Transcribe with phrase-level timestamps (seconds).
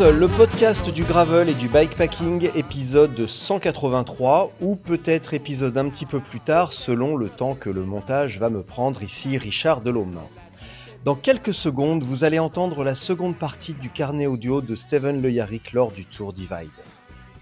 [0.00, 6.18] Le podcast du gravel et du bikepacking, épisode 183, ou peut-être épisode un petit peu
[6.18, 10.18] plus tard, selon le temps que le montage va me prendre ici, Richard Delhomme.
[11.04, 15.30] Dans quelques secondes, vous allez entendre la seconde partie du carnet audio de Steven Le
[15.30, 16.70] Yarrick lors du Tour Divide.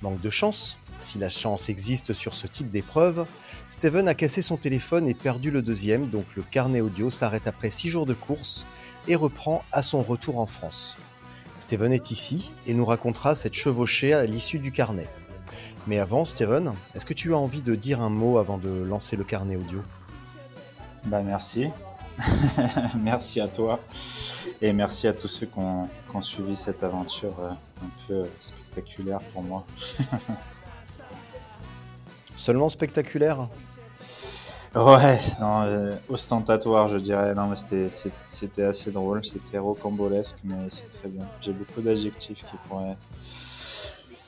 [0.02, 3.24] Manque de chance, si la chance existe sur ce type d'épreuve,
[3.68, 7.70] Steven a cassé son téléphone et perdu le deuxième, donc le carnet audio s'arrête après
[7.70, 8.66] 6 jours de course
[9.08, 10.98] et reprend à son retour en France.
[11.62, 15.08] Steven est ici et nous racontera cette chevauchée à l'issue du carnet.
[15.86, 19.14] Mais avant, Steven, est-ce que tu as envie de dire un mot avant de lancer
[19.14, 19.80] le carnet audio?
[21.04, 21.68] Bah merci.
[22.98, 23.78] merci à toi.
[24.60, 28.24] Et merci à tous ceux qui ont, qui ont suivi cette aventure euh, un peu
[28.40, 29.64] spectaculaire pour moi.
[32.36, 33.48] Seulement spectaculaire?
[34.74, 37.34] Ouais, non, euh, ostentatoire, je dirais.
[37.34, 37.90] Non, mais c'était,
[38.30, 41.26] c'était assez drôle, c'était rocambolesque, mais c'est très bien.
[41.42, 42.96] J'ai beaucoup d'adjectifs qui pourraient,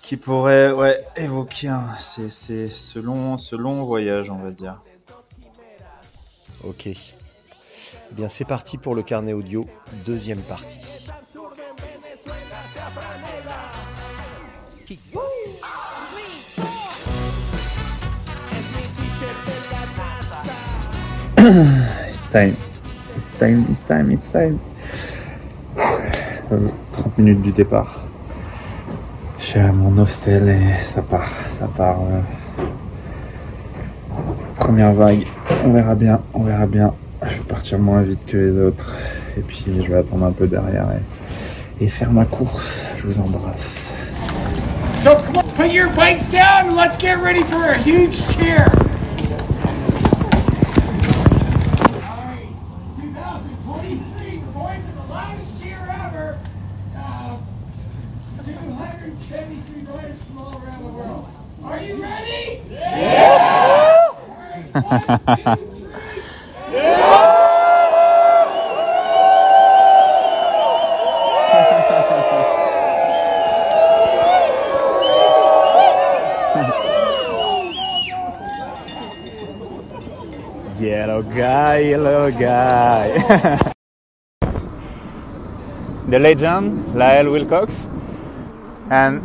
[0.03, 4.83] qui pourraient, ouais, évoquer un- c'est, c'est ce long, ce long voyage, on va dire.
[6.63, 6.87] Ok.
[6.89, 6.97] Eh
[8.13, 9.65] bien, c'est parti pour le carnet audio,
[10.05, 10.81] deuxième partie.
[21.47, 22.57] It's time.
[23.19, 24.59] It's time, it's time, it's time.
[26.51, 28.01] Euh, 30 minutes du départ.
[29.41, 31.29] Je suis à mon hostel et ça part,
[31.59, 31.99] ça part.
[32.01, 32.65] euh.
[34.59, 35.27] Première vague,
[35.67, 36.95] on verra bien, on verra bien.
[37.23, 38.97] Je vais partir moins vite que les autres
[39.37, 40.87] et puis je vais attendre un peu derrière
[41.79, 42.87] et, et faire ma course.
[42.97, 43.93] Je vous embrasse.
[44.97, 48.65] So come on, put your bikes down and let's get ready for a huge cheer.
[64.75, 64.83] Yellow
[81.23, 83.13] guy, yellow guy.
[86.09, 87.87] the legend, Lyle Wilcox,
[88.91, 89.23] and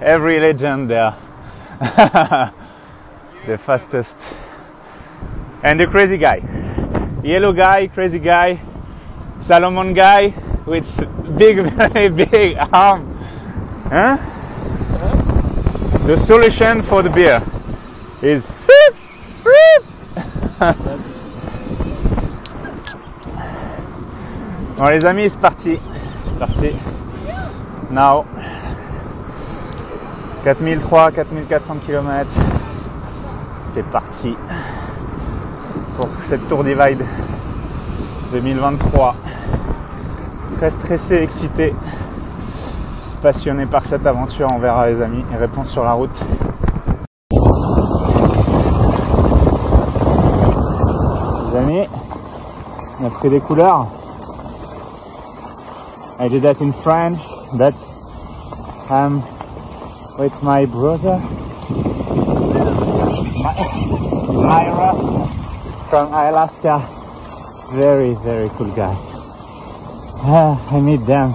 [0.00, 1.14] every legend there.
[3.46, 4.45] the fastest.
[5.66, 6.40] And the crazy guy.
[7.24, 8.60] Yellow guy, crazy guy,
[9.40, 10.32] Salomon guy
[10.64, 10.86] with
[11.36, 13.12] big, very big arm.
[13.90, 14.16] Huh?
[16.06, 17.42] The solution for the beer
[18.22, 18.46] is
[24.76, 25.80] Bon les amis, c'est parti.
[26.38, 26.76] Parti.
[27.90, 28.24] Now.
[30.44, 32.28] 4003, 4400 km.
[33.64, 34.36] C'est parti.
[35.96, 37.04] Pour cette Tour Divide
[38.32, 39.14] 2023.
[40.56, 41.74] Très stressé, excité.
[43.22, 45.24] Passionné par cette aventure, on verra les amis.
[45.32, 46.20] Et réponse sur la route.
[51.50, 51.88] Les amis,
[53.00, 53.86] on a pris des couleurs.
[56.18, 57.20] I did that in French,
[57.52, 57.74] but
[58.88, 59.22] I'm
[60.18, 61.20] with my brother,
[64.32, 64.94] Myra,
[65.88, 66.82] from Alaska.
[67.72, 68.94] Very, very cool guy.
[70.22, 71.34] Ah, I meet them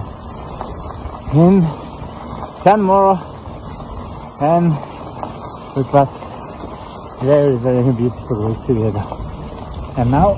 [1.34, 1.62] in
[2.64, 3.18] Canmore
[4.40, 4.72] and
[5.76, 6.24] we pass
[7.22, 9.04] very, very beautiful week together.
[9.96, 10.34] And now,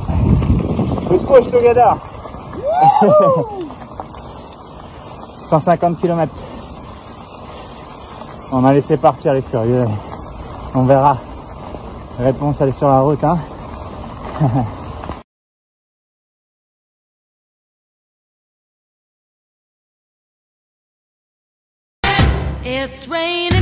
[1.10, 1.94] we push together.
[5.50, 6.28] 150 km.
[8.52, 9.86] On a laissé partir les furieux.
[10.74, 11.16] On verra.
[12.18, 13.38] Réponse, elle est sur la route, hein.
[22.66, 23.53] It's raining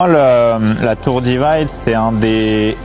[0.00, 2.76] La Tour Divide, c'est un des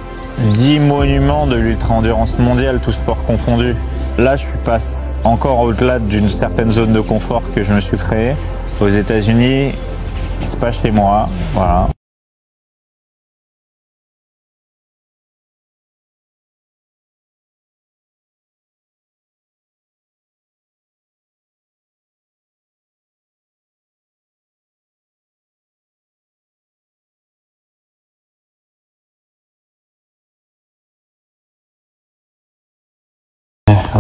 [0.54, 3.76] 10 monuments de l'ultra-endurance mondiale, tous sports confondus.
[4.20, 4.78] Là, je suis pas
[5.24, 8.36] encore au-delà d'une certaine zone de confort que je me suis créée.
[8.80, 9.74] Aux États-Unis,
[10.46, 11.30] c'est pas chez moi.
[11.56, 11.90] Voilà.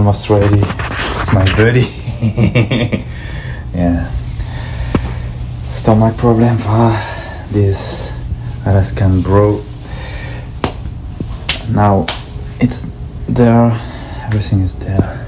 [0.09, 0.61] Almost ready.
[1.21, 1.85] It's my buddy.
[3.75, 4.09] yeah.
[5.71, 6.89] Stomach problem for
[7.53, 8.11] this
[8.65, 9.63] Alaskan bro.
[11.69, 12.07] Now
[12.59, 12.88] it's
[13.27, 13.69] there.
[14.25, 15.27] Everything is there.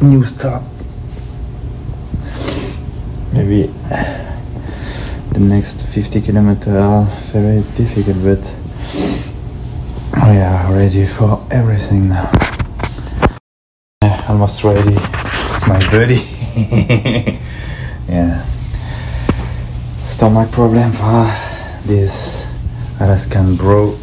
[0.00, 0.62] New stop.
[3.32, 3.66] Maybe
[5.32, 8.54] the next 50 kilometer are very difficult, but
[10.28, 12.53] we are ready for everything now.
[14.26, 14.96] Almost ready.
[14.96, 16.24] It's my buddy.
[18.08, 18.42] yeah.
[20.06, 21.28] Stomach problem for
[21.84, 22.46] this
[23.00, 23.98] Alaskan bro.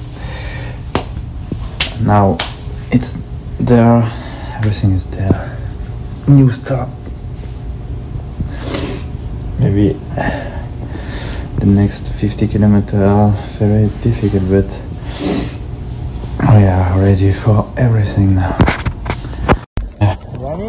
[2.02, 2.38] Now
[2.92, 3.18] it's
[3.60, 4.04] there.
[4.58, 5.58] Everything is there.
[6.28, 6.90] New stop.
[9.58, 9.94] Maybe
[11.58, 14.82] the next 50 kilometer very difficult, but
[16.56, 18.81] we are ready for everything now.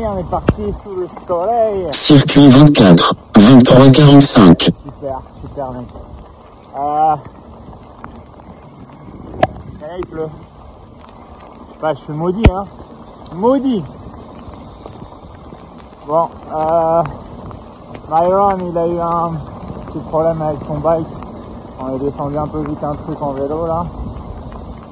[0.05, 1.87] On est parti sous le soleil.
[1.93, 4.61] Circuit 24, 23 45.
[4.63, 5.87] Super, super mec.
[6.77, 7.15] Euh...
[9.81, 10.27] là, il pleut.
[10.27, 12.65] Je sais pas, je suis maudit, hein.
[13.33, 13.85] Maudit.
[16.09, 17.03] Bon, euh...
[18.11, 19.33] Myron, il a eu un
[19.87, 21.07] petit problème avec son bike.
[21.79, 23.87] On est descendu un peu vite un truc en vélo, là.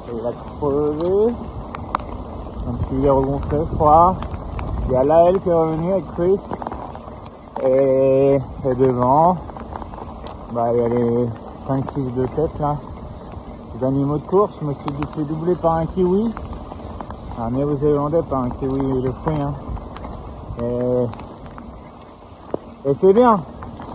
[0.09, 0.31] Et il a
[0.61, 1.35] crevé.
[2.65, 4.15] Donc il est regonflé, je crois.
[4.91, 6.41] Il y a Lael qui est revenu avec Chris.
[7.63, 9.37] Et, et devant,
[10.53, 11.29] bah, il y a les
[11.69, 12.75] 5-6 de tête là.
[13.79, 16.35] Les animaux de course, je me suis fait doubler par un kiwi.
[17.41, 19.41] Un néo-zélandais, pas un kiwi de fruits.
[19.41, 19.55] Hein.
[20.61, 21.07] Et,
[22.91, 23.39] et c'est bien.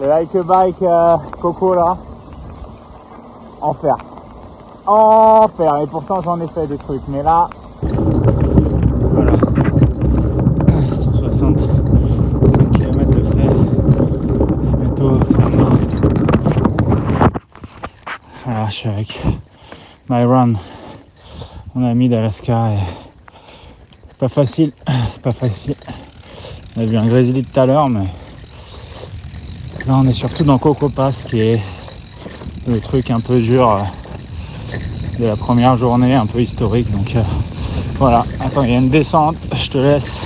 [0.00, 1.96] le like bike euh, Coco là,
[3.60, 3.96] enfer.
[4.84, 5.76] Enfer.
[5.76, 7.06] Et pourtant j'en ai fait des trucs.
[7.06, 7.48] Mais là,
[9.16, 9.32] voilà.
[10.92, 11.56] 160
[12.72, 13.50] km de frais.
[14.78, 15.70] Bientôt fin de main.
[18.66, 19.16] Avec
[20.08, 20.54] Myron,
[21.72, 22.70] mon ami d'Alaska.
[24.18, 24.72] Pas facile,
[25.22, 25.76] pas facile.
[26.76, 28.06] On a vu un grizzly tout à l'heure, mais
[29.86, 31.60] là on est surtout dans Coco Pass qui est
[32.66, 33.82] le truc un peu dur euh,
[35.20, 36.90] de la première journée, un peu historique.
[36.90, 37.22] Donc euh,
[37.98, 40.18] voilà, attends, il y a une descente, je te laisse.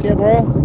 [0.00, 0.60] Ok, bro.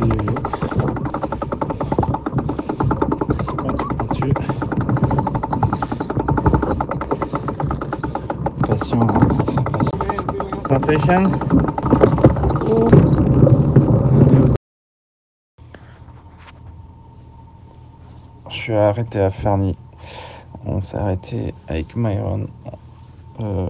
[0.00, 0.34] yo-yo.
[3.88, 4.32] Quand tu
[8.68, 9.18] Patient, hein,
[10.64, 10.85] très
[18.48, 19.76] Je suis arrêté à Ferny.
[20.64, 22.46] On s'est arrêté avec Myron.
[23.40, 23.68] Euh,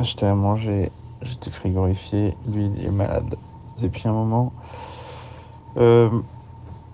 [0.00, 0.90] J'étais à manger,
[1.22, 2.36] j'étais frigorifié.
[2.48, 3.36] Lui, il est malade
[3.80, 4.52] depuis un moment.
[5.76, 6.10] Euh,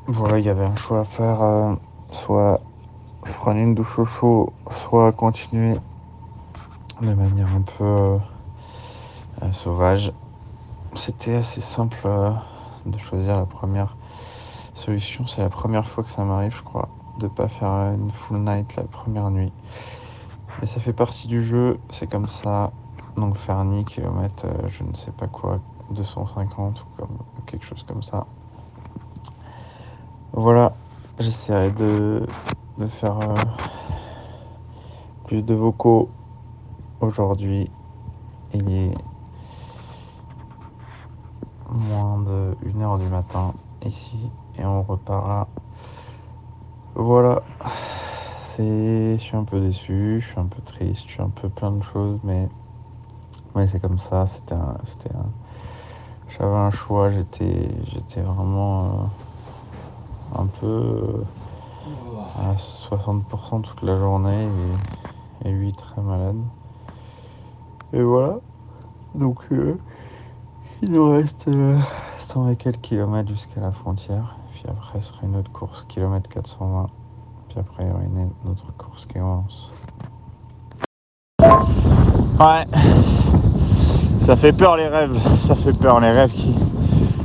[0.07, 1.41] voilà, il y avait un choix à faire.
[1.43, 1.75] euh,
[2.11, 2.61] soit
[3.39, 5.75] prendre une douche au chaud, soit continuer
[7.01, 8.19] de manière un peu
[9.55, 10.13] sauvage.
[10.95, 12.31] C'était assez simple euh,
[12.87, 13.97] de choisir la première
[14.75, 15.27] solution.
[15.27, 18.77] C'est la première fois que ça m'arrive, je crois, de pas faire une full night
[18.77, 19.53] la première nuit.
[20.61, 22.73] Mais ça fait partie du jeu, c'est comme ça.
[23.17, 28.03] Donc Fernie, kilomètre, euh, je ne sais pas quoi, 250 ou comme quelque chose comme
[28.03, 28.27] ça.
[30.33, 30.75] Voilà,
[31.19, 32.27] j'essaierai de,
[32.89, 33.35] faire euh,
[35.27, 36.09] plus de vocaux
[37.01, 37.71] aujourd'hui.
[38.53, 38.95] Il
[41.75, 43.53] moins de 1h du matin
[43.85, 44.19] ici
[44.59, 45.49] et on repart là.
[46.95, 47.43] Voilà,
[48.39, 51.49] c'est, je suis un peu déçu, je suis un peu triste, je suis un peu
[51.49, 52.49] plein de choses, mais,
[53.55, 54.27] mais c'est comme ça.
[54.27, 55.27] C'était un, c'était un,
[56.39, 59.11] j'avais un choix, j'étais, j'étais vraiment
[60.35, 61.25] euh, un peu euh,
[62.37, 64.49] à 60% toute la journée
[65.45, 66.37] et, et lui très malade.
[67.93, 68.39] Et voilà.
[69.15, 69.79] Donc euh,
[70.85, 71.79] il nous reste euh,
[72.19, 74.37] 100 et quelques kilomètres jusqu'à la frontière.
[74.53, 76.91] Puis après, ce sera une autre course, kilomètre 420.
[77.49, 79.73] Puis après, il y aura une, autre course qui commence.
[81.41, 82.67] Ouais.
[84.27, 85.19] Ça fait peur les rêves.
[85.41, 86.55] Ça fait peur les rêves qui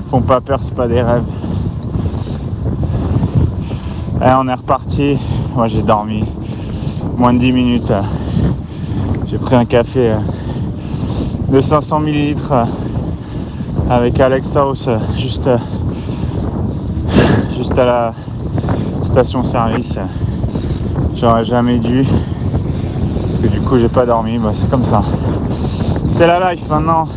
[0.08, 1.28] font pas peur, c'est pas des rêves.
[4.22, 5.18] Et on est reparti.
[5.54, 6.24] Moi j'ai dormi
[7.18, 7.94] moins de 10 minutes.
[9.28, 10.20] J'ai pris un café euh,
[11.50, 12.66] de 500 millilitres euh,
[13.90, 15.58] avec Alex House euh, juste, euh,
[17.58, 18.14] juste à la
[19.04, 19.96] station service.
[21.16, 22.06] J'aurais jamais dû
[23.24, 24.38] parce que du coup j'ai pas dormi.
[24.38, 25.02] Bah, c'est comme ça.
[26.14, 27.08] C'est la life maintenant.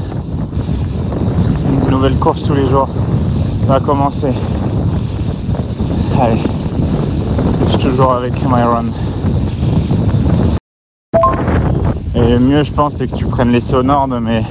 [1.85, 2.89] Une nouvelle course tous les jours
[3.67, 4.33] va commencer.
[6.19, 6.41] Allez,
[7.67, 8.87] je suis toujours avec Myron.
[12.15, 14.43] Et le mieux, je pense, c'est que tu prennes les sonores de mes,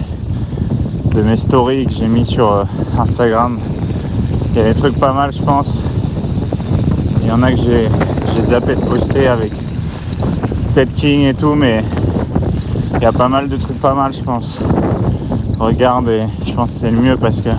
[1.13, 2.63] de mes stories que j'ai mis sur euh,
[2.97, 3.59] Instagram.
[4.51, 5.83] Il y a des trucs pas mal, je pense.
[7.21, 7.89] Il y en a que j'ai
[8.33, 9.51] j'ai zappé de poster avec
[10.73, 11.83] Ted King et tout, mais
[12.95, 14.59] il y a pas mal de trucs pas mal, je pense.
[15.59, 17.49] Regarde et je pense que c'est le mieux parce que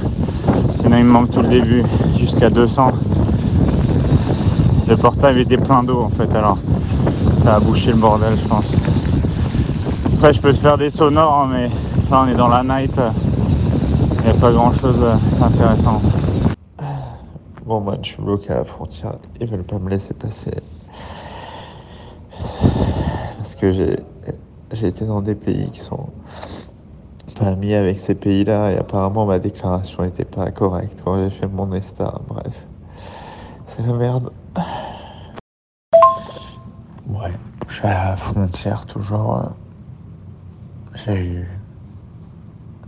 [0.77, 1.83] sinon il me manque tout le début
[2.19, 2.93] jusqu'à 200.
[4.89, 6.59] Le portable était plein d'eau en fait, alors
[7.45, 8.73] ça a bouché le bordel, je pense.
[10.17, 11.69] Après, je peux te faire des sonores, hein, mais
[12.11, 12.99] là on est dans la night.
[14.25, 15.01] Il n'y a pas grand chose
[15.41, 16.01] d'intéressant.
[17.67, 19.15] Bon, moi je suis bloqué à la frontière.
[19.41, 20.53] Ils veulent pas me laisser passer.
[23.37, 23.99] Parce que j'ai
[24.73, 26.09] j'ai été dans des pays qui sont
[27.39, 31.47] pas amis avec ces pays-là et apparemment ma déclaration n'était pas correcte quand j'ai fait
[31.47, 32.15] mon ESTA.
[32.29, 32.67] Bref,
[33.67, 34.33] c'est la merde.
[37.09, 37.33] Ouais,
[37.69, 39.37] je suis à la frontière toujours.
[39.37, 39.49] euh,
[40.95, 41.49] J'ai eu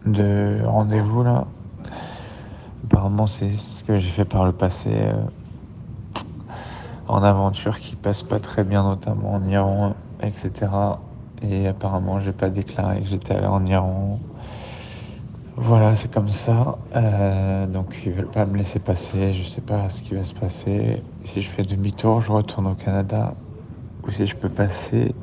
[0.07, 1.47] deux rendez-vous là.
[2.85, 5.15] Apparemment, c'est ce que j'ai fait par le passé euh,
[7.09, 10.71] en aventure qui passe pas très bien, notamment en Iran, etc.
[11.43, 14.19] Et apparemment, j'ai pas déclaré que j'étais allé en Iran.
[15.57, 16.77] Voilà, c'est comme ça.
[16.97, 19.33] Euh, donc, ils veulent pas me laisser passer.
[19.33, 21.03] Je sais pas ce qui va se passer.
[21.25, 23.35] Si je fais demi-tour, je retourne au Canada.
[24.07, 25.15] Ou si je peux passer.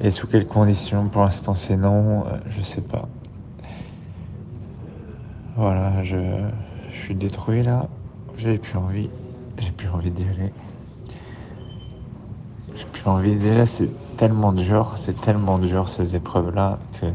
[0.00, 1.08] Et sous quelles conditions?
[1.08, 2.26] Pour l'instant, c'est non.
[2.26, 3.08] euh, je sais pas.
[5.56, 6.16] Voilà, je,
[6.90, 7.88] je suis détruit là.
[8.36, 9.10] J'ai plus envie.
[9.58, 10.52] J'ai plus envie d'y aller.
[12.74, 13.36] J'ai plus envie.
[13.36, 14.94] Déjà, c'est tellement dur.
[14.98, 17.06] C'est tellement dur ces épreuves-là que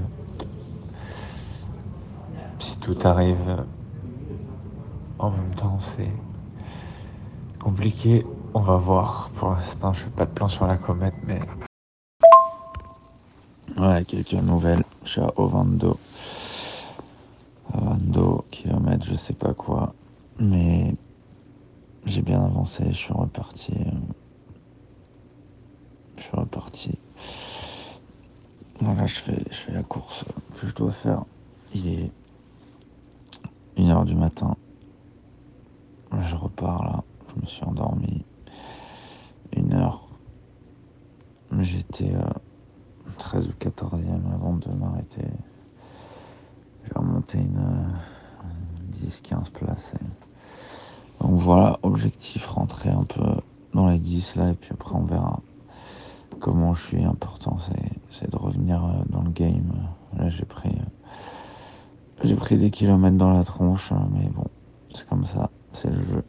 [2.59, 3.65] si tout arrive
[5.19, 6.11] en même temps, c'est
[7.59, 8.25] compliqué.
[8.53, 9.31] On va voir.
[9.35, 11.39] Pour l'instant, je fais pas de plan sur la comète, mais.
[13.79, 14.83] Ouais, quelques nouvelles.
[15.05, 15.97] Je suis à Ovando.
[17.73, 19.93] Ovando, kilomètres, je sais pas quoi.
[20.37, 20.93] Mais
[22.05, 22.83] j'ai bien avancé.
[22.89, 23.73] Je suis reparti.
[26.17, 26.97] Je suis reparti.
[28.81, 30.25] Voilà, je fais, je fais la course
[30.59, 31.23] que je dois faire.
[31.73, 32.11] Il est
[33.77, 34.57] 1h du matin.
[36.11, 37.03] je repars là.
[37.33, 38.25] Je me suis endormi
[39.55, 40.05] une heure.
[41.61, 42.29] J'étais euh,
[43.19, 45.27] 13 ou 14e avant de m'arrêter.
[46.85, 49.93] J'ai remonté une euh, 10-15 places.
[51.19, 53.23] Donc voilà, objectif rentrer un peu
[53.73, 55.39] dans les 10 là et puis après on verra
[56.39, 57.03] comment je suis.
[57.03, 59.71] Important c'est, c'est de revenir euh, dans le game.
[60.17, 64.45] Là j'ai pris, euh, j'ai pris des kilomètres dans la tronche, hein, mais bon,
[64.95, 66.23] c'est comme ça, c'est le jeu.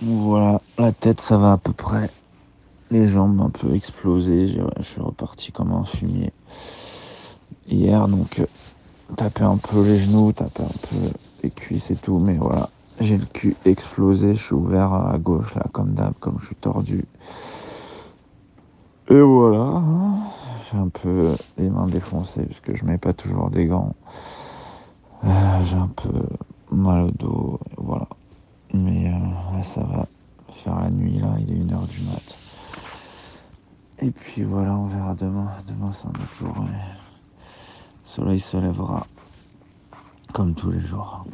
[0.00, 2.10] Voilà, la tête ça va à peu près.
[2.90, 6.32] Les jambes un peu explosées, je suis reparti comme un fumier
[7.68, 8.46] hier, donc euh,
[9.16, 10.96] taper un peu les genoux, taper un peu
[11.42, 15.54] les cuisses et tout, mais voilà, j'ai le cul explosé, je suis ouvert à gauche
[15.54, 17.04] là comme d'hab, comme je suis tordu.
[19.10, 19.82] Et voilà,
[20.70, 23.94] j'ai un peu les mains défoncées parce que je mets pas toujours des gants.
[25.24, 26.10] Euh, j'ai un peu
[26.70, 28.08] mal au dos, voilà.
[28.74, 30.06] Mais euh, là ça va
[30.52, 32.47] faire la nuit là, il est 1h du mat.
[34.00, 35.48] Et puis voilà, on verra demain.
[35.66, 36.54] Demain c'est un autre jour.
[36.58, 36.68] Le
[38.04, 39.06] soleil se lèvera
[40.32, 41.24] comme tous les jours.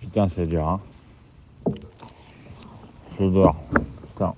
[0.00, 0.80] Putain, c'est dur, hein.
[3.16, 3.54] C'est dur.
[4.12, 4.34] Putain.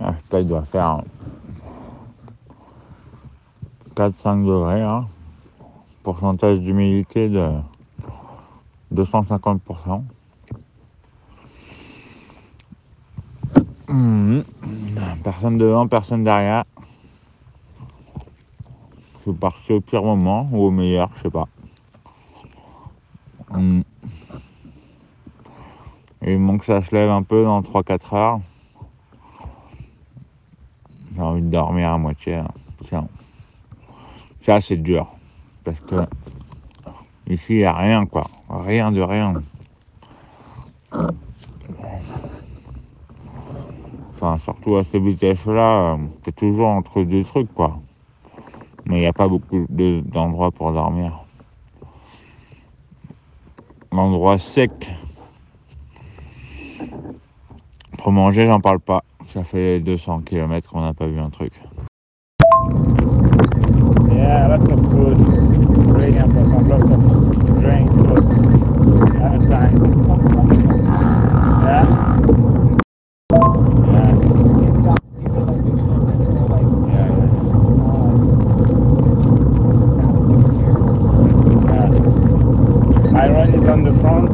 [0.00, 1.02] Ah, je il doit faire
[3.96, 5.08] 4-5 degrés, hein.
[6.02, 7.50] Pourcentage d'humidité de
[8.94, 10.04] 250%.
[13.94, 14.44] Mhm.
[15.22, 16.64] Personne devant, personne derrière.
[19.18, 21.46] Je suis parti au pire moment ou au meilleur, je sais pas.
[23.52, 23.84] Mhm.
[26.22, 28.40] Et il manque que ça se lève un peu dans 3-4 heures.
[31.14, 32.42] J'ai envie de dormir à moitié.
[34.42, 35.06] Ça c'est dur.
[35.62, 35.94] Parce que
[37.28, 38.24] ici il n'y a rien quoi.
[38.48, 39.34] Rien de rien.
[44.38, 47.78] Surtout à cette vitesse-là, euh, c'est toujours entre deux trucs, quoi.
[48.86, 51.24] Mais il n'y a pas beaucoup de- d'endroits pour dormir.
[53.92, 54.92] L'endroit sec.
[57.98, 59.02] Pour manger, j'en parle pas.
[59.26, 61.52] Ça fait 200 km qu'on n'a pas vu un truc
[64.74, 65.18] of food.
[65.94, 66.68] Really important.
[66.68, 67.00] Lots of
[67.60, 68.24] drink, food.
[69.20, 69.74] Have a time.
[71.64, 71.84] Yeah.
[73.84, 74.10] Yeah.
[76.92, 77.28] Yeah, yeah.
[81.70, 81.88] Yeah.
[83.22, 84.32] Iron is on the front.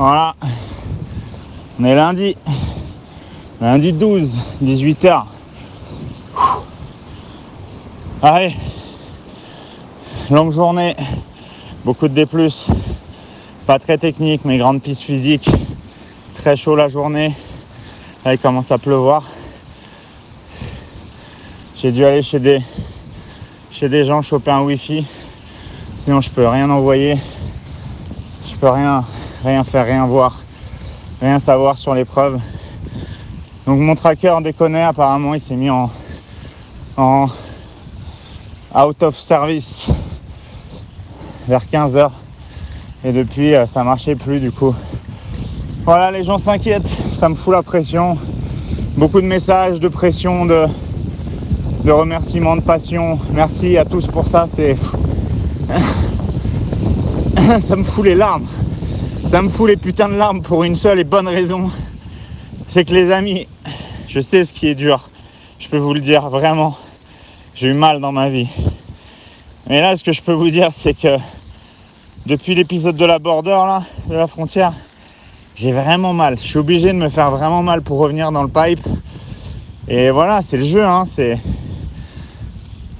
[0.00, 0.34] Voilà.
[1.78, 2.34] On est lundi.
[3.60, 5.24] Lundi 12, 18h.
[8.22, 8.54] Allez,
[10.30, 10.96] longue journée,
[11.84, 12.26] beaucoup de D+,
[13.66, 15.50] pas très technique, mais grande piste physique,
[16.34, 17.34] très chaud la journée,
[18.24, 19.24] là il commence à pleuvoir.
[21.76, 22.62] J'ai dû aller chez des,
[23.70, 25.04] chez des gens choper un wifi,
[25.94, 27.18] sinon je peux rien envoyer,
[28.50, 29.04] je peux rien,
[29.44, 30.42] rien faire, rien voir,
[31.20, 32.38] rien savoir sur l'épreuve.
[33.66, 35.90] Donc mon tracker déconne, apparemment il s'est mis en,
[36.96, 37.28] en
[38.74, 39.88] out of service
[41.48, 42.10] vers 15h
[43.04, 44.74] et depuis euh, ça marchait plus du coup.
[45.84, 46.88] Voilà les gens s'inquiètent.
[47.18, 48.18] Ça me fout la pression.
[48.96, 50.66] Beaucoup de messages de pression de,
[51.84, 53.18] de remerciements de passion.
[53.32, 54.46] Merci à tous pour ça.
[54.46, 54.76] C'est
[57.60, 58.46] ça me fout les larmes
[59.28, 61.70] ça me fout les putains de larmes pour une seule et bonne raison
[62.68, 63.46] c'est que les amis
[64.08, 65.10] je sais ce qui est dur
[65.58, 66.78] je peux vous le dire vraiment
[67.60, 68.48] j'ai eu mal dans ma vie.
[69.68, 71.18] Mais là, ce que je peux vous dire, c'est que
[72.24, 74.72] depuis l'épisode de la border, là, de la frontière,
[75.56, 76.38] j'ai vraiment mal.
[76.38, 78.80] Je suis obligé de me faire vraiment mal pour revenir dans le pipe.
[79.88, 80.82] Et voilà, c'est le jeu.
[80.82, 81.38] Hein, c'est...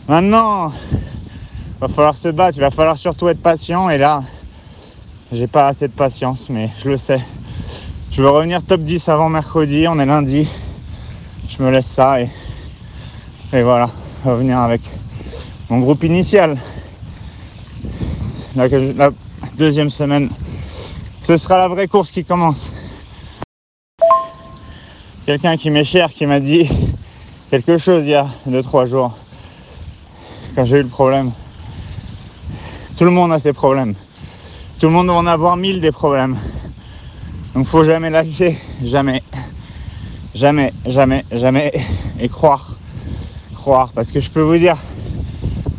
[0.08, 0.72] Maintenant,
[1.80, 2.58] va falloir se battre.
[2.58, 3.88] Il va falloir surtout être patient.
[3.88, 4.24] Et là,
[5.32, 7.20] j'ai pas assez de patience, mais je le sais.
[8.10, 9.86] Je veux revenir top 10 avant mercredi.
[9.88, 10.48] On est lundi.
[11.48, 12.28] Je me laisse ça et,
[13.52, 13.90] et voilà
[14.24, 14.82] revenir avec
[15.68, 16.58] mon groupe initial.
[18.56, 19.10] La, la
[19.56, 20.28] deuxième semaine,
[21.20, 22.72] ce sera la vraie course qui commence.
[25.26, 26.68] Quelqu'un qui m'est cher qui m'a dit
[27.50, 29.16] quelque chose il y a 2-3 jours
[30.56, 31.30] quand j'ai eu le problème.
[32.96, 33.94] Tout le monde a ses problèmes.
[34.80, 36.38] Tout le monde va en avoir mille des problèmes.
[37.54, 39.22] Donc faut jamais lâcher, jamais,
[40.34, 41.70] jamais, jamais, jamais,
[42.18, 42.78] et croire.
[43.54, 43.90] Croire.
[43.94, 44.78] Parce que je peux vous dire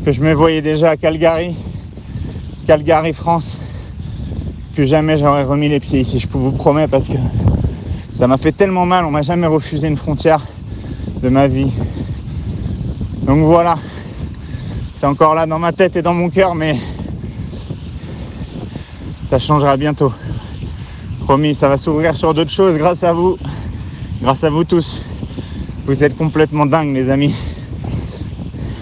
[0.06, 1.56] que je me voyais déjà à Calgary,
[2.68, 3.58] Calgary, France.
[4.76, 7.18] Plus jamais j'aurais remis les pieds ici, je vous promets, parce que
[8.20, 10.46] ça m'a fait tellement mal, on m'a jamais refusé une frontière
[11.24, 11.72] de ma vie.
[13.24, 13.80] Donc voilà,
[14.94, 16.78] c'est encore là dans ma tête et dans mon cœur, mais
[19.32, 20.12] ça changera bientôt.
[21.22, 23.38] Promis, ça va s'ouvrir sur d'autres choses grâce à vous,
[24.22, 25.02] grâce à vous tous.
[25.86, 27.34] Vous êtes complètement dingues, les amis.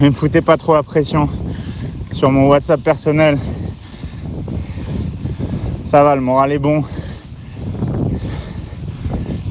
[0.01, 1.29] Ne me foutez pas trop la pression
[2.11, 3.37] sur mon WhatsApp personnel.
[5.85, 6.83] Ça va, le moral est bon.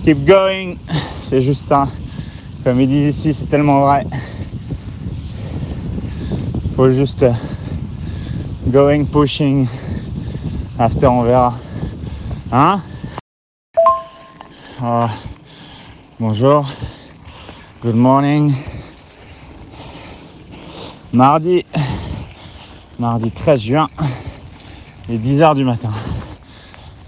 [0.05, 0.75] Keep going,
[1.23, 1.87] c'est juste ça.
[2.65, 4.05] Comme ils disent ici, c'est tellement vrai.
[6.75, 7.33] Faut juste euh,
[8.67, 9.69] going, pushing.
[10.81, 11.55] After, on verra.
[12.53, 12.81] Hein
[14.81, 15.11] Ah,
[16.21, 16.67] Bonjour.
[17.83, 18.55] Good morning.
[21.13, 21.65] Mardi.
[22.97, 23.89] Mardi 13 juin.
[25.09, 25.91] Il est 10h du matin.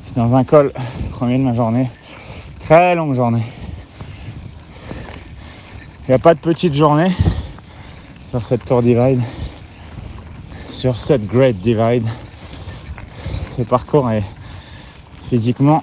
[0.03, 0.73] Je suis dans un col,
[1.13, 1.89] premier de ma journée.
[2.59, 3.45] Très longue journée.
[6.01, 7.13] Il n'y a pas de petite journée
[8.31, 9.23] sur cette tour divide.
[10.69, 12.09] Sur cette great divide.
[13.57, 14.23] Ce parcours est
[15.29, 15.83] physiquement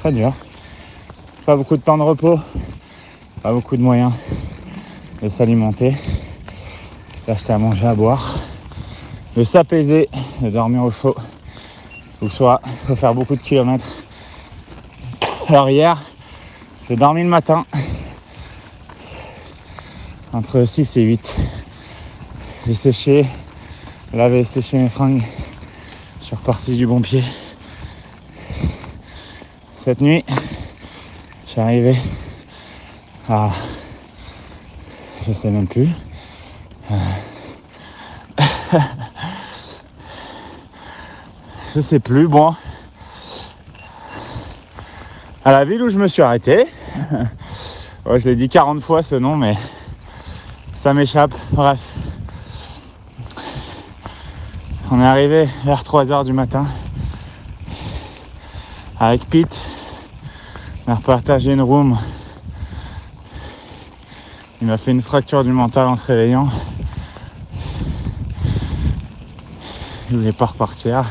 [0.00, 0.32] très dur.
[1.46, 2.38] Pas beaucoup de temps de repos,
[3.42, 4.12] pas beaucoup de moyens
[5.22, 5.94] de s'alimenter,
[7.26, 8.36] d'acheter à manger, à boire,
[9.36, 10.08] de s'apaiser,
[10.40, 11.16] de dormir au chaud.
[12.22, 13.94] Ou soit, il faut faire beaucoup de kilomètres.
[15.48, 16.02] Alors hier,
[16.88, 17.64] j'ai dormi le matin
[20.32, 21.36] entre 6 et 8.
[22.66, 23.26] J'ai séché,
[24.12, 25.24] lavé séché mes fringues.
[26.20, 27.24] Je suis reparti du bon pied.
[29.84, 30.24] Cette nuit,
[31.46, 31.96] je suis arrivé
[33.28, 33.50] à.
[35.26, 35.88] Je sais même plus.
[41.74, 42.52] Je sais plus, bon.
[45.44, 46.66] À la ville où je me suis arrêté.
[48.06, 49.54] Ouais, je l'ai dit 40 fois ce nom, mais
[50.74, 51.34] ça m'échappe.
[51.52, 51.99] Bref.
[54.92, 56.66] On est arrivé vers 3h du matin
[58.98, 59.56] avec Pete.
[60.84, 61.96] On a repartagé une room.
[64.60, 66.48] Il m'a fait une fracture du mental en se réveillant.
[70.10, 71.04] Il voulait pas repartir.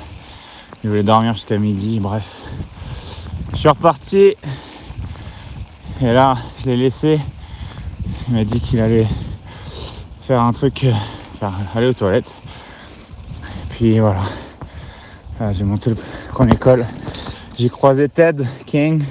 [0.83, 2.51] Il voulait dormir jusqu'à midi, bref.
[3.53, 4.35] Je suis reparti.
[6.01, 7.21] Et là, je l'ai laissé.
[8.27, 9.07] Il m'a dit qu'il allait
[10.19, 12.35] faire un truc, euh, aller aux toilettes.
[13.79, 14.23] Puis voilà.
[15.39, 15.95] Là, j'ai monté le
[16.27, 16.85] premier col.
[17.57, 19.01] J'ai croisé Ted King.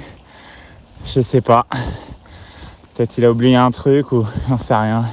[1.03, 1.65] Je sais pas.
[2.93, 5.05] Peut-être il a oublié un truc ou j'en sais rien.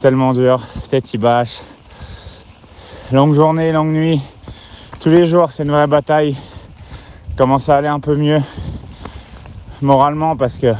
[0.00, 0.66] Tellement dur.
[0.88, 1.60] Peut-être il bâche.
[3.12, 4.22] Longue journée, longue nuit.
[4.98, 6.34] Tous les jours, c'est une vraie bataille.
[7.36, 8.40] Commence à aller un peu mieux?
[9.82, 10.72] Moralement parce que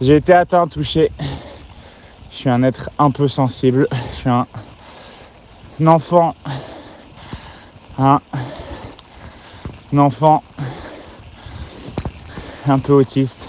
[0.00, 1.10] j'ai été atteint, touché.
[2.30, 3.88] Je suis un être un peu sensible.
[3.90, 4.46] Je suis un
[5.84, 6.36] enfant.
[7.98, 8.20] Un,
[9.92, 10.42] un enfant.
[12.68, 13.48] Un peu autiste.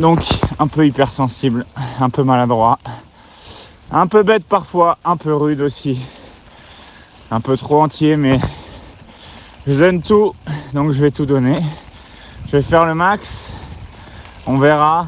[0.00, 0.24] Donc
[0.58, 1.64] un peu hypersensible,
[2.00, 2.78] un peu maladroit,
[3.90, 6.00] un peu bête parfois, un peu rude aussi,
[7.30, 8.40] un peu trop entier, mais
[9.64, 10.34] je donne tout,
[10.72, 11.62] donc je vais tout donner.
[12.46, 13.48] Je vais faire le max,
[14.46, 15.06] on verra.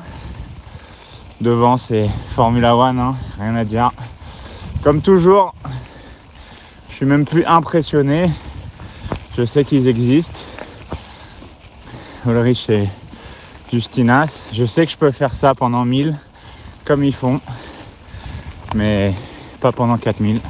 [1.41, 3.91] Devant c'est Formula One, hein, rien à dire.
[4.85, 5.55] Comme toujours,
[6.95, 8.31] je suis même plus impressionné.
[9.37, 10.39] Je sais qu'ils existent.
[12.25, 12.89] Ulrich et
[13.69, 14.47] Justinas.
[14.53, 16.17] Je sais que je peux faire ça pendant 1000
[16.85, 17.41] comme ils font,
[18.77, 19.13] mais
[19.61, 20.41] pas pendant 4000.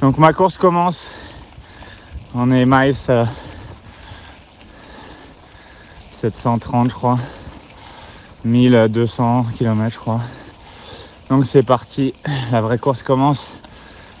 [0.00, 1.12] Donc ma course commence.
[2.34, 3.26] On est miles euh,
[6.10, 7.18] 730 je crois.
[8.46, 10.22] 1200 km je crois.
[11.28, 12.14] Donc c'est parti.
[12.50, 13.52] La vraie course commence.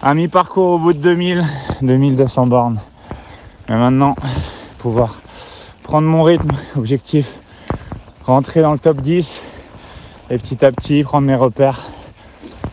[0.06, 1.42] À mi-parcours au bout de 2000,
[1.80, 2.78] 2200 bornes.
[3.70, 4.16] Mais maintenant,
[4.76, 5.22] pouvoir
[5.82, 7.38] prendre mon rythme, objectif,
[8.22, 9.42] rentrer dans le top 10
[10.28, 11.80] et petit à petit prendre mes repères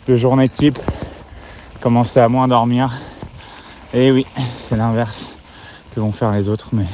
[0.10, 0.78] de journée type,
[1.80, 2.92] commencer à moins dormir.
[3.94, 4.28] Et oui,
[4.60, 5.38] c'est l'inverse
[5.96, 6.88] que vont faire les autres, mais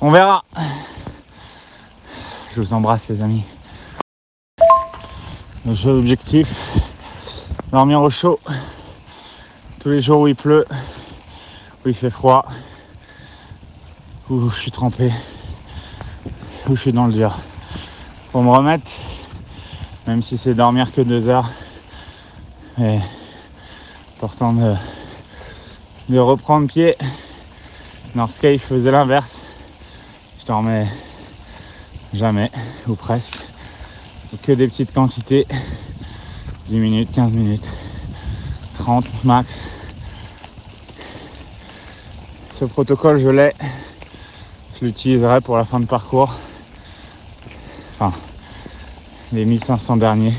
[0.00, 0.42] on verra.
[2.56, 3.44] Je vous embrasse les amis.
[5.64, 6.72] Le objectif,
[7.70, 8.40] dormir au chaud.
[9.86, 10.66] Tous les jours où il pleut,
[11.84, 12.44] où il fait froid,
[14.28, 15.12] où je suis trempé,
[16.68, 17.36] où je suis dans le dur.
[18.32, 18.90] Pour me remettre
[20.08, 21.52] même si c'est dormir que deux heures.
[22.80, 22.98] Et
[24.16, 24.52] important
[26.08, 26.96] de, reprendre pied.
[28.16, 29.40] Northscape faisait l'inverse.
[30.40, 30.88] Je dormais
[32.12, 32.50] jamais,
[32.88, 33.38] ou presque.
[34.42, 35.46] Que des petites quantités.
[36.64, 37.70] 10 minutes, 15 minutes,
[38.78, 39.75] 30 max.
[42.58, 43.52] Ce protocole, je l'ai.
[44.80, 46.34] Je l'utiliserai pour la fin de parcours.
[47.92, 48.16] Enfin,
[49.30, 50.32] les 1500 derniers.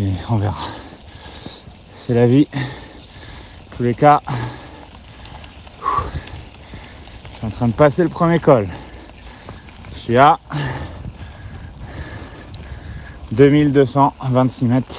[0.00, 0.56] Et on verra.
[1.98, 2.48] C'est la vie.
[2.54, 4.22] En tous les cas,
[5.82, 8.66] je suis en train de passer le premier col.
[9.96, 10.38] Je suis à
[13.32, 14.96] 2226 mètres.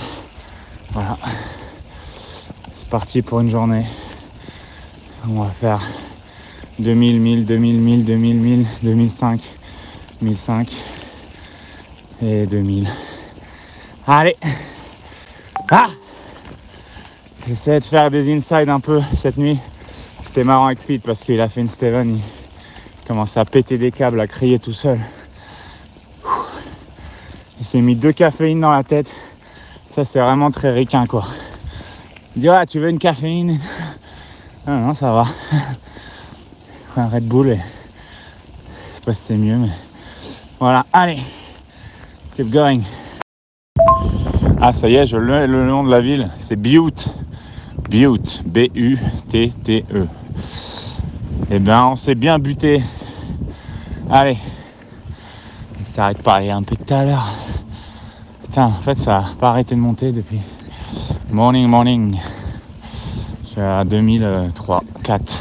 [0.92, 1.18] Voilà.
[2.76, 3.88] C'est parti pour une journée.
[5.26, 5.82] On va faire
[6.80, 9.42] 2000, 1000, 2000, 1000, 2000, 1000, 2005,
[10.22, 10.72] 1005
[12.22, 12.88] et 2000.
[14.06, 14.38] Allez
[15.72, 15.88] Ah
[17.48, 19.58] J'essayais de faire des insides un peu cette nuit.
[20.24, 22.18] C'était marrant avec Pete parce qu'il a fait une Steven.
[22.18, 25.00] Il commençait à péter des câbles, à crier tout seul.
[27.60, 29.12] Il s'est mis deux caféines dans la tête.
[29.92, 31.26] Ça, c'est vraiment très ricain, quoi.
[32.36, 33.60] Il dit, ah, tu veux une caféine?
[34.70, 35.24] Ah non, ça va.
[36.98, 37.56] Un Red Bull et...
[37.56, 39.70] Je sais pas si c'est mieux, mais...
[40.60, 41.20] Voilà, allez
[42.36, 42.82] Keep going.
[44.60, 46.30] Ah, ça y est, je le, le nom de la ville.
[46.40, 47.08] C'est Butte.
[47.90, 48.44] Butte.
[48.46, 50.08] B-U-T-T-E.
[51.50, 52.84] Eh ben, on s'est bien buté.
[54.12, 54.38] Allez.
[55.86, 57.30] Ça s'arrête pas, il y a un peu tout à l'heure.
[58.44, 60.42] Putain, en fait, ça a pas arrêté de monter depuis.
[61.32, 62.20] Morning, morning.
[63.60, 65.36] À 2003, 4.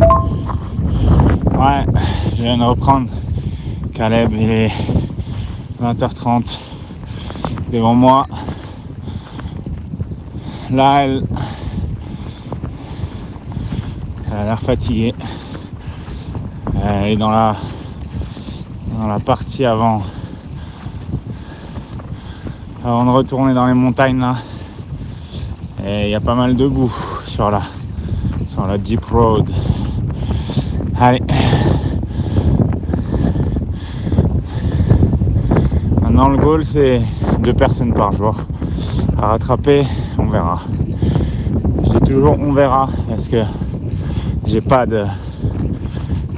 [0.00, 1.84] Ouais,
[2.34, 3.10] je viens de reprendre.
[3.94, 4.72] Caleb, il est
[5.80, 6.58] 20h30
[7.72, 8.26] devant moi.
[10.72, 11.22] Là, elle,
[14.26, 15.14] elle a l'air fatiguée.
[16.82, 17.54] Elle est dans la,
[18.98, 20.02] dans la partie avant,
[22.84, 24.38] avant de retourner dans les montagnes là.
[25.84, 26.92] Et il y a pas mal de boue
[27.26, 27.62] sur la,
[28.46, 29.50] sur la Deep Road.
[31.00, 31.20] Allez.
[36.00, 37.00] Maintenant le goal c'est
[37.40, 38.36] deux personnes par jour
[39.18, 39.84] à rattraper,
[40.18, 40.60] on verra.
[41.84, 43.42] Je dis toujours on verra parce que
[44.46, 45.04] j'ai pas de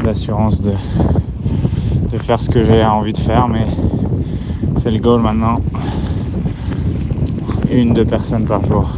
[0.03, 0.73] d'assurance de,
[2.13, 3.67] de faire ce que j'ai envie de faire mais
[4.79, 5.61] c'est le goal maintenant.
[7.71, 8.89] Une, deux personnes par jour.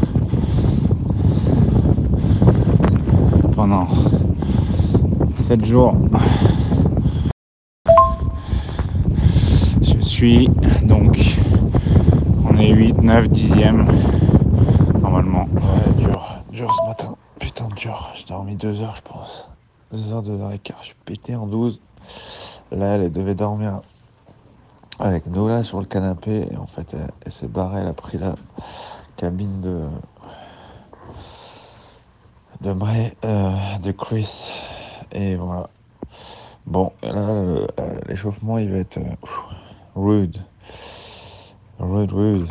[3.68, 3.88] Pendant
[5.38, 5.96] 7 jours.
[9.82, 10.48] Je suis
[10.84, 11.36] donc
[12.48, 13.84] on est 8, 9, 10e
[15.00, 15.48] normalement.
[15.98, 17.16] Dur, dur ce matin.
[17.40, 18.08] Putain, dur.
[18.14, 19.48] J'ai dormi deux heures, je pense.
[19.90, 20.78] Deux heures, deux heures et quart.
[20.82, 21.80] Je suis pété en 12.
[22.70, 23.80] Là, elle devait dormir
[25.00, 26.46] avec nous là sur le canapé.
[26.52, 27.80] Et en fait, elle, elle s'est barrée.
[27.80, 28.36] Elle a pris la
[29.16, 29.80] cabine de
[32.60, 33.50] de Bray, euh,
[33.82, 34.50] de Chris.
[35.12, 35.68] Et voilà.
[36.66, 37.66] Bon, là, euh,
[38.08, 39.14] l'échauffement, il va être euh,
[39.94, 40.36] rude.
[41.78, 42.48] Rude, rude.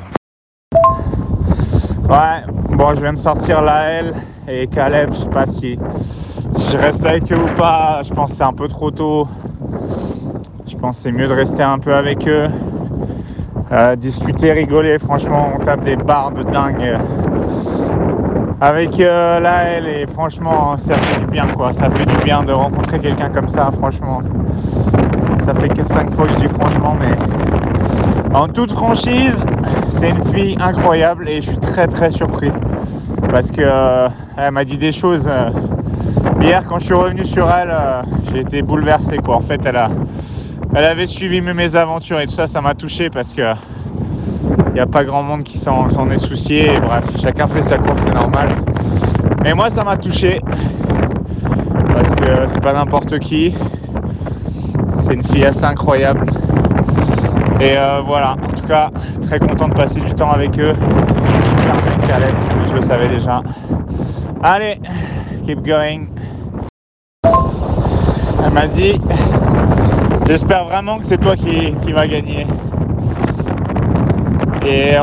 [2.10, 4.14] Ouais, bon, je viens de sortir la L
[4.48, 5.80] et Caleb, je sais pas si,
[6.72, 8.04] je reste avec eux ou pas.
[8.04, 9.28] Je pense que c'est un peu trop tôt.
[10.68, 12.48] Je pense que c'est mieux de rester un peu avec eux.
[13.98, 15.00] Discuter, rigoler.
[15.00, 17.00] Franchement, on tape des barres de dingue
[18.62, 21.74] avec euh, la L et franchement, ça fait du bien quoi.
[21.74, 24.22] Ça fait du bien de rencontrer quelqu'un comme ça, franchement.
[25.46, 27.16] Ça fait que 5 fois que je dis franchement, mais
[28.34, 29.40] en toute franchise,
[29.92, 32.52] c'est une fille incroyable et je suis très très surpris
[33.30, 35.26] parce que euh, elle m'a dit des choses.
[35.28, 35.50] euh,
[36.42, 39.36] hier, quand je suis revenu sur elle, euh, j'ai été bouleversé quoi.
[39.36, 39.90] En fait, elle a,
[40.76, 43.54] elle avait suivi mes, aventures et tout ça, ça m'a touché parce que
[44.76, 46.74] n'y a pas grand monde qui s'en est soucié.
[46.74, 48.50] Et bref, chacun fait sa course, c'est normal.
[49.42, 50.42] Mais moi, ça m'a touché
[51.94, 53.56] parce que c'est pas n'importe qui.
[55.00, 56.26] C'est une fille assez incroyable.
[57.62, 58.90] Et euh, voilà, en tout cas,
[59.22, 60.74] très content de passer du temps avec eux.
[62.02, 62.28] Super bien
[62.60, 63.42] mais je le savais déjà.
[64.44, 64.80] Allez,
[65.46, 66.08] keep going.
[68.46, 69.00] Elle m'a dit,
[70.28, 72.46] j'espère vraiment que c'est toi qui, qui va gagner.
[74.66, 74.96] Et,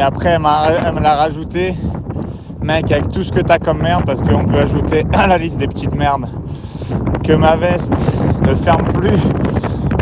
[0.00, 1.74] après, elle, m'a- me l'a rajouté.
[2.62, 5.58] Mec, avec tout ce que t'as comme merde, parce qu'on peut ajouter à la liste
[5.58, 6.28] des petites merdes,
[7.22, 7.92] que ma veste
[8.46, 9.18] ne ferme plus.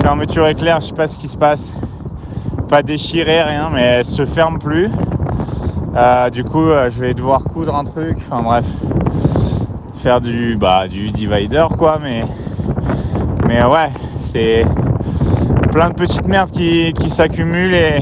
[0.02, 1.72] Fermeture éclair, je sais pas ce qui se passe.
[2.68, 4.90] pas déchirée, rien, mais elle se ferme plus.
[5.96, 8.18] Euh, du coup, euh, je vais devoir coudre un truc.
[8.18, 8.64] Enfin bref,
[9.96, 11.98] faire du bah du divider quoi.
[12.02, 12.24] Mais
[13.46, 14.66] mais ouais, c'est
[15.72, 18.00] plein de petites merdes qui, qui s'accumulent et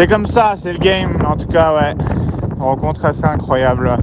[0.00, 1.18] c'est comme ça, c'est le game.
[1.26, 1.94] En tout cas, ouais,
[2.58, 3.98] rencontre assez incroyable.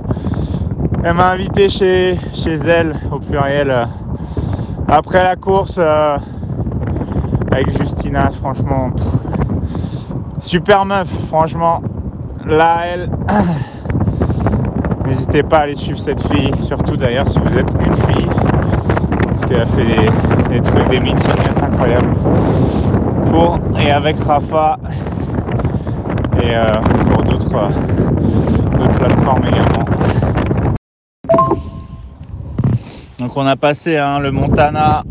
[1.04, 3.86] Elle m'a invité chez chez elle au pluriel euh,
[4.88, 6.18] après la course euh,
[7.52, 8.30] avec Justina.
[8.30, 8.92] Franchement,
[10.40, 11.82] super meuf, franchement.
[12.46, 13.10] Là, elle.
[15.08, 18.30] N'hésitez pas à aller suivre cette fille, surtout d'ailleurs si vous êtes une fille,
[19.24, 22.14] parce qu'elle a fait des, des trucs, des meetings assez incroyables
[23.32, 24.78] pour et avec Rafa
[26.48, 26.82] et euh,
[27.12, 29.86] pour d'autres euh, d'autres plateformes également.
[33.20, 35.04] Donc on a passé hein, le Montana,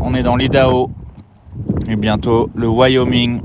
[0.00, 0.90] on est dans l'Idaho
[1.88, 3.40] et bientôt le Wyoming.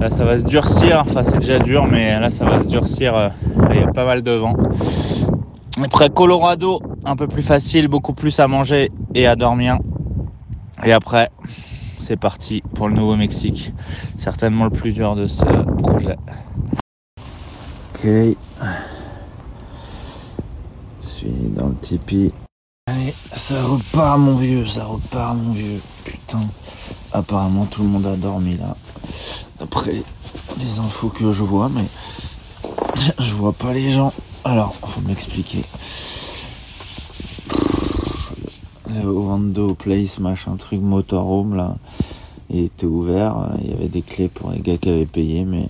[0.00, 1.00] Là, ça va se durcir.
[1.00, 3.14] Enfin, c'est déjà dur, mais là, ça va se durcir.
[3.16, 3.28] euh,
[3.70, 4.54] Il y a pas mal de vent.
[5.82, 9.78] Après, Colorado, un peu plus facile, beaucoup plus à manger et à dormir.
[10.84, 11.30] Et après,
[12.06, 13.72] c'est parti pour le Nouveau-Mexique.
[14.16, 15.44] Certainement le plus dur de ce
[15.82, 16.16] projet.
[17.94, 18.04] Ok.
[18.04, 18.36] Je
[21.08, 22.30] suis dans le tipi.
[22.86, 25.80] Allez, ça repart mon vieux, ça repart mon vieux.
[26.04, 26.42] Putain.
[27.12, 28.76] Apparemment tout le monde a dormi là.
[29.58, 30.04] D'après
[30.60, 31.86] les infos que je vois, mais
[33.18, 34.12] je vois pas les gens.
[34.44, 35.64] Alors, faut m'expliquer.
[38.88, 41.76] Le Wando Place, machin truc motorhome là,
[42.50, 43.50] il était ouvert.
[43.60, 45.68] Il y avait des clés pour les gars qui avaient payé, mais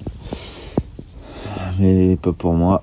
[1.78, 2.82] mais pas pour moi.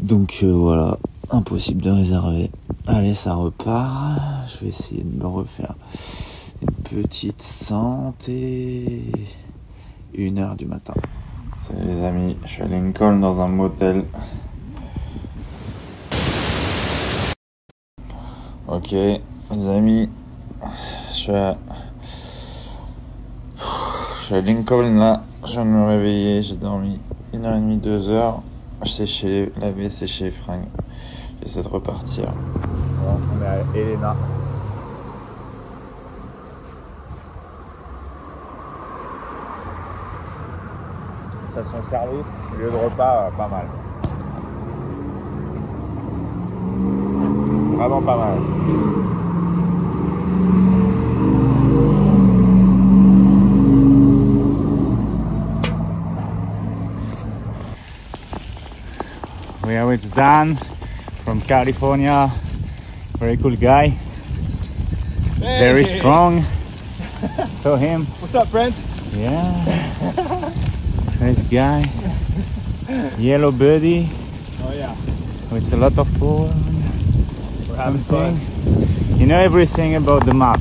[0.00, 0.98] Donc euh, voilà,
[1.30, 2.50] impossible de réserver.
[2.86, 4.18] Allez, ça repart.
[4.48, 5.74] Je vais essayer de me refaire
[6.62, 9.12] une petite santé.
[10.14, 10.94] Une heure du matin.
[11.60, 14.04] Salut les amis, je suis à Lincoln dans un motel.
[18.70, 20.10] Ok, les amis,
[21.08, 21.56] je suis à,
[24.30, 25.22] Lincoln là.
[25.46, 27.00] Je viens de me réveiller, j'ai dormi
[27.32, 28.42] une heure et demie, deux heures.
[28.84, 30.68] Je séché lavé, séché les fringues.
[31.42, 32.26] J'essaie de repartir.
[33.02, 34.14] Bon, on est à Elena.
[41.52, 42.26] Station service,
[42.58, 43.64] lieu de repas, euh, pas mal.
[47.78, 48.38] Vraiment pas mal.
[59.64, 60.56] We are with Dan
[61.22, 62.32] from California.
[63.20, 63.94] Very cool guy.
[65.38, 66.42] Very strong.
[67.62, 68.06] so him.
[68.18, 68.82] What's up, friends?
[69.14, 69.54] Yeah.
[71.20, 71.86] nice guy.
[73.18, 74.08] Yellow birdie
[74.66, 74.96] Oh yeah,
[75.52, 76.67] with a lot of food.
[77.78, 78.36] Having fun.
[79.18, 80.60] You know everything about the map.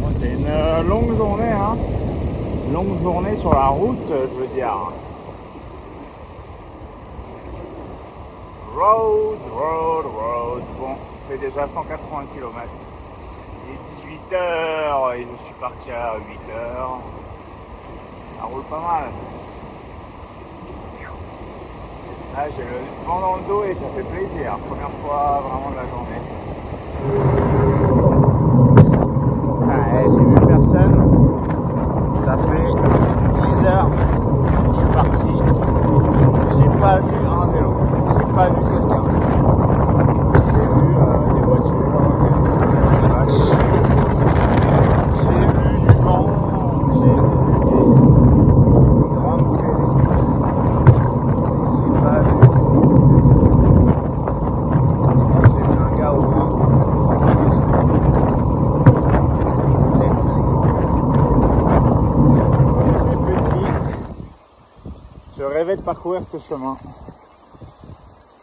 [0.00, 1.76] Bon, c'est une euh, longue journée, hein.
[2.72, 4.92] Longue journée sur la route, euh, je veux dire.
[8.76, 10.62] Road, road, road.
[10.78, 12.68] Bon, on fait déjà 180 km.
[13.64, 13.80] Il est
[14.36, 16.52] 18h et je suis parti à 8h.
[18.38, 19.08] Ça roule pas mal.
[22.34, 24.56] Là, j'ai le vent dans le dos et ça fait plaisir.
[24.68, 26.20] Première fois vraiment de la journée.
[29.68, 30.96] Ah, eh, j'ai vu personne.
[32.24, 32.72] Ça fait
[33.52, 35.34] 10 heures que je suis parti.
[36.56, 37.72] J'ai pas vu un vélo.
[38.08, 39.04] J'ai pas vu quelqu'un.
[40.46, 42.00] J'ai vu euh, des voitures,
[43.02, 43.44] des vaches.
[45.20, 46.26] J'ai vu du vent.
[46.94, 47.84] J'ai vu des,
[49.02, 49.96] des grandes prairies.
[51.74, 52.46] J'ai pas vu de
[55.18, 56.46] Je crois que j'ai vu un gars au loin.
[59.98, 60.46] Let's see.
[62.98, 63.66] Très petit.
[65.38, 66.78] Je rêvais de parcourir ce chemin.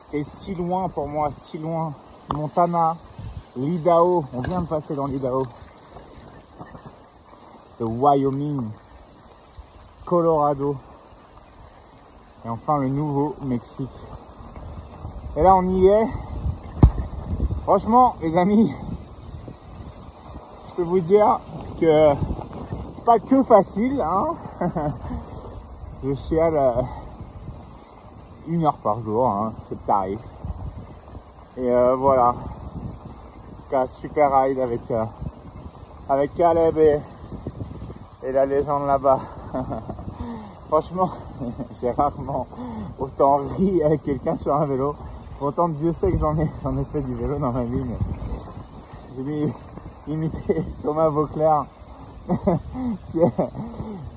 [0.04, 1.94] C'était si loin pour moi, si loin.
[2.32, 2.96] Montana,
[3.58, 4.24] l'Idaho.
[4.36, 5.48] On vient de passer dans l'Idaho.
[7.80, 8.70] Le Wyoming,
[10.06, 10.76] Colorado.
[12.46, 13.90] Et enfin le Nouveau-Mexique.
[15.36, 16.08] Et là on y est.
[17.64, 18.72] Franchement, les amis,
[20.68, 21.40] je peux vous dire
[21.82, 22.14] que
[22.94, 24.02] c'est pas que facile.
[24.02, 24.36] Hein
[26.04, 26.86] je chiale
[28.48, 30.20] une heure par jour, hein, c'est le tarif.
[31.58, 32.34] Et euh, voilà.
[32.34, 35.06] tout cas, super ride avec, euh,
[36.08, 37.00] avec Caleb et,
[38.24, 39.20] et la légende là-bas.
[40.68, 41.10] Franchement,
[41.82, 42.48] j'ai rarement
[43.00, 44.96] autant ri avec quelqu'un sur un vélo.
[45.40, 47.98] Pourtant, Dieu sait que j'en ai, j'en ai fait du vélo dans ma vie, mais
[49.16, 49.54] j'ai mis
[50.08, 51.66] imité Thomas Vauclair.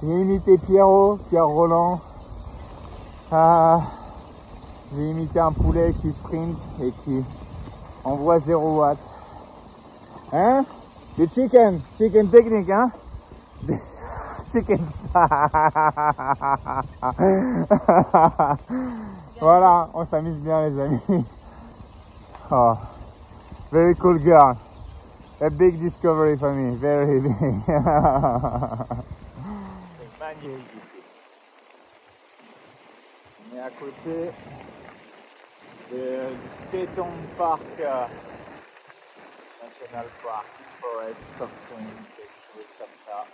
[0.02, 2.00] J'ai imité Pierrot, Pierre Roland.
[3.30, 3.80] Ah,
[4.94, 7.24] j'ai imité un poulet qui sprint et qui
[8.04, 9.08] envoie 0 watts.
[10.32, 10.64] Hein?
[11.16, 12.90] Du chicken, chicken technique, hein?
[13.62, 13.80] Des-
[14.50, 14.80] Chicken
[19.40, 21.00] Voilà, on s'amuse bien les amis.
[22.54, 22.76] Oh,
[23.70, 24.58] very cool girl.
[25.40, 27.32] A big discovery for me, very big.
[27.32, 27.48] C'est
[30.20, 31.00] magnifique ici.
[33.40, 34.32] On est à côté
[35.92, 36.36] de-
[36.70, 38.06] Teton Park euh,
[39.62, 40.46] National Park,
[40.80, 41.86] Forest something,
[42.16, 43.26] quelque chose comme ça.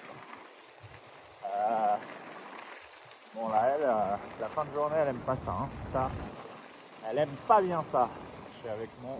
[1.47, 1.97] Euh,
[3.35, 5.53] bon là, elle, euh, la fin de journée, elle aime pas ça.
[5.53, 5.69] hein.
[5.93, 6.11] Ça,
[7.09, 8.09] elle aime pas bien ça.
[8.53, 9.19] Je suis avec mon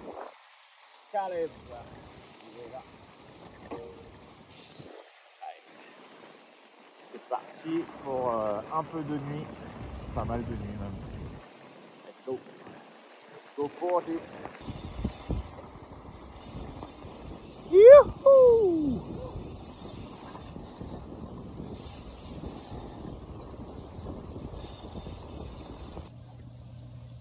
[1.13, 1.51] Caleb.
[7.13, 9.47] C'est parti pour un peu de nuit,
[10.15, 11.08] pas mal de nuit même.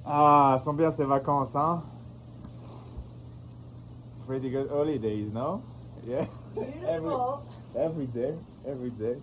[0.05, 1.81] Ah, sont bien ces vacances, hein?
[4.27, 5.63] Pretty good holidays, no?
[6.05, 6.27] Yeah.
[6.87, 7.15] Every,
[7.75, 9.17] every day, every day.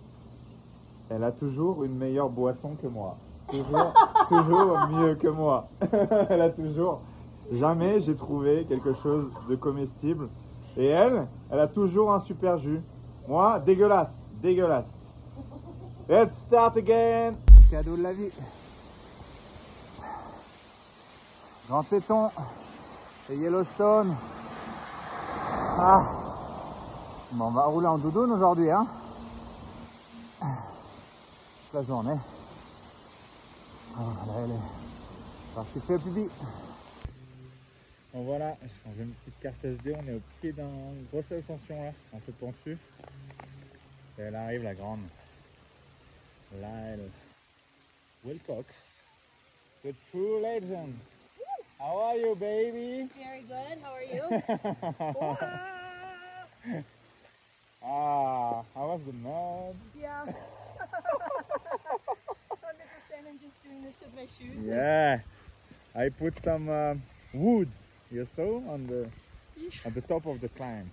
[1.09, 3.17] Elle a toujours une meilleure boisson que moi.
[3.49, 3.93] Toujours,
[4.27, 5.67] toujours mieux que moi.
[6.29, 7.01] elle a toujours.
[7.51, 10.29] Jamais j'ai trouvé quelque chose de comestible.
[10.77, 12.81] Et elle, elle a toujours un super jus.
[13.27, 14.89] Moi, dégueulasse, dégueulasse.
[16.09, 17.35] Let's start again.
[17.71, 18.31] Cadeau de la vie.
[21.67, 22.29] Grand Téton
[23.29, 24.13] et Yellowstone.
[25.79, 26.03] Ah.
[27.31, 28.85] Bon, on va rouler en doudoune aujourd'hui, hein.
[31.73, 32.17] La journée.
[33.97, 36.29] Ah, là, elle est partie faire pipi.
[38.13, 41.81] Bon voilà, j'ai changé une petite carte SD, on est au pied d'une grosse ascension
[41.81, 42.77] là, un peu pentu.
[44.17, 45.01] Et elle arrive la grande.
[46.53, 47.09] Lyle
[48.23, 48.73] Wilcox,
[49.83, 50.93] the true legend.
[51.79, 53.07] How are you, baby?
[53.15, 53.77] Very good.
[53.83, 54.43] How are you?
[57.87, 59.75] Ah, how was the mud?
[59.95, 60.25] yeah.
[63.75, 64.67] 100% doing this with my shoes.
[64.67, 65.19] Yeah,
[65.95, 66.95] I put some uh,
[67.33, 67.69] wood,
[68.11, 69.07] you saw, on the
[69.85, 70.91] on the top of the climb.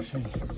[0.00, 0.55] C'est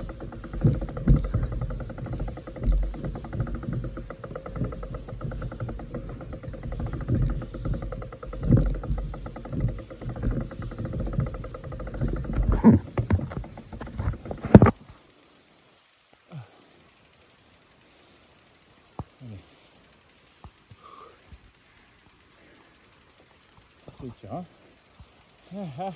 [24.31, 24.43] Ah,
[25.79, 25.93] ah.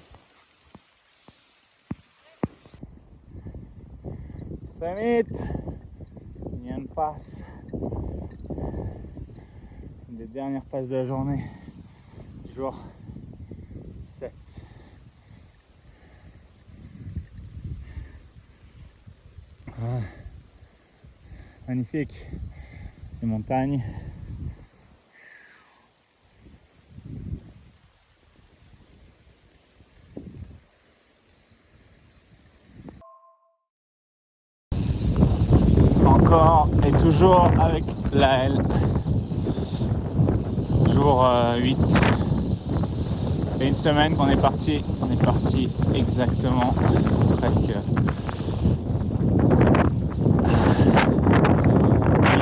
[4.78, 5.24] Summit
[6.52, 7.36] Il y a une passe.
[10.10, 11.44] Une des dernières passes de la journée.
[12.54, 12.76] Jour
[14.08, 14.32] 7.
[19.68, 20.00] Ah.
[21.66, 22.26] Magnifique.
[23.22, 23.82] Les montagnes.
[36.32, 36.92] encore et
[37.30, 38.62] avec la L.
[40.92, 41.78] Jour euh, 8.
[43.60, 44.82] Et une semaine qu'on est parti.
[45.00, 46.74] On est parti exactement
[47.38, 47.60] presque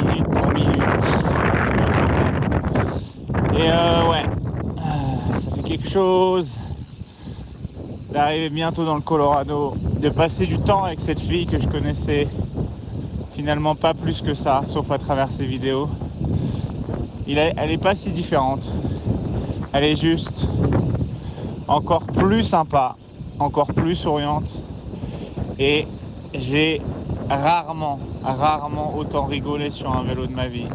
[0.07, 1.05] minute pour minute.
[3.53, 6.59] Et euh, ouais, euh, ça fait quelque chose
[8.11, 12.27] d'arriver bientôt dans le Colorado, de passer du temps avec cette fille que je connaissais
[13.41, 15.89] finalement pas plus que ça, sauf à travers ses vidéos.
[17.27, 18.71] Il est- elle est pas si différente.
[19.73, 20.47] Elle est juste
[21.67, 22.97] encore plus sympa,
[23.39, 24.51] encore plus souriante.
[25.59, 25.87] Et
[26.35, 26.83] j'ai
[27.31, 30.69] rarement, rarement autant rigolé sur un vélo de ma vie.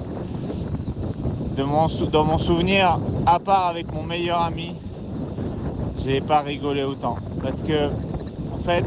[1.56, 4.76] de mon, dans mon souvenir, à part avec mon meilleur ami,
[6.04, 7.18] j'ai pas rigolé autant.
[7.42, 7.90] Parce que,
[8.54, 8.84] en fait,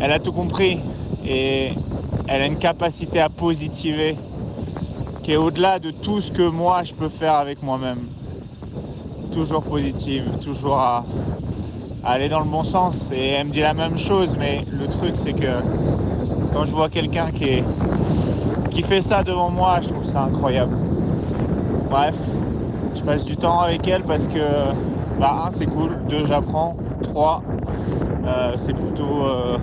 [0.00, 0.78] elle a tout compris
[1.26, 1.72] et
[2.32, 4.16] elle a une capacité à positiver
[5.22, 8.06] qui est au-delà de tout ce que moi je peux faire avec moi-même.
[9.32, 11.04] Toujours positive, toujours à,
[12.02, 13.10] aller dans le bon sens.
[13.12, 15.60] Et elle me dit la même chose, mais le truc c'est que
[16.54, 17.62] quand je vois quelqu'un qui,
[18.70, 20.74] qui fait ça devant moi, je trouve ça incroyable.
[21.90, 22.14] Bref,
[22.94, 24.72] je passe du temps avec elle parce que,
[25.20, 27.42] bah, un, c'est cool, deux, j'apprends, trois,
[28.26, 29.58] euh, c'est plutôt euh,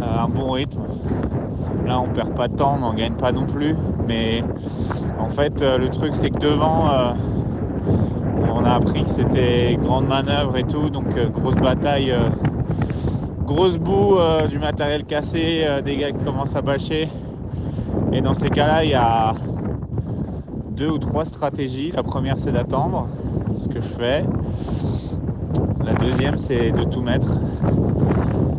[0.00, 0.63] euh, un bon rythme.
[2.14, 3.74] Perd pas de temps, on n'en gagne pas non plus.
[4.06, 4.44] Mais
[5.18, 7.12] en fait, euh, le truc, c'est que devant, euh,
[8.54, 12.14] on a appris que c'était grande manœuvre et tout, donc euh, grosse bataille,
[13.44, 14.16] grosse boue,
[14.48, 17.08] du matériel cassé, des gars qui commencent à bâcher.
[18.12, 19.34] Et dans ces cas-là, il y a
[20.70, 21.90] deux ou trois stratégies.
[21.90, 23.08] La première, c'est d'attendre,
[23.56, 24.24] ce que je fais.
[25.84, 27.40] La deuxième, c'est de tout mettre,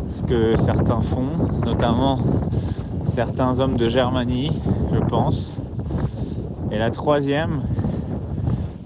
[0.08, 2.18] ce que certains font, notamment
[3.16, 4.52] certains hommes de Germanie,
[4.92, 5.56] je pense.
[6.70, 7.62] Et la troisième,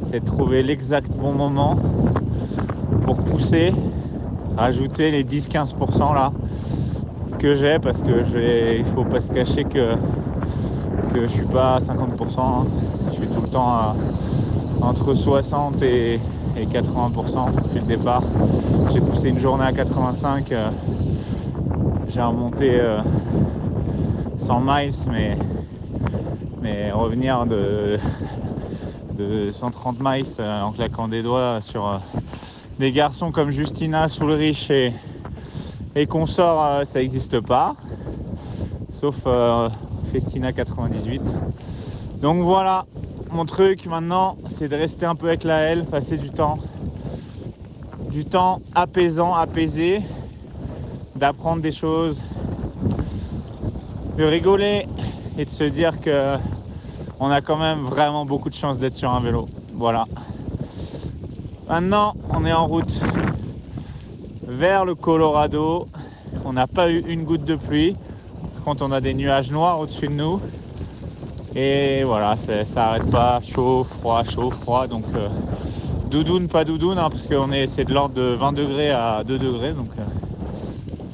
[0.03, 1.75] c'est trouver l'exact bon moment
[3.03, 3.75] pour pousser,
[4.57, 6.31] rajouter les 10-15% là
[7.41, 9.97] que j'ai parce que je il faut pas se cacher que,
[11.13, 12.39] que je suis pas à 50%.
[12.39, 12.67] hein.
[13.09, 13.97] Je suis tout le temps
[14.81, 16.21] entre 60 et,
[16.57, 18.23] et 80% depuis le départ.
[18.91, 20.53] J'ai poussé une journée à 85.
[20.53, 20.71] euh,
[22.09, 23.01] j'ai remonté euh,
[24.51, 25.37] 100 miles, mais,
[26.61, 28.01] mais revenir de,
[29.17, 31.99] de 130 miles euh, en claquant des doigts sur euh,
[32.81, 34.93] des garçons comme Justina, Soulrich et,
[35.95, 37.77] et consorts, euh, ça n'existe pas.
[38.89, 39.19] Sauf
[40.11, 41.23] Festina 98.
[42.21, 42.87] Donc voilà,
[43.31, 46.59] mon truc maintenant, c'est de rester un peu avec la L, passer du temps.
[48.11, 50.03] Du temps apaisant, apaisé,
[51.15, 52.21] d'apprendre des choses,
[54.21, 54.87] de rigoler
[55.39, 56.37] et de se dire que
[57.21, 59.49] on a quand même vraiment beaucoup de chance d'être sur un vélo.
[59.73, 60.05] Voilà.
[61.67, 63.01] Maintenant, on est en route
[64.47, 65.89] vers le Colorado.
[66.45, 67.97] On n'a pas eu une goutte de pluie.
[68.63, 70.39] Contre, on a des nuages noirs au-dessus de nous.
[71.57, 73.41] Et voilà, ça n'arrête pas.
[73.43, 74.87] Chaud, froid, chaud, froid.
[74.87, 75.29] Donc, euh,
[76.11, 79.39] doudoune, pas doudoune, hein, parce qu'on est, c'est de l'ordre de 20 degrés à 2
[79.39, 79.73] degrés.
[79.73, 80.03] Donc, euh,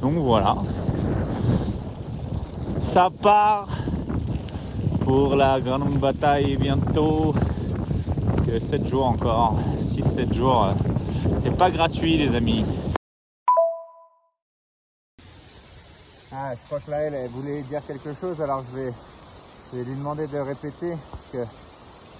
[0.03, 0.57] donc voilà.
[2.93, 3.69] Ça part
[5.05, 7.35] pour la grande bataille bientôt.
[8.25, 10.73] Parce que 7 jours encore, 6-7 jours, euh,
[11.43, 12.65] c'est pas gratuit les amis.
[16.33, 18.93] Ah, je crois que là, elle, voulait dire quelque chose, alors je vais,
[19.73, 20.95] je vais lui demander de répéter.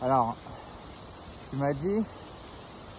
[0.03, 0.37] Alors,
[1.51, 2.05] tu m'as dit,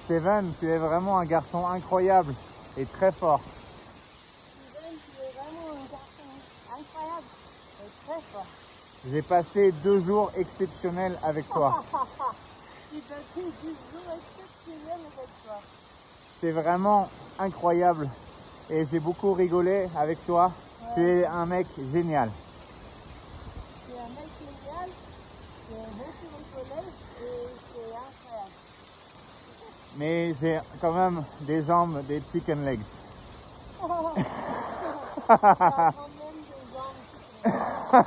[0.05, 2.33] Steven, tu es vraiment un garçon incroyable
[2.77, 3.41] et très fort.
[4.69, 6.29] Steven, tu es vraiment un garçon
[6.79, 7.27] incroyable
[7.83, 8.45] et très fort.
[9.05, 11.83] J'ai passé deux jours exceptionnels avec toi.
[11.93, 12.07] Avec.
[16.41, 18.09] C'est vraiment incroyable
[18.69, 20.51] et j'ai beaucoup rigolé avec toi.
[20.95, 22.29] Tu es un mec génial.
[23.85, 24.89] Tu es un mec génial,
[25.67, 26.27] tu es beaucoup
[26.57, 26.87] rigolé
[27.21, 28.51] et c'est incroyable.
[29.97, 32.81] Mais j'ai quand même des jambes, des chicken legs.
[35.27, 37.76] Tu as quand même des jambes qui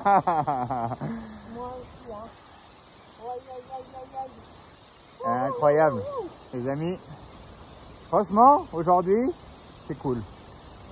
[5.26, 6.02] Incroyable,
[6.54, 6.98] les amis.
[8.08, 9.30] Franchement, aujourd'hui,
[9.86, 10.20] c'est cool.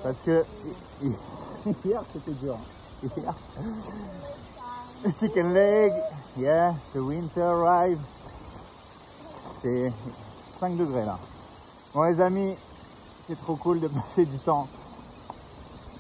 [0.03, 0.45] Parce que
[1.03, 1.13] hi-
[1.67, 2.57] hi- hier, c'était dur.
[5.19, 5.93] Chicken leg,
[6.37, 8.01] yeah, the winter arrive.
[9.63, 9.93] C'est
[10.61, 11.19] 5 degrés là.
[11.95, 12.55] Bon les amis,
[13.27, 14.69] c'est trop cool de passer du temps.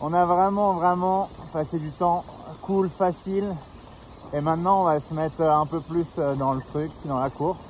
[0.01, 2.24] On a vraiment, vraiment passé du temps
[2.68, 3.54] cool, facile.
[4.34, 6.04] Et maintenant, on va se mettre un peu plus
[6.38, 7.64] dans le truc, dans la course.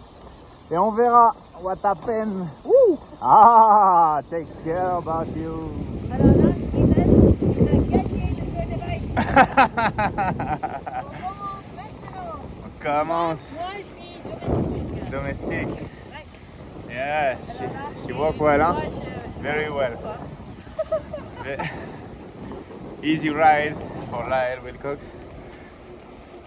[0.73, 1.33] Et on verra
[1.63, 2.49] what happen.
[2.65, 2.99] Woo!
[3.23, 5.71] Ah, take care about you.
[6.13, 9.07] Alors là, Steven, tu as gagné le de bike.
[11.07, 12.35] On commence maintenant.
[12.65, 13.39] On commence.
[13.55, 14.19] Moi, je suis
[15.11, 15.11] domestique.
[15.11, 15.75] Domestique.
[16.11, 16.27] Ouais.
[16.91, 17.65] Yeah, she,
[18.09, 18.73] she walk well, hein?
[18.75, 19.97] moi, je- Very well.
[23.03, 23.77] Easy ride
[24.11, 25.01] for Lyle Wilcox.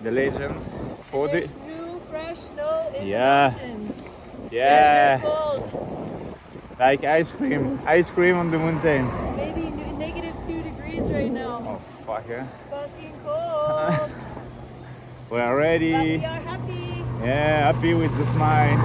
[0.02, 0.56] The legend.
[1.12, 1.42] For the...
[1.68, 3.50] New fresh snow in Yeah.
[3.50, 4.08] the mountains.
[4.52, 5.22] Yeah,
[6.80, 7.80] like ice cream.
[7.86, 9.06] Ice cream on the mountain.
[9.38, 11.64] Maybe negative two degrees right now.
[11.66, 12.48] Oh, fuck, yeah.
[12.70, 14.12] Fucking cold.
[15.32, 16.18] We are but ready.
[16.18, 17.06] we are happy.
[17.24, 18.78] Yeah, happy with the smile.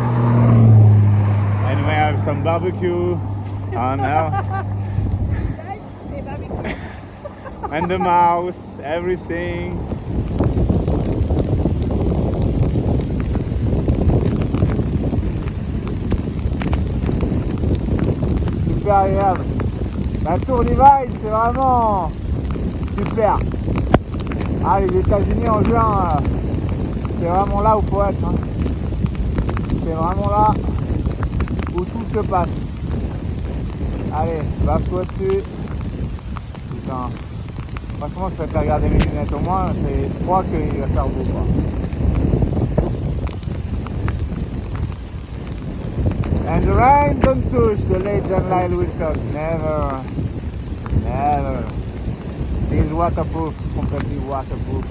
[1.67, 3.19] And we have some barbecue.
[3.75, 4.31] Oh no.
[6.03, 6.86] C'est barbecue.
[7.73, 9.77] And the mouse, everything.
[18.67, 19.45] Super agréable.
[20.25, 22.11] La Tour Divide, c'est vraiment
[22.99, 23.39] super.
[24.65, 26.21] Ah, les États-Unis en juin, euh,
[27.21, 28.25] c'est vraiment là où faut être.
[28.25, 28.35] hein.
[29.85, 30.51] C'est vraiment là
[31.75, 32.49] où tout se passe.
[34.15, 35.43] Allez, baffe-toi dessus.
[36.71, 37.11] Putain.
[37.99, 39.73] Franchement, je préfère regarder mes lunettes au moins.
[39.73, 41.25] Je crois qu'il va faire beau.
[46.49, 49.19] And the rain don't touch the legend Lyle Wilcox.
[49.33, 50.01] Never.
[51.05, 51.65] Never.
[52.71, 53.55] He's waterproof.
[53.75, 54.85] Completely waterproof.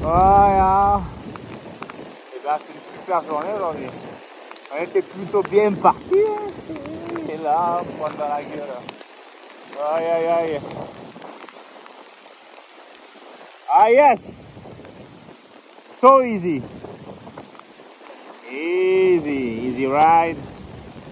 [0.00, 1.00] Voilà.
[2.34, 3.86] Et ben, c'est une super journée aujourd'hui.
[4.74, 6.16] On était plutôt bien parti.
[6.16, 6.74] Hein.
[7.32, 8.68] Et là, on prend dans la gueule.
[9.94, 10.60] Aïe aïe aïe.
[13.74, 14.38] Ah yes.
[15.88, 16.62] So easy.
[18.50, 20.36] Easy, easy ride.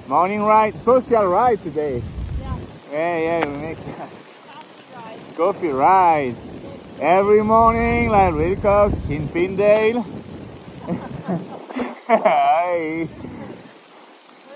[0.07, 2.03] Morning ride, social ride today.
[2.39, 2.59] Yeah.
[2.93, 3.79] Yeah, yeah, we make
[5.39, 6.37] coffee ride.
[7.01, 10.05] Every morning, like Wilcox in Pindale.
[12.09, 13.09] Hi.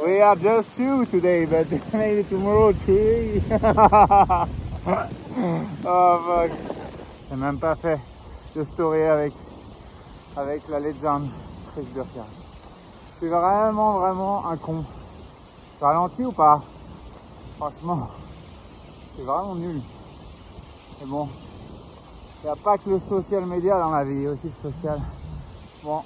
[0.05, 3.43] We are just two today, but maybe tomorrow three.
[5.87, 6.84] oh fuck.
[7.31, 7.99] J'ai même pas fait
[8.55, 9.33] de story avec,
[10.37, 11.31] avec la légende
[11.73, 12.29] Chris Burkhardt.
[13.13, 14.85] Je suis vraiment, vraiment un con.
[15.81, 16.61] Je ralentis ou pas?
[17.57, 18.09] Franchement,
[19.17, 19.81] c'est vraiment nul.
[21.01, 21.29] Mais bon,
[22.43, 24.49] il n'y a pas que le social media dans la vie, il y a aussi
[24.49, 25.01] le social.
[25.83, 26.03] Bon,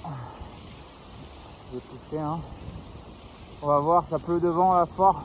[1.69, 2.39] je vais pousser, hein.
[3.61, 5.21] On va voir, ça pleut devant là fort.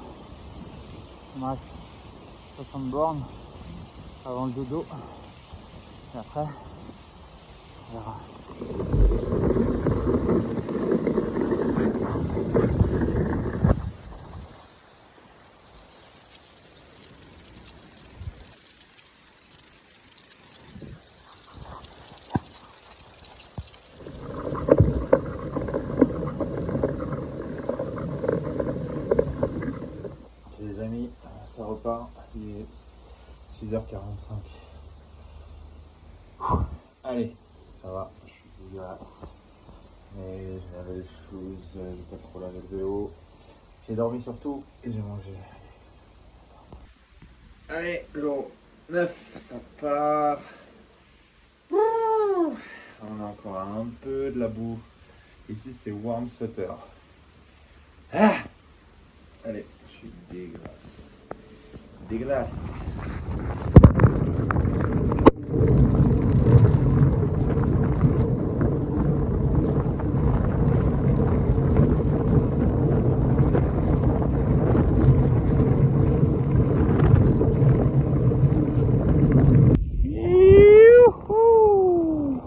[1.37, 1.63] Il me reste
[2.57, 3.23] 60 bornes
[4.27, 4.85] avant le dodo.
[6.15, 6.47] Et après,
[7.91, 8.21] on verra.
[30.61, 31.11] Les amis,
[31.57, 32.67] ça repart, il est
[33.67, 34.54] 6h45.
[37.03, 37.35] Allez,
[37.83, 39.01] ça va, je suis dégueulasse.
[40.17, 43.13] Mais j'ai lavé les choses, j'ai pas trop lavé le vélo.
[43.89, 45.31] J'ai dormi surtout et j'ai mangé.
[47.69, 48.51] Allez, jour
[48.91, 50.39] 9, ça part.
[51.71, 52.55] Ouh,
[53.03, 54.79] On a encore un peu de la boue.
[55.49, 56.77] Ici c'est warm sweater.
[58.13, 58.37] Ah
[59.45, 60.71] Allez, je suis dégueulasse.
[62.09, 62.51] Dégueulasse.
[81.05, 82.41] Youhou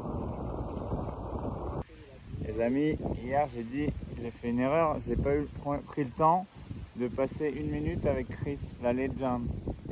[2.45, 2.97] Les amis,
[3.45, 6.47] j'ai dit, j'ai fait une erreur, j'ai pas eu pr- pris le temps
[6.95, 9.45] de passer une minute avec Chris, la légende.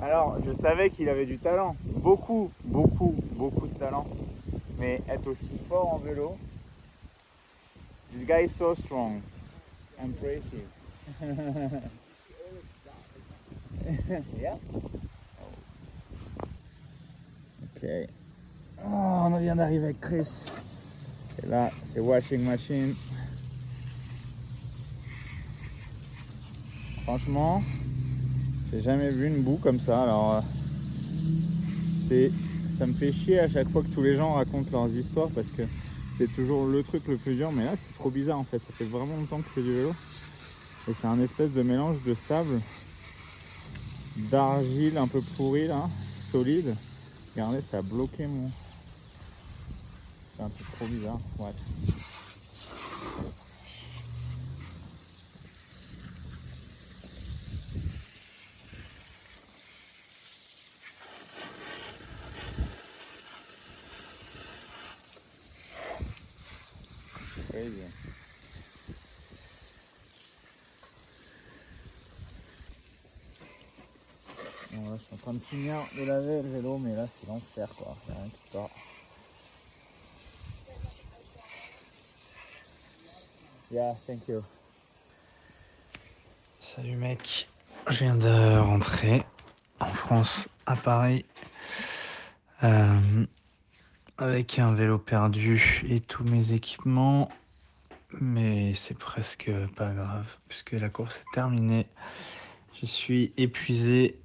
[0.00, 4.06] Alors, je savais qu'il avait du talent, beaucoup, beaucoup, beaucoup de talent,
[4.78, 6.36] mais être aussi fort en vélo,
[8.12, 9.22] this guy is so strong,
[9.98, 10.68] impressive.
[14.38, 14.56] yeah.
[17.62, 17.84] Ok.
[18.78, 20.28] Oh, on vient d'arriver avec Chris.
[21.42, 22.94] Et là, c'est washing machine.
[27.04, 27.62] Franchement,
[28.72, 30.02] j'ai jamais vu une boue comme ça.
[30.02, 30.40] Alors, euh,
[32.08, 32.32] c'est,
[32.78, 35.50] ça me fait chier à chaque fois que tous les gens racontent leurs histoires parce
[35.50, 35.62] que
[36.16, 37.52] c'est toujours le truc le plus dur.
[37.52, 38.58] Mais là, c'est trop bizarre en fait.
[38.58, 39.94] Ça fait vraiment longtemps que je fais du vélo.
[40.88, 42.60] Et c'est un espèce de mélange de sable,
[44.30, 45.88] d'argile un peu pourri là,
[46.30, 46.74] solide.
[47.34, 48.50] Regardez, ça a bloqué mon.
[50.36, 51.18] C'est un truc trop bizarre.
[51.38, 51.50] Ouais.
[67.48, 67.70] Crazy.
[74.72, 77.68] Bon, je suis en train de finir de laver le vélo, mais là, c'est l'enfer,
[77.78, 77.96] quoi.
[78.06, 78.70] Il y a rien qui sort.
[83.70, 84.42] Yeah, thank you.
[86.60, 87.48] Salut mec,
[87.88, 89.24] je viens de rentrer
[89.80, 91.24] en France, à Paris,
[92.62, 93.26] euh,
[94.18, 97.28] avec un vélo perdu et tous mes équipements,
[98.20, 101.86] mais c'est presque pas grave puisque la course est terminée.
[102.80, 104.20] Je suis épuisé,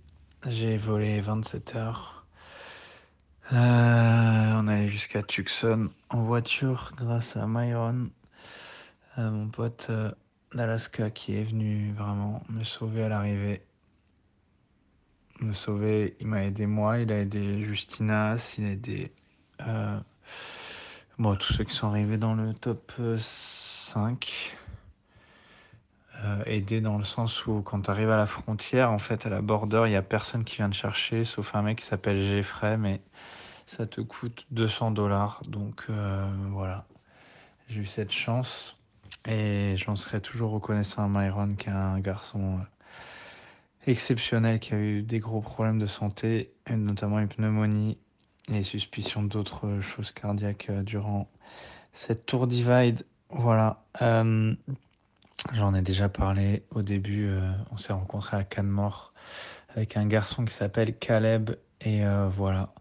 [0.48, 2.26] j'ai volé 27 heures.
[3.54, 8.10] Euh, on est allé jusqu'à Tucson en voiture grâce à Myron,
[9.18, 10.12] euh, mon pote euh,
[10.54, 13.62] d'Alaska qui est venu vraiment me sauver à l'arrivée.
[15.40, 19.12] Me sauver, il m'a aidé moi, il a aidé Justinas, il a aidé
[19.68, 20.00] euh,
[21.18, 24.58] bon, tous ceux qui sont arrivés dans le top euh, 5.
[26.24, 29.30] Euh, aider dans le sens où quand tu arrives à la frontière, en fait à
[29.30, 32.22] la border, il n'y a personne qui vient te chercher, sauf un mec qui s'appelle
[32.22, 33.02] Jeffrey, mais
[33.66, 35.42] ça te coûte 200 dollars.
[35.48, 35.88] Donc
[36.52, 36.86] voilà,
[37.70, 38.76] j'ai eu cette chance
[39.26, 44.78] et j'en serai toujours reconnaissant à Myron, qui est un garçon euh, exceptionnel, qui a
[44.78, 47.98] eu des gros problèmes de santé, notamment une pneumonie
[48.52, 51.30] et suspicion d'autres choses cardiaques euh, durant
[51.94, 53.06] cette tour divide.
[53.30, 53.84] Voilà.
[54.02, 54.56] Euh,
[55.54, 57.28] J'en ai déjà parlé au début.
[57.28, 59.14] euh, on s'est rencontré à Canmore
[59.76, 61.52] avec un garçon qui s'appelle Caleb.
[61.82, 62.74] Et euh, voilà.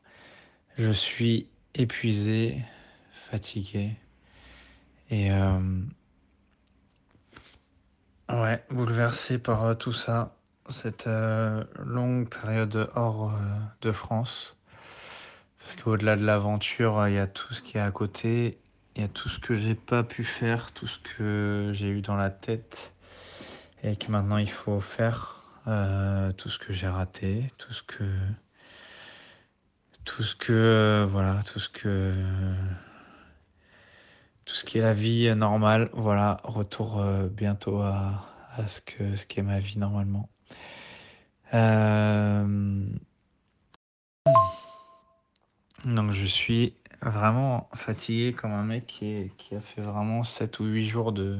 [0.76, 2.58] Je suis épuisé,
[3.12, 3.96] fatigué.
[5.10, 5.58] Et euh,
[8.32, 10.34] ouais, bouleversé par euh, tout ça.
[10.68, 13.38] Cette euh, longue période hors euh,
[13.82, 14.56] de France.
[15.58, 18.58] Parce qu'au-delà de l'aventure, il y a tout ce qui est à côté.
[18.96, 22.00] Il y a tout ce que j'ai pas pu faire, tout ce que j'ai eu
[22.02, 22.92] dans la tête
[23.82, 25.44] et que maintenant il faut faire,
[26.36, 28.04] tout ce que j'ai raté, tout ce que,
[30.04, 32.12] tout ce que, voilà, tout ce que,
[34.50, 35.90] tout ce qui est la vie euh, normale.
[35.92, 38.26] Voilà, retour euh, bientôt à,
[38.66, 40.28] ce que, ce qui est ma vie normalement.
[41.54, 42.84] Euh,
[45.84, 50.58] donc je suis vraiment fatigué comme un mec qui, est- qui a fait vraiment 7
[50.58, 51.38] ou 8 jours de,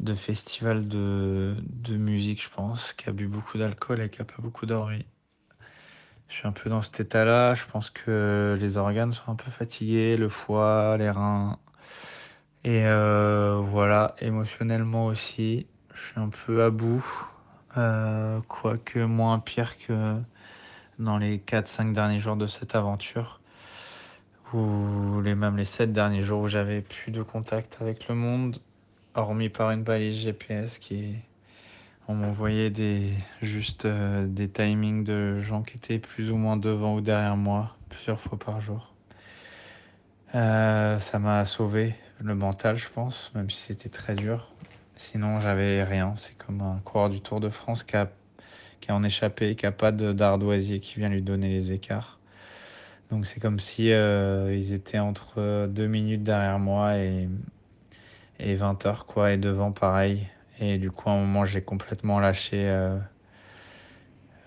[0.00, 4.24] de festival de, de musique, je pense, qui a bu beaucoup d'alcool et qui a
[4.24, 5.06] pas beaucoup dormi.
[6.28, 7.54] Je suis un peu dans cet état-là.
[7.54, 11.58] Je pense que les organes sont un peu fatigués, le foie, les reins.
[12.64, 17.04] Et euh, voilà, émotionnellement aussi, je suis un peu à bout.
[17.76, 20.16] Euh, quoique moins pire que
[20.98, 23.40] dans les 4-5 derniers jours de cette aventure
[24.54, 28.58] ou les, même les sept derniers jours où j'avais plus de contact avec le monde,
[29.14, 31.16] hormis par une balise GPS qui
[32.08, 33.12] on m'envoyait des
[33.42, 37.76] juste euh, des timings de gens qui étaient plus ou moins devant ou derrière moi
[37.90, 38.94] plusieurs fois par jour.
[40.32, 44.52] Ça m'a sauvé le mental, je pense, même si c'était très dur.
[44.94, 46.14] Sinon, j'avais rien.
[46.16, 48.10] C'est comme un coureur du Tour de France qui a
[48.84, 52.18] qui est en échappé, qui a pas d'ardoisier qui vient lui donner les écarts.
[53.10, 57.26] Donc c'est comme si euh, ils étaient entre deux minutes derrière moi et,
[58.38, 60.28] et 20 heures quoi, et devant pareil.
[60.60, 62.98] Et du coup à un moment j'ai complètement lâché euh,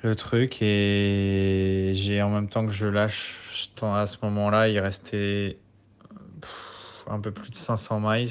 [0.03, 3.39] le truc et j'ai en même temps que je lâche
[3.81, 5.57] à ce moment-là il restait
[7.09, 8.29] un peu plus de 500 miles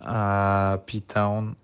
[0.00, 1.54] à P-Town.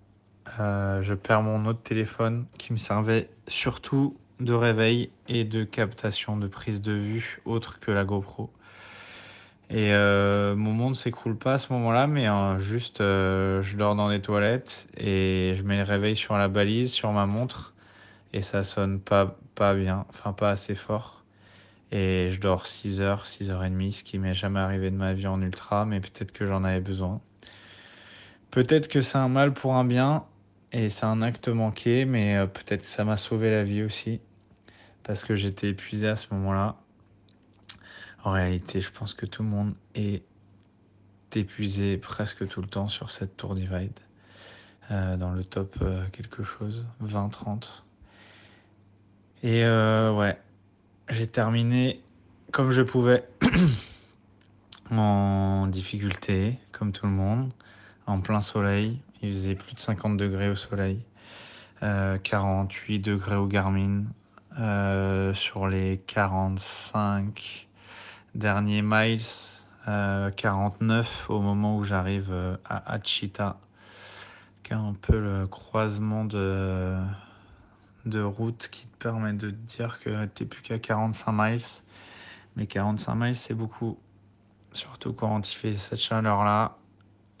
[0.59, 6.37] Euh, je perds mon autre téléphone qui me servait surtout de réveil et de captation
[6.37, 8.49] de prise de vue autre que la GoPro.
[9.69, 13.95] Et euh, mon monde s'écroule pas à ce moment-là, mais euh, juste euh, je dors
[13.95, 17.73] dans les toilettes et je mets le réveil sur la balise, sur ma montre,
[18.33, 21.24] et ça sonne pas, pas bien, enfin pas assez fort.
[21.91, 24.95] Et je dors 6 heures, 6 heures et demie, ce qui m'est jamais arrivé de
[24.95, 27.21] ma vie en ultra, mais peut-être que j'en avais besoin.
[28.51, 30.25] Peut-être que c'est un mal pour un bien,
[30.71, 34.19] et c'est un acte manqué, mais euh, peut-être que ça m'a sauvé la vie aussi,
[35.03, 36.75] parce que j'étais épuisé à ce moment-là.
[38.23, 40.23] En réalité, je pense que tout le monde est
[41.33, 43.99] épuisé presque tout le temps sur cette tour divide.
[44.91, 47.83] Euh, dans le top euh, quelque chose, 20-30.
[49.43, 50.39] Et ouais,
[51.09, 52.01] j'ai terminé
[52.51, 53.27] comme je pouvais,
[54.91, 57.51] en difficulté, comme tout le monde,
[58.07, 58.99] en plein soleil.
[59.21, 60.99] Il faisait plus de 50 degrés au soleil,
[61.83, 64.03] euh, 48 degrés au Garmin,
[64.59, 67.67] euh, sur les 45
[68.35, 69.21] derniers miles,
[69.87, 73.57] euh, 49 au moment où j'arrive euh, à Achita,
[74.63, 76.95] qui est un peu le croisement de,
[78.05, 81.61] de route qui te permet de te dire que t'es plus qu'à 45 miles.
[82.55, 83.97] Mais 45 miles, c'est beaucoup.
[84.73, 86.77] Surtout quand il fait cette chaleur-là,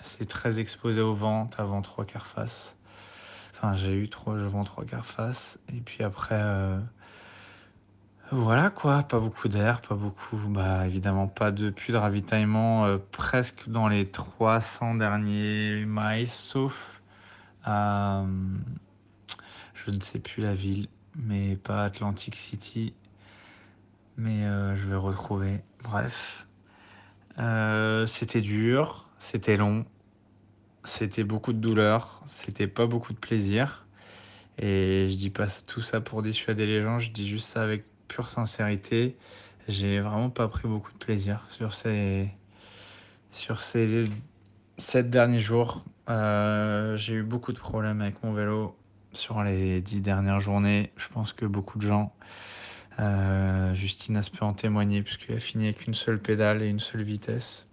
[0.01, 2.75] c'est très exposé au vent, t'as trois quarts face.
[3.53, 5.57] Enfin, j'ai eu trois, vent trois quarts face.
[5.73, 6.79] Et puis après, euh,
[8.31, 12.97] voilà quoi, pas beaucoup d'air, pas beaucoup, bah évidemment pas de puits de ravitaillement euh,
[13.11, 17.01] presque dans les 300 derniers miles, sauf
[17.67, 18.25] euh,
[19.85, 22.93] je ne sais plus la ville, mais pas Atlantic City,
[24.17, 25.61] mais euh, je vais retrouver.
[25.83, 26.47] Bref,
[27.39, 29.85] Euh, c'était dur, c'était long,
[30.83, 33.87] c'était beaucoup de douleur, c'était pas beaucoup de plaisir.
[34.59, 37.85] Et je dis pas tout ça pour dissuader les gens, je dis juste ça avec
[38.07, 39.17] pure sincérité.
[39.67, 42.29] J'ai vraiment pas pris beaucoup de plaisir sur ces,
[43.31, 44.09] sur ces
[44.77, 45.85] sept derniers jours.
[46.09, 48.77] Euh, j'ai eu beaucoup de problèmes avec mon vélo
[49.17, 50.91] sur les dix dernières journées.
[50.97, 52.13] Je pense que beaucoup de gens,
[52.99, 57.03] euh, Justine peut en témoigner puisqu'il a fini avec une seule pédale et une seule
[57.03, 57.67] vitesse.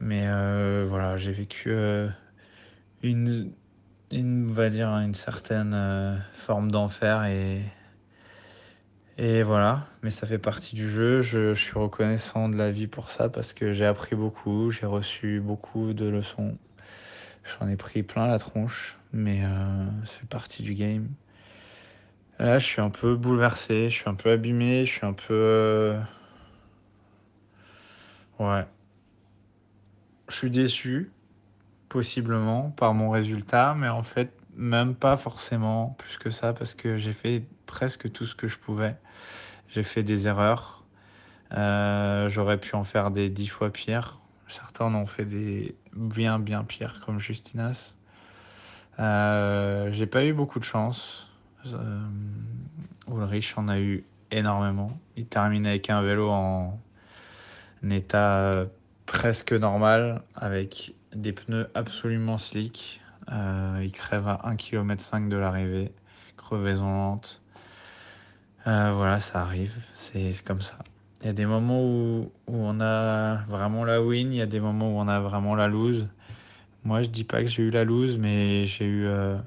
[0.00, 2.08] Mais euh, voilà, j'ai vécu euh,
[3.02, 3.52] une,
[4.12, 7.62] on va dire, une certaine euh, forme d'enfer et,
[9.18, 9.86] et voilà.
[10.02, 11.22] Mais ça fait partie du jeu.
[11.22, 14.86] Je, je suis reconnaissant de la vie pour ça parce que j'ai appris beaucoup, j'ai
[14.86, 16.58] reçu beaucoup de leçons.
[17.44, 21.08] J'en ai pris plein la tronche, mais euh, ça fait partie du game.
[22.38, 25.32] Là, je suis un peu bouleversé, je suis un peu abîmé, je suis un peu.
[25.34, 26.00] euh,
[28.38, 28.66] Ouais.
[30.28, 31.10] Je suis déçu,
[31.88, 36.98] possiblement, par mon résultat, mais en fait, même pas forcément plus que ça, parce que
[36.98, 38.96] j'ai fait presque tout ce que je pouvais.
[39.70, 40.84] J'ai fait des erreurs.
[41.54, 44.20] Euh, J'aurais pu en faire des dix fois pires.
[44.48, 47.94] Certains en ont fait des bien, bien pires, comme Justinas.
[48.98, 51.28] Euh, j'ai pas eu beaucoup de chance.
[51.66, 52.00] Euh,
[53.08, 54.98] Ulrich en a eu énormément.
[55.16, 56.78] Il termine avec un vélo en
[57.90, 58.66] état
[59.06, 63.00] presque normal, avec des pneus absolument slick.
[63.30, 65.92] Euh, il crève à 1,5 km de l'arrivée,
[66.36, 67.40] crevaison lente.
[68.64, 70.78] Voilà, ça arrive, c'est comme ça.
[71.20, 74.46] Il y a des moments où, où on a vraiment la win, il y a
[74.46, 76.08] des moments où on a vraiment la lose.
[76.84, 79.38] Moi, je dis pas que j'ai eu la lose, mais j'ai eu, euh,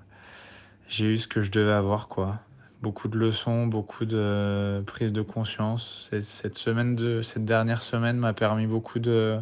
[0.88, 2.39] j'ai eu ce que je devais avoir, quoi.
[2.81, 6.09] Beaucoup de leçons, beaucoup de prise de conscience.
[6.23, 9.39] Cette, semaine de, cette dernière semaine m'a permis beaucoup de,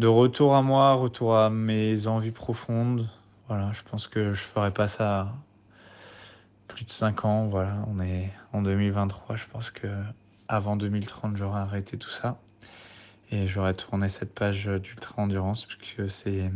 [0.00, 3.08] de retour à moi, retour à mes envies profondes.
[3.48, 5.32] Voilà, je pense que je ferai pas ça
[6.66, 7.46] plus de 5 ans.
[7.46, 9.36] Voilà, on est en 2023.
[9.36, 9.86] Je pense que
[10.48, 12.38] avant 2030, j'aurai arrêté tout ça
[13.30, 16.50] et j'aurais tourné cette page d'ultra endurance puisque c'est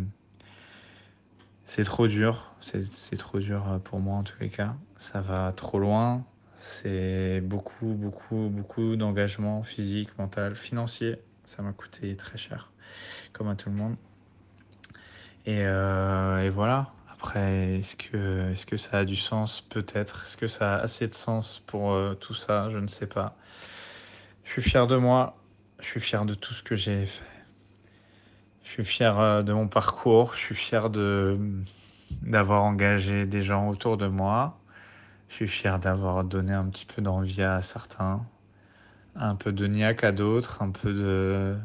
[1.67, 2.55] c'est trop dur.
[2.61, 4.75] C'est trop dur pour moi en tous les cas.
[4.99, 6.25] Ça va trop loin.
[6.61, 11.19] C'est beaucoup, beaucoup, beaucoup d'engagement physique, mental, financier.
[11.47, 12.71] Ça m'a coûté très cher,
[13.33, 13.97] comme à tout le monde.
[15.45, 16.93] Et, euh, voilà.
[17.11, 19.61] Après, est-ce que, est-ce que ça a du sens?
[19.61, 20.25] Peut-être.
[20.25, 22.71] Est-ce que ça a assez de sens pour euh, tout ça?
[22.71, 23.37] Je ne sais pas.
[24.45, 25.37] Je suis fier de moi.
[25.81, 27.25] Je suis fier de tout ce que j'ai fait.
[28.65, 30.35] Je suis fier euh, de mon parcours.
[30.35, 30.91] Je suis fier
[32.23, 34.59] d'avoir engagé des gens autour de moi.
[35.29, 38.25] Je suis fier d'avoir donné un petit peu d'envie à certains,
[39.17, 41.57] un peu de niaque à d'autres, un peu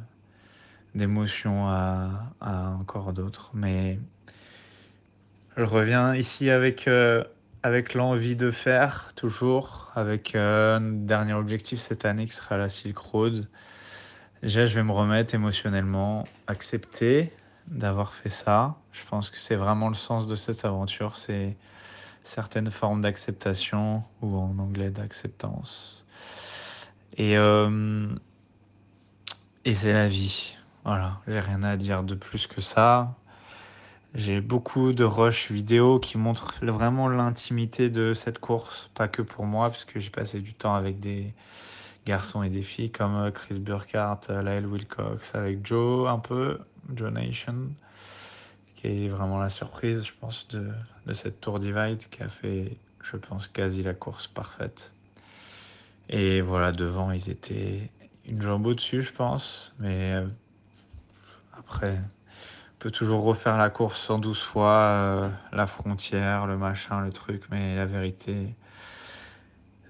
[0.96, 2.34] d'émotion à,
[2.80, 3.52] encore d'autres.
[3.54, 4.00] Mais
[5.56, 7.24] je reviens ici avec, euh,
[7.96, 12.98] l'envie de faire, toujours, avec euh, un dernier objectif cette année qui sera la Silk
[12.98, 13.48] Road.
[14.44, 17.34] Déjà, je vais me remettre émotionnellement, accepter
[17.68, 18.76] d'avoir fait ça.
[18.92, 21.58] Je pense que c'est vraiment le sens de cette aventure, c'est
[22.24, 26.06] certaines formes d'acceptation, ou en anglais d'acceptance.
[27.18, 28.08] Et, euh,
[29.66, 30.56] et c'est la vie.
[30.86, 33.16] Voilà, j'ai rien à dire de plus que ça.
[34.14, 39.46] J'ai beaucoup de rushs vidéo qui montrent vraiment l'intimité de cette course, pas que pour
[39.46, 41.34] moi, parce que j'ai passé du temps avec des
[42.08, 46.58] garçons et des filles comme euh, Chris Burkhardt, euh, Lyle Wilcox, avec Joe un peu,
[46.96, 47.70] Joe Nation,
[48.76, 50.70] qui est vraiment la surprise, je pense, de,
[51.06, 54.94] de cette Tour Divide qui a fait, je pense, quasi la course parfaite.
[56.10, 57.92] Et voilà, devant, ils étaient
[58.26, 60.28] une jambe au-dessus, je pense, mais euh,
[61.60, 67.44] après, on peut toujours refaire la course 112 fois, la frontière, le machin, le truc,
[67.52, 68.56] mais la vérité,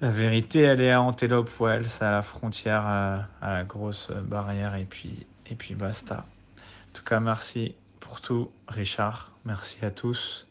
[0.02, 4.76] la vérité, elle est à Antelope Wells, à la frontière, à, à la grosse barrière,
[4.76, 6.26] et puis, et puis basta.
[6.58, 9.32] En tout cas, merci pour tout, Richard.
[9.46, 10.48] Merci à tous.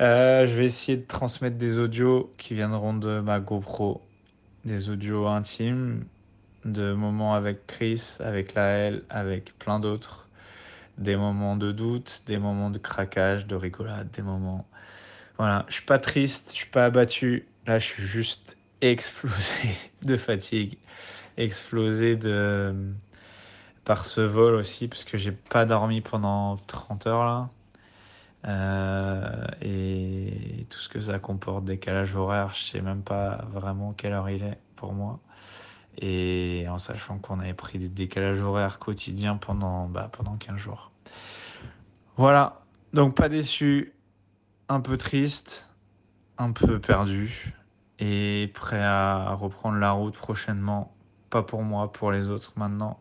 [0.00, 4.02] Euh, je vais essayer de transmettre des audios qui viendront de ma GoPro,
[4.64, 6.04] des audios intimes,
[6.64, 10.28] de moments avec Chris, avec Laël, avec plein d'autres
[10.98, 14.66] des moments de doute, des moments de craquage, de rigolade, des moments.
[15.38, 17.46] Voilà, je suis pas triste, je suis pas abattu.
[17.66, 20.78] Là, je suis juste explosé de fatigue,
[21.36, 22.74] explosé de
[23.84, 27.50] par ce vol aussi, parce que j'ai pas dormi pendant 30 heures là.
[28.46, 34.12] Euh, et tout ce que ça comporte, décalage horaire, je sais même pas vraiment quelle
[34.12, 35.20] heure il est pour moi.
[36.00, 40.92] Et en sachant qu'on avait pris des décalages horaires quotidiens pendant, bah, pendant 15 jours.
[42.16, 42.60] Voilà,
[42.92, 43.92] donc pas déçu,
[44.68, 45.68] un peu triste,
[46.36, 47.57] un peu perdu
[47.98, 50.94] et prêt à reprendre la route prochainement.
[51.30, 53.00] Pas pour moi, pour les autres maintenant.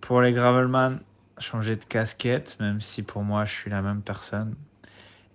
[0.00, 0.98] Pour les Gravelman,
[1.38, 4.54] changer de casquette, même si pour moi je suis la même personne.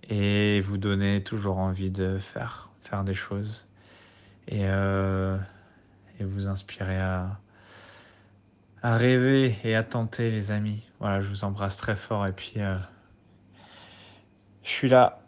[0.08, 3.66] Et vous donner toujours envie de faire, faire des choses.
[4.48, 5.36] Et, euh,
[6.20, 7.40] et vous inspirer à,
[8.82, 10.84] à rêver et à tenter, les amis.
[11.00, 12.26] Voilà, je vous embrasse très fort.
[12.26, 12.76] Et puis, euh,
[14.62, 15.25] je suis là,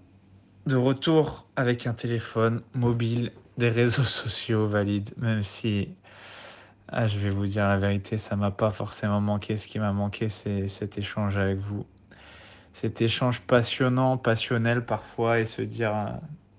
[0.69, 5.89] de retour avec un téléphone mobile, des réseaux sociaux valides, même si
[6.89, 9.57] ah, je vais vous dire la vérité, ça m'a pas forcément manqué.
[9.57, 11.87] Ce qui m'a manqué, c'est cet échange avec vous.
[12.75, 16.11] Cet échange passionnant, passionnel parfois, et se dire euh,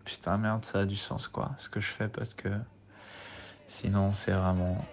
[0.03, 2.49] putain merde, ça a du sens quoi, ce que je fais, parce que
[3.67, 4.83] sinon c'est vraiment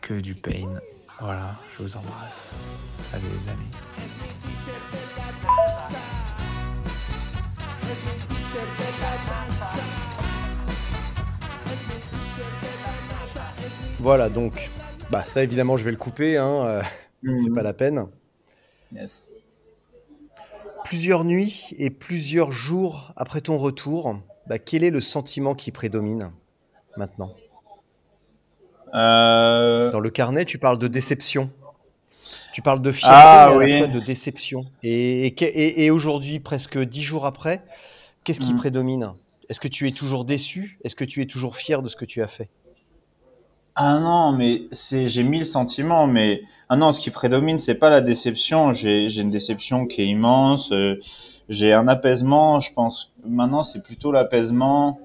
[0.00, 0.68] que du pain.
[1.20, 2.54] Voilà, je vous embrasse.
[2.98, 3.70] Salut les amis.
[14.00, 14.70] Voilà, donc,
[15.10, 16.82] bah ça évidemment je vais le couper, hein, euh,
[17.36, 18.06] c'est pas la peine.
[18.92, 19.10] Yes.
[20.84, 24.16] Plusieurs nuits et plusieurs jours après ton retour,
[24.46, 26.32] bah, quel est le sentiment qui prédomine
[26.96, 27.34] maintenant?
[28.94, 31.50] Euh, Dans le carnet, tu parles de déception.
[32.52, 33.70] Tu parles de fierté Ah, et à oui.
[33.70, 34.66] la fois de déception.
[34.82, 37.62] Et, aujourd'hui, presque dix jours après,
[38.24, 38.56] qu'est-ce qui Mm.
[38.56, 39.12] prédomine?
[39.48, 40.78] Est-ce que tu es toujours déçu?
[40.84, 42.50] Est-ce que tu es toujours fier de ce que tu as fait?
[43.76, 47.88] Ah non, mais c'est j'ai mille sentiments, mais ah non, ce qui prédomine, c'est pas
[47.88, 48.72] la déception.
[48.72, 50.70] J'ai j'ai une déception qui est immense.
[50.72, 51.00] euh,
[51.48, 53.12] j'ai un apaisement, je pense.
[53.24, 55.00] Maintenant, c'est plutôt l'apaisement.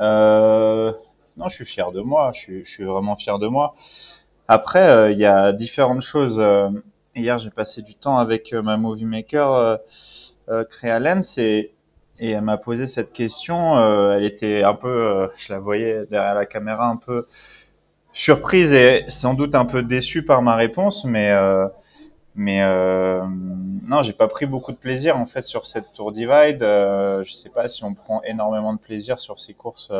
[0.00, 0.92] Euh,
[1.36, 2.32] non, je suis fier de moi.
[2.34, 3.74] Je suis, je suis vraiment fier de moi.
[4.48, 6.36] Après, euh, il y a différentes choses.
[6.38, 6.70] Euh,
[7.14, 9.76] hier, j'ai passé du temps avec euh, ma movie maker euh,
[10.50, 11.72] euh, Créa Lens et
[12.18, 13.78] et elle m'a posé cette question.
[14.14, 17.26] elle était un peu, je la voyais derrière la caméra, un peu
[18.16, 21.68] surprise et sans doute un peu déçue par ma réponse, mais euh,
[22.34, 26.62] mais euh, non, j'ai pas pris beaucoup de plaisir en fait sur cette Tour Divide.
[26.62, 29.92] Euh, je sais pas si on prend énormément de plaisir sur ces courses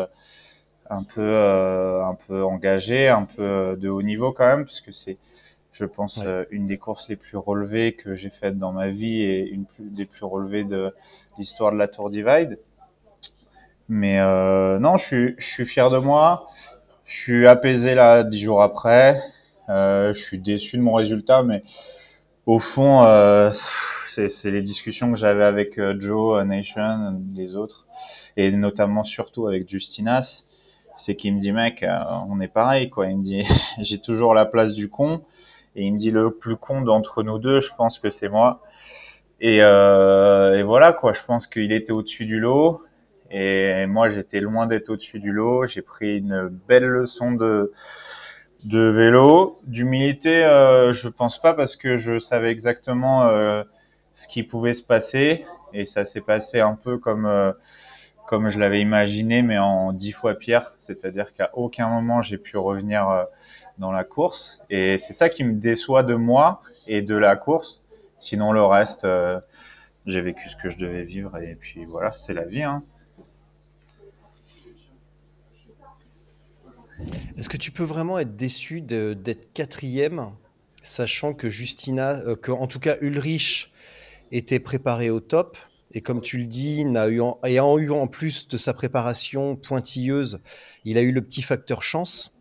[0.91, 4.81] un peu euh, un peu engagées, un peu euh, de haut niveau quand même, parce
[4.81, 5.19] que c'est
[5.73, 6.27] je pense Ouais.
[6.27, 9.67] euh, une des courses les plus relevées que j'ai faites dans ma vie et une
[9.67, 10.95] plus- des plus relevées de
[11.39, 12.59] l'histoire de la Tour Divide.
[13.89, 16.49] Mais euh, non, je suis, je suis fier de moi.
[17.07, 19.21] Je suis apaisé là dix jours après.
[19.71, 21.63] Euh, je suis déçu de mon résultat, mais
[22.47, 23.53] au fond, euh,
[24.09, 27.87] c'est les discussions que j'avais avec Joe, Nation, les autres,
[28.37, 30.45] et notamment surtout avec Justinas.
[30.97, 31.97] C'est qu'il me dit, mec, euh,
[32.29, 33.07] on est pareil, quoi.
[33.07, 33.45] Il me dit,
[33.81, 35.23] j'ai toujours la place du con,
[35.75, 38.63] et il me dit le plus con d'entre nous deux, je pense que c'est moi.
[39.41, 41.13] Et, euh, et voilà, quoi.
[41.13, 42.83] Je pense qu'il était au-dessus du lot.
[43.31, 45.67] Et moi, j'étais loin d'être au-dessus du lot.
[45.67, 47.73] J'ai pris une belle leçon de,
[48.65, 49.59] de vélo.
[49.67, 53.63] D'humilité, euh, je pense pas parce que je savais exactement euh,
[54.15, 55.45] ce qui pouvait se passer.
[55.73, 57.53] Et ça s'est passé un peu comme, euh,
[58.27, 60.75] comme je l'avais imaginé, mais en dix fois pire.
[60.79, 63.25] C'est-à-dire qu'à aucun moment, j'ai pu revenir euh,
[63.79, 64.61] dans la course.
[64.71, 67.83] Et c'est ça qui me déçoit de moi et de la course.
[68.19, 69.41] Sinon, le reste, euh,
[70.07, 71.37] j'ai vécu ce que je devais vivre.
[71.39, 72.63] Et puis voilà, c'est la vie.
[72.63, 72.83] Hein.
[77.37, 80.31] Est-ce que tu peux vraiment être déçu d'être quatrième,
[80.83, 83.73] sachant que Justina, euh, en tout cas Ulrich
[84.33, 85.59] était préparé au top?
[85.97, 89.57] Et comme tu le dis, n'a eu en, ayant eu en plus de sa préparation
[89.57, 90.41] pointilleuse,
[90.85, 92.35] il a eu le petit facteur chance.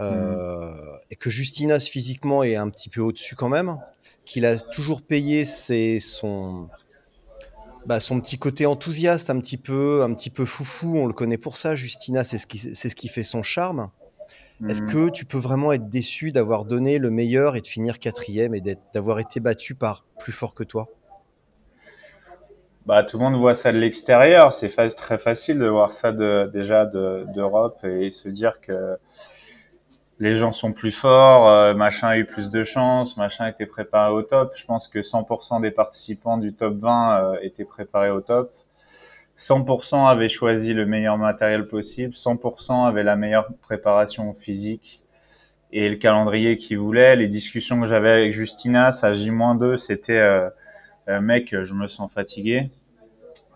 [0.00, 0.74] euh,
[1.10, 3.76] Et que Justinas physiquement est un petit peu au-dessus quand même,
[4.24, 5.44] qu'il a toujours payé
[6.00, 6.68] son,
[7.86, 10.96] bah, son petit côté enthousiaste, un petit peu, un petit peu foufou.
[10.98, 11.76] On le connaît pour ça.
[11.76, 13.90] Justina, c'est ce qui, c'est ce qui fait son charme.
[14.68, 14.88] Est-ce Mhm.
[14.92, 18.60] que tu peux vraiment être déçu d'avoir donné le meilleur et de finir quatrième et
[18.60, 20.88] d'être- d'avoir été battu par plus fort que toi?
[22.86, 24.52] Bah, tout le monde voit ça de l'extérieur.
[24.52, 28.96] C'est fa- très facile de voir ça de, déjà de- d'Europe et se dire que
[30.20, 34.12] les gens sont plus forts, euh, machin a eu plus de chance, machin était préparé
[34.12, 34.52] au top.
[34.54, 38.52] Je pense que 100% des participants du top 20 euh, étaient préparés au top.
[39.36, 45.02] 100% avaient choisi le meilleur matériel possible, 100% avaient la meilleure préparation physique
[45.72, 47.16] et le calendrier qu'ils voulaient.
[47.16, 50.50] Les discussions que j'avais avec Justina, à J-2, c'était euh,
[51.08, 52.70] euh, mec, je me sens fatigué.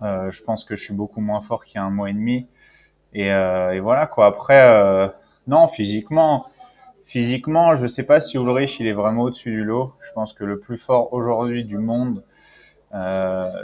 [0.03, 2.13] Euh, je pense que je suis beaucoup moins fort qu'il y a un mois et
[2.13, 2.47] demi.
[3.13, 4.27] Et, euh, voilà quoi.
[4.27, 5.11] Après,
[5.47, 6.47] non, physiquement,
[7.07, 9.95] physiquement, je sais pas si Ulrich il est vraiment au-dessus du lot.
[10.03, 12.25] Je pense que le plus fort aujourd'hui du monde,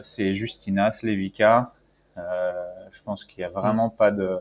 [0.02, 1.72] c'est Justinas Levica.
[2.16, 4.40] Je pense qu'il y a vraiment pas de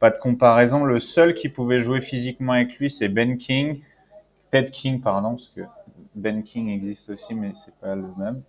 [0.00, 0.84] pas de comparaison.
[0.84, 3.80] Le seul qui pouvait jouer physiquement avec lui, c'est Ben King,
[4.50, 5.62] Ted King, pardon, parce que
[6.14, 8.42] Ben King existe aussi, mais c'est pas le même.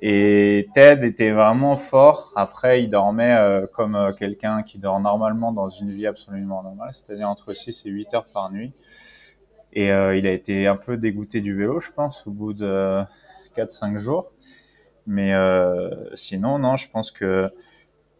[0.00, 2.32] Et Ted était vraiment fort.
[2.36, 6.90] Après, il dormait euh, comme euh, quelqu'un qui dort normalement dans une vie absolument normale,
[6.92, 8.72] c'est-à-dire entre 6 et 8 heures par nuit.
[9.72, 13.02] Et euh, il a été un peu dégoûté du vélo, je pense, au bout de
[13.56, 14.30] 4-5 jours.
[15.06, 15.32] Mais
[16.14, 17.50] sinon, non, je pense que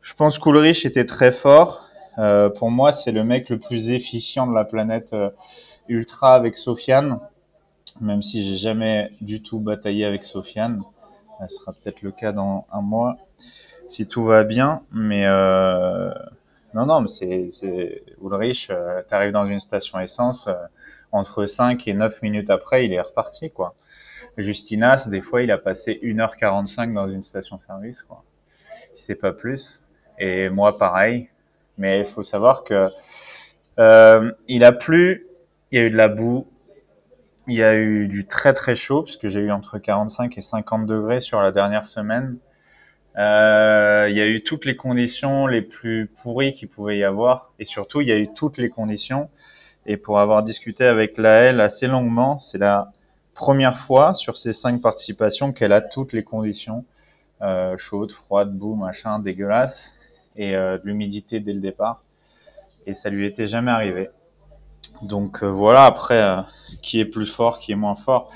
[0.01, 1.91] je pense qu'Ulrich était très fort.
[2.57, 5.15] Pour moi, c'est le mec le plus efficient de la planète
[5.87, 7.21] ultra avec Sofiane,
[8.01, 10.83] même si j'ai jamais du tout bataillé avec Sofiane.
[11.49, 13.17] Ce sera peut-être le cas dans un mois
[13.89, 14.83] si tout va bien.
[14.93, 16.13] Mais euh,
[16.75, 18.69] non, non, mais c'est Ulrich.
[18.71, 20.55] Euh, T'arrives dans une station essence, euh,
[21.13, 23.75] entre 5 et 9 minutes après, il est reparti, quoi.
[24.37, 28.23] Justinas, des fois, il a passé 1h45 dans une station-service, quoi.
[28.97, 29.81] C'est pas plus.
[30.19, 31.29] Et moi, pareil.
[31.77, 32.89] Mais il faut savoir que
[33.79, 35.27] euh, il a plu,
[35.71, 36.47] il y a eu de la boue,
[37.49, 40.87] il y a eu du très très chaud, puisque j'ai eu entre 45 et 50
[40.87, 42.37] degrés sur la dernière semaine.
[43.17, 47.53] Euh, il y a eu toutes les conditions les plus pourries qu'il pouvait y avoir,
[47.59, 49.31] et surtout il y a eu toutes les conditions.
[49.87, 52.93] Et pour avoir discuté avec Laëlle assez longuement, c'est la
[53.35, 56.85] première fois sur ces cinq participations qu'elle a toutes les conditions
[57.41, 59.95] euh, chaudes, froides, boue, machin, dégueulasse,
[60.37, 62.03] et euh, de l'humidité dès le départ.
[62.87, 64.11] Et ça lui était jamais arrivé.
[65.03, 66.41] Donc euh, voilà, après, euh,
[66.83, 68.31] qui est plus fort, qui est moins fort.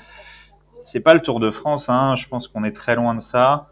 [0.85, 2.15] C'est pas le Tour de France, hein.
[2.15, 3.69] je pense qu'on est très loin de ça.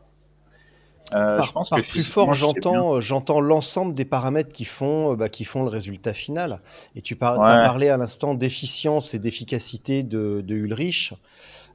[1.14, 5.14] Euh, Par, je pense par que plus fort, j'entends, j'entends l'ensemble des paramètres qui font,
[5.16, 6.62] bah, qui font le résultat final.
[6.96, 7.50] Et tu par, Ouais.
[7.50, 11.14] as parlé à l'instant d'efficience et d'efficacité de, de Ulrich.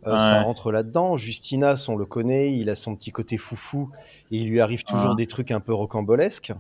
[0.07, 1.16] Euh, Ça rentre là-dedans.
[1.16, 3.90] Justinas, on le connaît, il a son petit côté foufou
[4.30, 5.16] et il lui arrive toujours Ouais.
[5.16, 6.53] des trucs un peu rocambolesques.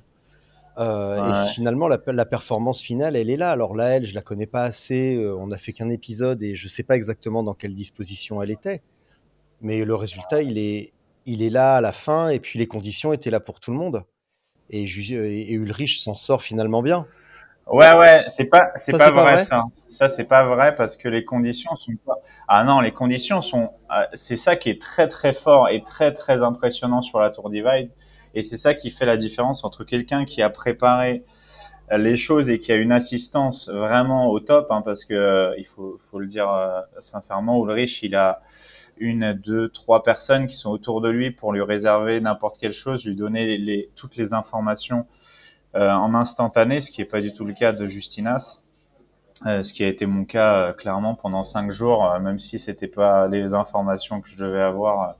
[0.78, 1.32] Euh, Ouais.
[1.32, 3.50] Et finalement, la, la performance finale, elle est là.
[3.50, 5.16] Alors là, elle, je la connais pas assez.
[5.16, 8.50] euh, on a fait qu'un épisode et je sais pas exactement dans quelle disposition elle
[8.50, 8.82] était.
[9.62, 10.92] Mais le résultat, il est,
[11.24, 12.28] il est là à la fin.
[12.28, 14.04] Et puis les conditions étaient là pour tout le monde.
[14.70, 17.06] Et, Ulrich s'en sort finalement bien.
[17.68, 19.64] Ouais, ouais, c'est pas, c'est pas, vrai, vrai ça.
[19.88, 22.18] Ça, c'est pas vrai parce que les conditions sont pas.
[22.48, 23.70] Ah non, les conditions sont.
[23.88, 27.50] ah, C'est ça qui est très très fort et très très impressionnant sur la Tour
[27.50, 27.90] Divide.
[28.36, 31.24] Et c'est ça qui fait la différence entre quelqu'un qui a préparé
[31.90, 35.54] euh, les choses et qui a une assistance vraiment au top, hein, parce que euh,
[35.56, 38.42] il faut, le dire euh, sincèrement, Ulrich, il a
[38.98, 43.06] une, deux, trois personnes qui sont autour de lui pour lui réserver n'importe quelle chose,
[43.06, 45.06] lui donner toutes les informations
[45.74, 48.62] en instantané, ce qui n'est pas du tout le cas de Justinas.
[49.44, 53.52] Ce qui a été mon cas clairement pendant cinq jours, même si c'était pas les
[53.52, 55.16] informations que je devais avoir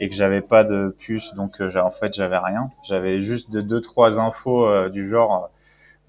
[0.00, 2.70] et que j'avais pas de puce, donc euh, j'ai- en fait j'avais rien.
[2.84, 5.50] J'avais juste de deux trois infos euh, du genre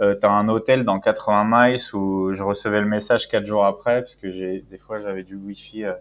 [0.02, 4.02] euh, t'as un hôtel dans 80 miles où je recevais le message quatre jours après
[4.02, 5.94] parce que j'ai des fois j'avais du wifi euh,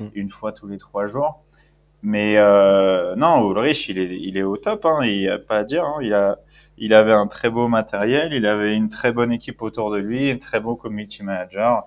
[0.00, 0.12] Mm.
[0.14, 1.42] une fois tous les trois jours.
[2.02, 5.58] Mais euh, non, Ulrich il est il est au top, hein, il y a pas
[5.58, 5.84] à dire.
[5.84, 6.38] Hein, il a
[6.78, 10.30] il avait un très beau matériel, il avait une très bonne équipe autour de lui,
[10.30, 11.84] un très beau community manager,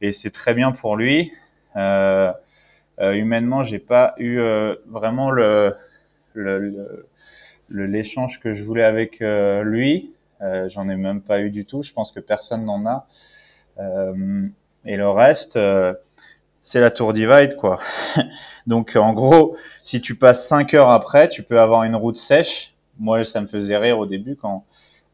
[0.00, 1.32] et c'est très bien pour lui.
[1.76, 2.32] Euh,
[3.00, 5.74] euh, humainement, j'ai pas eu euh, vraiment le
[6.34, 7.06] le-
[7.68, 10.12] le- l'échange que je voulais avec euh, lui.
[10.42, 11.82] Euh, J'en ai même pas eu du tout.
[11.82, 13.06] Je pense que personne n'en a.
[13.80, 14.46] Euh,
[14.84, 15.94] et le reste, euh,
[16.62, 17.80] c'est la tour divide, quoi.
[18.66, 22.74] Donc, en gros, si tu passes 5 heures après, tu peux avoir une route sèche.
[22.98, 24.64] Moi, ça me faisait rire au début quand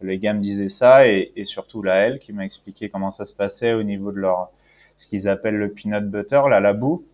[0.03, 3.27] les gars me disaient ça et, et surtout la L qui m'a expliqué comment ça
[3.27, 4.51] se passait au niveau de leur,
[4.99, 7.05] ce qu'ils appellent le peanut butter, là, la boue.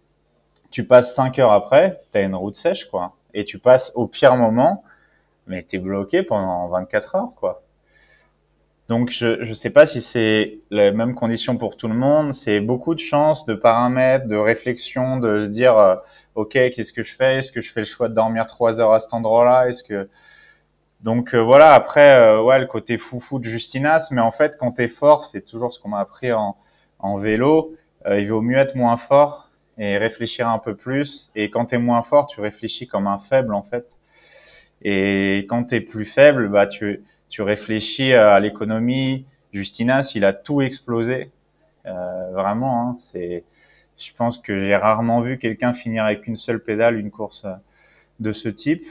[0.70, 3.16] Tu passes 5 heures après, tu as une route sèche, quoi.
[3.34, 4.84] Et tu passes au pire moment,
[5.47, 7.62] mais tu es bloqué pendant 24 heures, quoi.
[8.88, 12.34] Donc, je ne sais pas si c'est les mêmes conditions pour tout le monde.
[12.34, 15.94] C'est beaucoup de chance, de paramètres, de réflexion, de se dire, euh,
[16.34, 17.36] OK, qu'est-ce que je fais?
[17.38, 19.68] Est-ce que je fais le choix de dormir trois heures à cet endroit-là?
[19.68, 20.09] Est-ce que
[21.02, 21.72] donc euh, voilà.
[21.74, 25.42] Après, euh, ouais, le côté foufou de Justinas, mais en fait, quand t'es fort, c'est
[25.42, 26.56] toujours ce qu'on m'a appris en
[27.02, 27.74] en vélo,
[28.06, 29.49] euh, il vaut mieux être moins fort
[29.81, 31.31] et réfléchir un peu plus.
[31.35, 33.86] Et quand tu es moins fort, tu réfléchis comme un faible en fait.
[34.82, 39.24] Et quand tu es plus faible, bah tu tu réfléchis à l'économie.
[39.52, 41.31] Justinas, il a tout explosé.
[41.86, 43.44] Euh, vraiment, hein, c'est.
[43.98, 47.55] Je pense que j'ai rarement vu quelqu'un finir avec une seule pédale une course euh,
[48.20, 48.86] de ce type.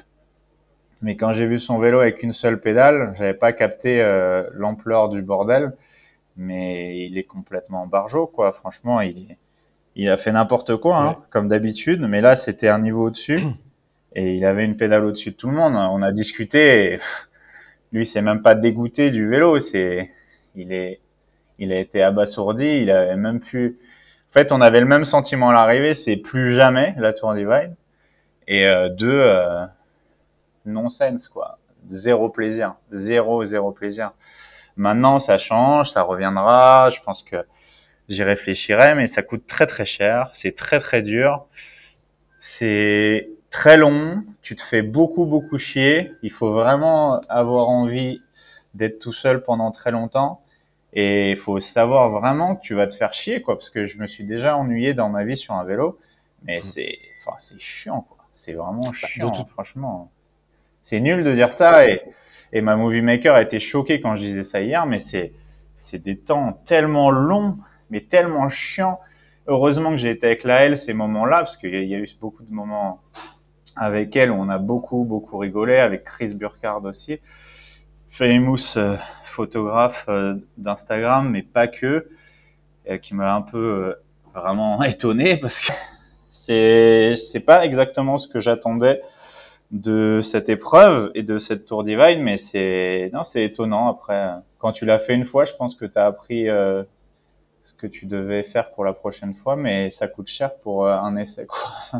[1.01, 5.09] Mais quand j'ai vu son vélo avec une seule pédale, j'avais pas capté euh, l'ampleur
[5.09, 5.73] du bordel.
[6.37, 8.53] Mais il est complètement barjot, quoi.
[8.53, 9.37] Franchement, il,
[9.95, 12.01] il a fait n'importe quoi, hein, comme d'habitude.
[12.01, 13.39] Mais là, c'était un niveau au-dessus.
[14.15, 15.75] Et il avait une pédale au-dessus de tout le monde.
[15.75, 16.93] On a discuté.
[16.93, 16.99] Et
[17.91, 19.59] lui, c'est même pas dégoûté du vélo.
[19.59, 20.09] C'est,
[20.55, 20.99] il est,
[21.59, 22.65] il a été abasourdi.
[22.65, 23.77] Il avait même pu.
[24.29, 25.95] En fait, on avait le même sentiment à l'arrivée.
[25.95, 27.75] C'est plus jamais la Tour Divide.
[28.47, 29.65] Et euh, deux, euh,
[30.65, 31.59] nonsense quoi.
[31.89, 34.11] Zéro plaisir, zéro zéro plaisir.
[34.75, 36.89] Maintenant, ça change, ça reviendra.
[36.89, 37.37] Je pense que
[38.09, 40.31] j'y réfléchirai, mais ça coûte très très cher.
[40.35, 41.45] C'est très très dur.
[42.41, 44.23] C'est très long.
[44.41, 46.11] Tu te fais beaucoup beaucoup chier.
[46.23, 48.21] Il faut vraiment avoir envie
[48.73, 50.41] d'être tout seul pendant très longtemps.
[50.93, 53.97] Et il faut savoir vraiment que tu vas te faire chier, quoi, parce que je
[53.99, 55.99] me suis déjà ennuyé dans ma vie sur un vélo,
[56.43, 58.17] mais c'est, enfin, c'est chiant, quoi.
[58.31, 60.09] C'est vraiment chiant, franchement.
[60.81, 62.01] C'est nul de dire ça, et,
[62.53, 65.31] et ma movie maker a été choqué quand je disais ça hier, mais c'est,
[65.77, 67.59] c'est des temps tellement longs,
[67.89, 68.99] mais tellement chiants.
[69.47, 72.43] Heureusement que j'ai été avec la L ces moments-là, parce qu'il y, a- eu beaucoup
[72.43, 73.01] de moments
[73.75, 77.19] avec elle où on a beaucoup, beaucoup rigolé, avec Chris Burkhardt aussi.
[78.09, 82.09] Famous euh, photographe euh, d'Instagram, mais pas que,
[82.89, 83.93] euh, qui m'a un peu euh,
[84.35, 85.71] vraiment étonné parce que
[86.31, 89.01] c'est c'est pas exactement ce que j'attendais
[89.71, 93.87] de cette épreuve et de cette Tour Divine, mais c'est non c'est étonnant.
[93.89, 96.47] Après, quand tu l'as fait une fois, je pense que tu as appris
[97.69, 100.97] ce que tu devais faire pour la prochaine fois, mais ça coûte cher pour euh,
[100.97, 101.99] un essai quoi.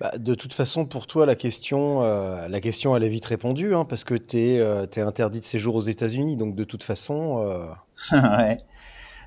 [0.00, 3.76] Bah, de toute façon, pour toi, la question, euh, la question, elle est vite répondue,
[3.76, 6.36] hein, parce que tu es, interdit de séjour aux États-Unis.
[6.36, 7.68] Donc, de toute façon, euh,
[8.12, 8.58] ouais.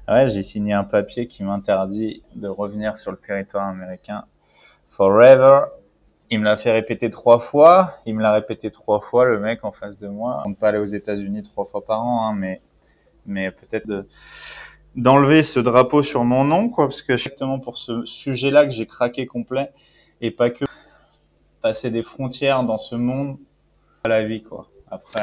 [0.10, 4.26] Ouais, j'ai signé un papier qui m'interdit de revenir sur le territoire américain
[4.90, 5.62] forever.
[6.30, 7.94] Il me l'a fait répéter trois fois.
[8.06, 10.44] Il me l'a répété trois fois, le mec en face de moi.
[10.46, 12.62] On ne peut pas aller aux États-Unis trois fois par an, hein, mais,
[13.26, 14.06] mais peut-être de,
[14.98, 18.88] d'enlever ce drapeau sur mon nom, quoi, parce que exactement pour ce sujet-là que j'ai
[18.88, 19.70] craqué complet
[20.22, 20.66] et pas que
[21.62, 23.38] passer des frontières dans ce monde
[24.04, 24.68] à la vie, quoi.
[24.90, 25.22] Après,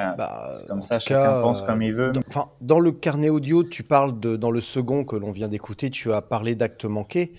[0.58, 2.12] c'est comme ça, chacun cas, pense comme il veut.
[2.12, 5.48] dans, enfin, dans le carnet audio, tu parles de, dans le second que l'on vient
[5.48, 7.32] d'écouter, tu as parlé d'actes manqués.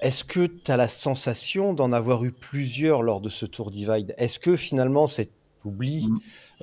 [0.00, 4.14] Est-ce que tu as la sensation d'en avoir eu plusieurs lors de ce Tour Divide?
[4.16, 5.30] Est-ce que finalement cet
[5.64, 6.08] oubli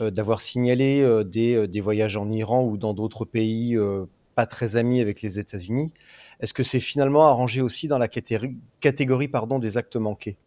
[0.02, 4.06] euh, d'avoir signalé euh, des, euh, des voyages en Iran ou dans d'autres pays euh,
[4.36, 5.94] pas très amis avec les États-Unis,
[6.40, 10.38] est-ce que c'est finalement arrangé aussi dans la catégorie, pardon, des actes manqués?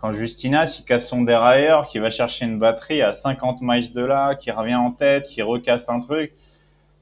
[0.00, 4.00] Quand Justinas, il casse son dérailleur, qui va chercher une batterie à 50 miles de
[4.00, 6.34] là, qui revient en tête, qui recasse un truc,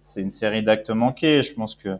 [0.02, 1.42] c'est une série d'actes manqués.
[1.42, 1.98] Je pense que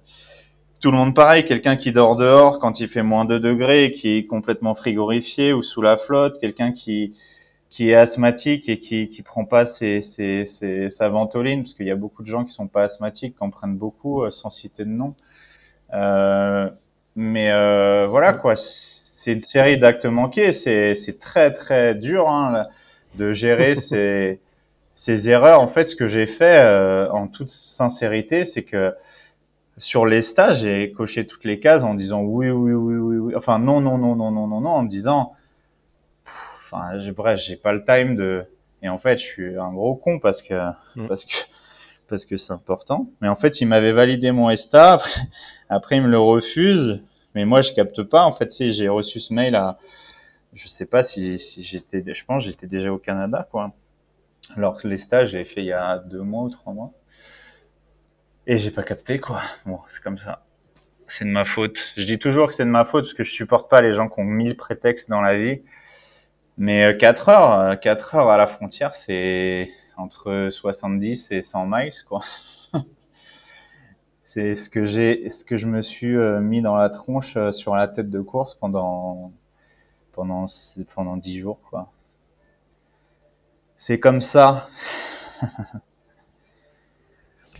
[0.81, 4.17] tout le monde pareil, quelqu'un qui dort dehors quand il fait moins 2 degrés, qui
[4.17, 7.17] est complètement frigorifié ou sous la flotte, quelqu'un qui
[7.75, 11.87] qui est asthmatique et qui qui prend pas ses, ses, ses- sa ventoline, parce qu'il
[11.87, 14.51] y a beaucoup de gens qui sont pas asthmatiques, qui en prennent beaucoup euh, sans
[14.51, 15.15] citer de nom.
[15.95, 16.71] Euh,
[17.17, 20.53] mais euh, voilà quoi, c'est une série d'actes manqués.
[20.53, 22.67] C'est c'est très très dur hein,
[23.17, 24.41] de gérer ces
[24.97, 25.61] ces erreurs.
[25.63, 28.95] En fait, ce que j'ai fait euh, en toute sincérité, c'est que
[29.79, 33.35] sur les stages, j'ai coché toutes les cases en disant oui, oui, oui, oui, oui.
[33.37, 35.33] Enfin non, non, non, non, non, non, non, en me disant,
[36.75, 38.45] enfin, bref, j'ai pas le time de.
[38.83, 40.55] Et en fait, je suis un gros con parce que
[41.09, 41.35] parce que
[42.09, 43.11] parce que c'est important.
[43.21, 44.95] Mais en fait, il m'avait validé mon ESTA.
[44.95, 45.21] Après,
[45.69, 47.03] après, il me le refuse.
[47.35, 48.25] Mais moi, je capte pas.
[48.25, 49.79] En fait, si j'ai reçu ce mail à,
[50.53, 53.73] je sais pas si, si j'étais, je pense, j'étais déjà au Canada, quoi.
[54.57, 56.93] Alors que les stages, j'ai fait il y a deux mois ou trois mois.
[58.47, 59.41] Et j'ai pas capté, quoi.
[59.67, 60.45] Bon, c'est comme ça.
[61.09, 61.79] C'est de ma faute.
[61.97, 64.09] Je dis toujours que c'est de ma faute parce que je supporte pas les gens
[64.09, 65.63] qui ont mille prétextes dans la vie.
[66.57, 71.67] Mais euh, 4 heures, euh, 4 heures à la frontière, c'est entre 70 et 100
[71.67, 72.21] miles, quoi.
[74.25, 77.53] c'est ce que j'ai, ce que je me suis euh, mis dans la tronche euh,
[77.53, 79.33] sur la tête de course pendant
[80.13, 80.47] pendant
[80.95, 81.93] pendant 10 jours, quoi.
[83.79, 84.69] C'est comme ça.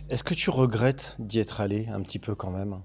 [0.09, 2.79] Est-ce que tu regrettes d'y être allé un petit peu quand même?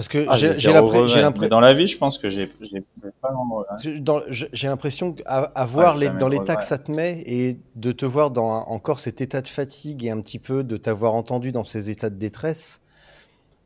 [0.00, 1.48] Parce que Ah, j'ai l'impression.
[1.50, 2.82] Dans la vie, je pense que j'ai j'ai
[3.20, 3.34] pas
[3.82, 8.06] J'ai l'impression qu'à voir Ouais, les, dans l'état que ça te met et de te
[8.06, 11.52] voir dans un- encore cet état de fatigue et un petit peu de t'avoir entendu
[11.52, 12.80] dans ces états de détresse,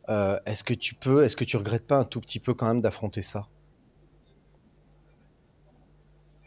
[0.09, 2.67] euh, est-ce que tu peux, est-ce que tu regrettes pas un tout petit peu quand
[2.69, 3.49] même d'affronter ça?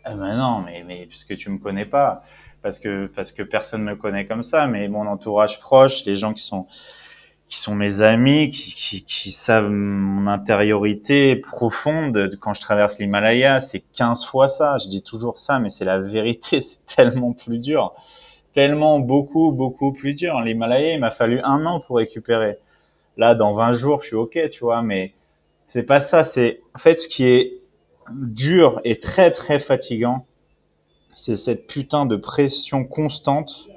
[0.03, 2.23] Ah ben non, mais, mais puisque tu me connais pas,
[2.61, 6.33] parce que parce que personne me connaît comme ça, mais mon entourage proche, les gens
[6.33, 6.67] qui sont
[7.47, 12.99] qui sont mes amis, qui, qui, qui savent mon intériorité profonde de- quand je traverse
[12.99, 14.77] l'Himalaya, c'est 15 fois ça.
[14.79, 16.61] Je dis toujours ça, mais c'est la vérité.
[16.61, 17.93] C'est tellement plus dur,
[18.53, 20.41] tellement beaucoup beaucoup plus dur.
[20.41, 22.57] L'Himalaya, il m'a fallu un an pour récupérer.
[23.17, 25.13] Là, dans 20 jours, je suis ok, tu vois, mais
[25.69, 26.25] c'est pas ça.
[26.25, 27.53] C'est en fait ce qui est
[28.11, 30.25] dur et très très fatigant,
[31.15, 33.67] c'est cette putain de pression constante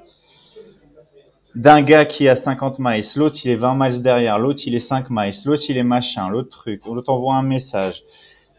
[1.55, 4.79] d'un gars qui a 50 miles, l'autre il est 20 miles derrière, l'autre il est
[4.79, 8.03] 5 miles, l'autre il est machin, l'autre truc, l'autre envoie un message.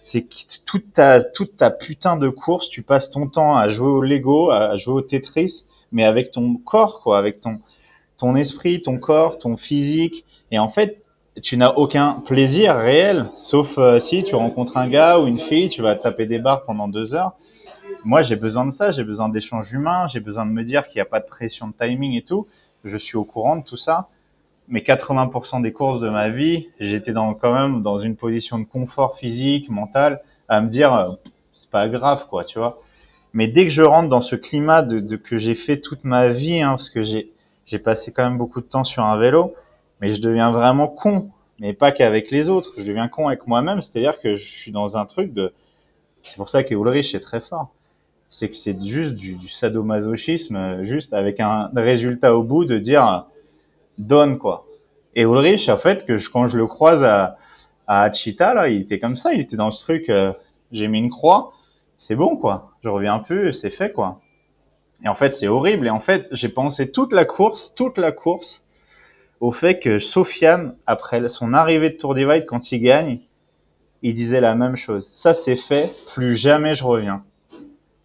[0.00, 0.26] C'est
[0.64, 4.50] toute ta, toute ta putain de course, tu passes ton temps à jouer au Lego,
[4.50, 7.60] à jouer au Tetris, mais avec ton corps, quoi, avec ton,
[8.16, 10.24] ton esprit, ton corps, ton physique.
[10.50, 11.02] Et en fait,
[11.40, 15.68] tu n'as aucun plaisir réel, sauf euh, si tu rencontres un gars ou une fille,
[15.68, 17.32] tu vas taper des barres pendant deux heures.
[18.04, 20.96] Moi, j'ai besoin de ça, j'ai besoin d'échanges humains, j'ai besoin de me dire qu'il
[20.96, 22.46] n'y a pas de pression de timing et tout.
[22.84, 24.08] Je suis au courant de tout ça.
[24.68, 28.64] Mais 80% des courses de ma vie, j'étais dans, quand même dans une position de
[28.64, 31.12] confort physique, mental, à me dire, euh,
[31.52, 32.80] c'est pas grave, quoi, tu vois.
[33.32, 36.28] Mais dès que je rentre dans ce climat de, de que j'ai fait toute ma
[36.28, 37.32] vie, hein, parce que j'ai,
[37.66, 39.54] j'ai passé quand même beaucoup de temps sur un vélo,
[40.00, 41.30] mais je deviens vraiment con.
[41.58, 44.96] Mais pas qu'avec les autres, je deviens con avec moi-même, c'est-à-dire que je suis dans
[44.96, 45.52] un truc de,
[46.22, 47.72] c'est pour ça que Ulrich est très fort.
[48.32, 53.26] C'est que c'est juste du, sadomasochisme, euh, juste avec un résultat au bout de dire,
[53.98, 54.66] donne quoi.
[55.14, 57.36] Et Ulrich, en fait, que quand je le croise à,
[57.86, 60.32] à Achita, là, il était comme ça, il était dans ce truc, euh,
[60.72, 61.52] j'ai mis une croix,
[61.98, 64.22] c'est bon quoi, je reviens plus, c'est fait quoi.
[65.04, 65.86] Et en fait, c'est horrible.
[65.86, 68.62] Et en fait, j'ai pensé toute la course, toute la course,
[69.40, 73.20] au fait que Sofiane, après son arrivée de Tour Divide, quand il gagne,
[74.00, 75.10] il disait la même chose.
[75.12, 77.24] Ça, c'est fait, plus jamais je reviens.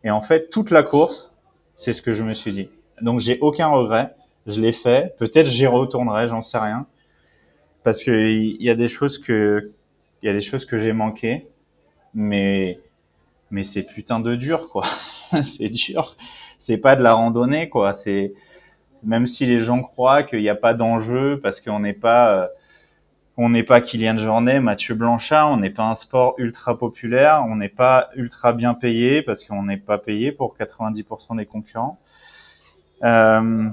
[0.04, 1.32] Et en fait, toute la course,
[1.78, 2.70] c'est ce que je me suis dit.
[3.02, 4.16] Donc, j'ai aucun regret.
[4.46, 5.16] Je l'ai fait.
[5.18, 6.88] Peut-être j'y retournerai, j'en sais rien.
[7.84, 9.72] Parce que il y a des choses que,
[10.22, 11.48] il y a des choses que j'ai manquées.
[12.14, 12.80] Mais,
[13.52, 14.86] mais c'est putain de dur, quoi.
[15.44, 16.16] c'est dur.
[16.60, 17.94] C'est pas de la randonnée, quoi.
[17.94, 18.34] C'est,
[19.04, 22.48] même si les gens croient qu'il n'y a pas d'enjeu parce qu'on n'est pas, euh,
[23.38, 27.56] on n'est pas Kylian Jornet, Mathieu Blanchard, on n'est pas un sport ultra populaire, on
[27.56, 32.00] n'est pas ultra bien payé parce qu'on n'est pas payé pour 90% des concurrents.
[33.04, 33.70] Euh,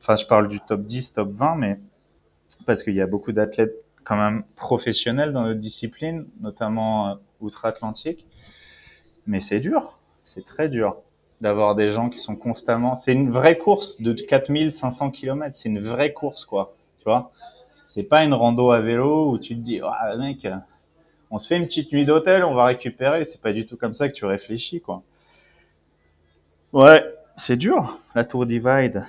[0.00, 1.78] enfin, je parle du top 10, top 20, mais
[2.64, 3.74] parce qu'il y a beaucoup d'athlètes
[4.04, 8.26] quand même professionnels dans notre discipline, notamment euh, outre-Atlantique.
[9.26, 10.96] Mais c'est dur, c'est très dur
[11.42, 12.96] d'avoir des gens qui sont constamment.
[12.96, 16.74] C'est une vraie course de 4500 km, c'est une vraie course, quoi.
[16.96, 17.30] Tu vois
[17.94, 20.48] C'est pas une rando à vélo où tu te dis, ah, mec,
[21.30, 23.26] on se fait une petite nuit d'hôtel, on va récupérer.
[23.26, 25.02] C'est pas du tout comme ça que tu réfléchis, quoi.
[26.72, 27.04] Ouais,
[27.36, 29.04] c'est dur, la Tour Divide.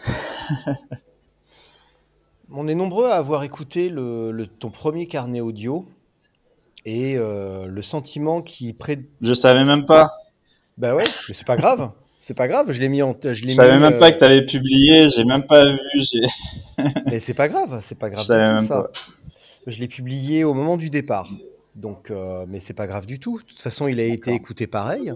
[2.52, 5.86] On est nombreux à avoir écouté le, le- ton premier carnet audio
[6.84, 9.06] et euh, le sentiment qui pré...
[9.22, 10.12] Je savais même pas.
[10.78, 11.92] Bah ouais, mais c'est pas grave.
[12.26, 13.14] C'est pas grave, je l'ai mis en.
[13.22, 15.80] Je savais mis, même euh, pas que tu avais publié, j'ai même pas vu.
[17.06, 18.84] Mais c'est pas grave, c'est pas grave Je du tout ça.
[18.84, 18.92] pas.
[19.68, 21.30] Je l'ai publié au moment du départ.
[21.76, 23.40] Donc, euh, mais c'est pas grave du tout.
[23.40, 25.12] De toute façon, il a été écouté pareil.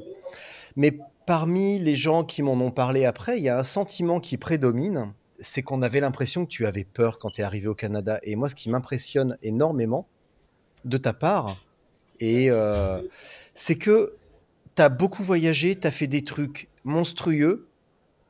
[0.76, 4.36] Mais parmi les gens qui m'en ont parlé après, il y a un sentiment qui
[4.36, 8.20] prédomine, c'est qu'on avait l'impression que tu avais peur quand tu es arrivé au Canada.
[8.24, 10.08] Et moi, ce qui m'impressionne énormément
[10.84, 11.56] de ta part,
[12.20, 13.00] et euh,
[13.54, 14.16] c'est que
[14.76, 17.68] tu as beaucoup voyagé, tu as fait des trucs monstrueux,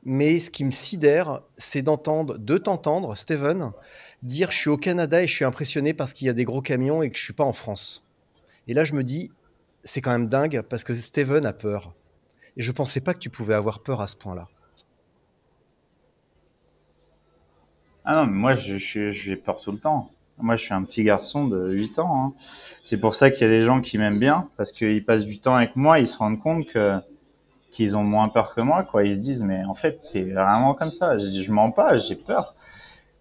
[0.04, 3.72] mais ce qui me sidère, c'est d'entendre, de t'entendre, Steven,
[4.22, 6.60] dire je suis au Canada et je suis impressionné parce qu'il y a des gros
[6.60, 8.06] camions et que je suis pas en France.
[8.66, 9.30] Et là, je me dis,
[9.84, 11.94] c'est quand même dingue parce que Steven a peur.
[12.56, 14.48] Et je pensais pas que tu pouvais avoir peur à ce point-là.
[18.04, 20.10] Ah non, mais moi, je, je, j'ai peur tout le temps.
[20.38, 22.26] Moi, je suis un petit garçon de 8 ans.
[22.26, 22.32] hein.
[22.82, 25.38] C'est pour ça qu'il y a des gens qui m'aiment bien, parce qu'ils passent du
[25.38, 26.98] temps avec moi, ils se rendent compte que
[27.70, 29.04] qu'ils ont moins peur que moi, quoi.
[29.04, 31.18] Ils se disent, mais en fait, t'es vraiment comme ça.
[31.18, 32.54] Je je mens pas, j'ai peur.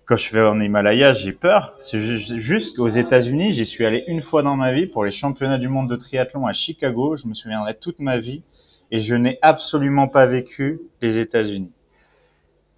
[0.05, 1.75] Quand je vais en Himalaya, j'ai peur.
[1.81, 5.11] C'est ju- juste qu'aux États-Unis, j'y suis allé une fois dans ma vie pour les
[5.11, 7.17] championnats du monde de triathlon à Chicago.
[7.17, 8.41] Je me souviendrai toute ma vie.
[8.89, 11.71] Et je n'ai absolument pas vécu les États-Unis.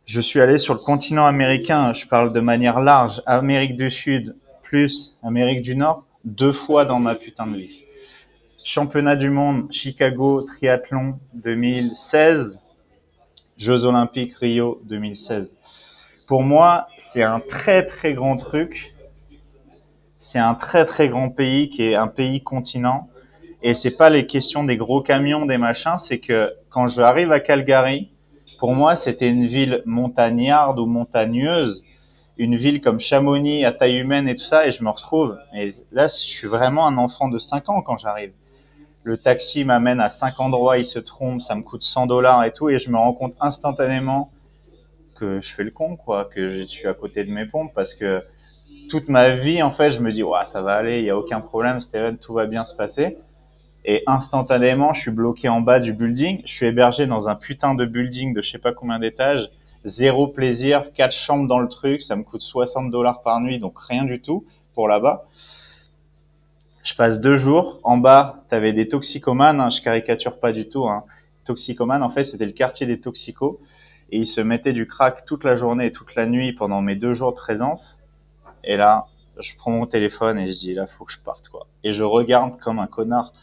[0.06, 4.36] Je suis allé sur le continent américain, je parle de manière large, Amérique du Sud
[4.64, 7.84] plus Amérique du Nord, deux fois dans ma putain de vie.
[8.72, 12.60] Championnat du monde, Chicago, triathlon 2016,
[13.58, 15.56] Jeux olympiques Rio 2016.
[16.28, 18.94] Pour moi, c'est un très très grand truc.
[20.20, 23.10] C'est un très très grand pays qui est un pays continent.
[23.64, 25.98] Et c'est pas les questions des gros camions, des machins.
[25.98, 28.12] C'est que quand j'arrive à Calgary,
[28.60, 31.84] pour moi, c'était une ville montagnarde ou montagneuse,
[32.38, 34.68] une ville comme Chamonix à taille humaine et tout ça.
[34.68, 35.40] Et je me retrouve.
[35.56, 38.32] Et là, je suis vraiment un enfant de 5 ans quand j'arrive.
[39.10, 42.54] Le taxi m'amène à cinq endroits, il se trompe, ça me coûte 100 dollars et
[42.54, 44.30] tout, et je me rends compte instantanément
[45.16, 47.96] que je fais le con, quoi, que je suis à côté de mes pompes parce
[47.96, 48.24] que
[48.88, 51.18] toute ma vie, en fait, je me dis, ouais, ça va aller, il n'y a
[51.18, 53.18] aucun problème, Steven, tout va bien se passer.
[53.84, 56.44] Et instantanément, je suis bloqué en bas du building.
[56.46, 59.50] Je suis hébergé dans un putain de building de je sais pas combien d'étages.
[59.86, 62.04] Zéro plaisir, quatre chambres dans le truc.
[62.04, 64.46] Ça me coûte 60 dollars par nuit, donc rien du tout
[64.76, 65.26] pour là-bas.
[66.90, 67.80] Je passe deux jours.
[67.84, 69.62] En bas, tu avais des toxicomanes.
[69.62, 70.88] Hein, je caricature pas du tout.
[70.88, 71.04] Hein.
[71.46, 73.60] Toxicomanes, en fait, c'était le quartier des toxicos.
[74.10, 76.96] Et ils se mettaient du crack toute la journée et toute la nuit pendant mes
[76.96, 78.00] deux jours de présence.
[78.64, 79.06] Et là,
[79.40, 81.68] je prends mon téléphone et je dis, là, faut que je parte, quoi.
[81.84, 83.34] Et je regarde comme un connard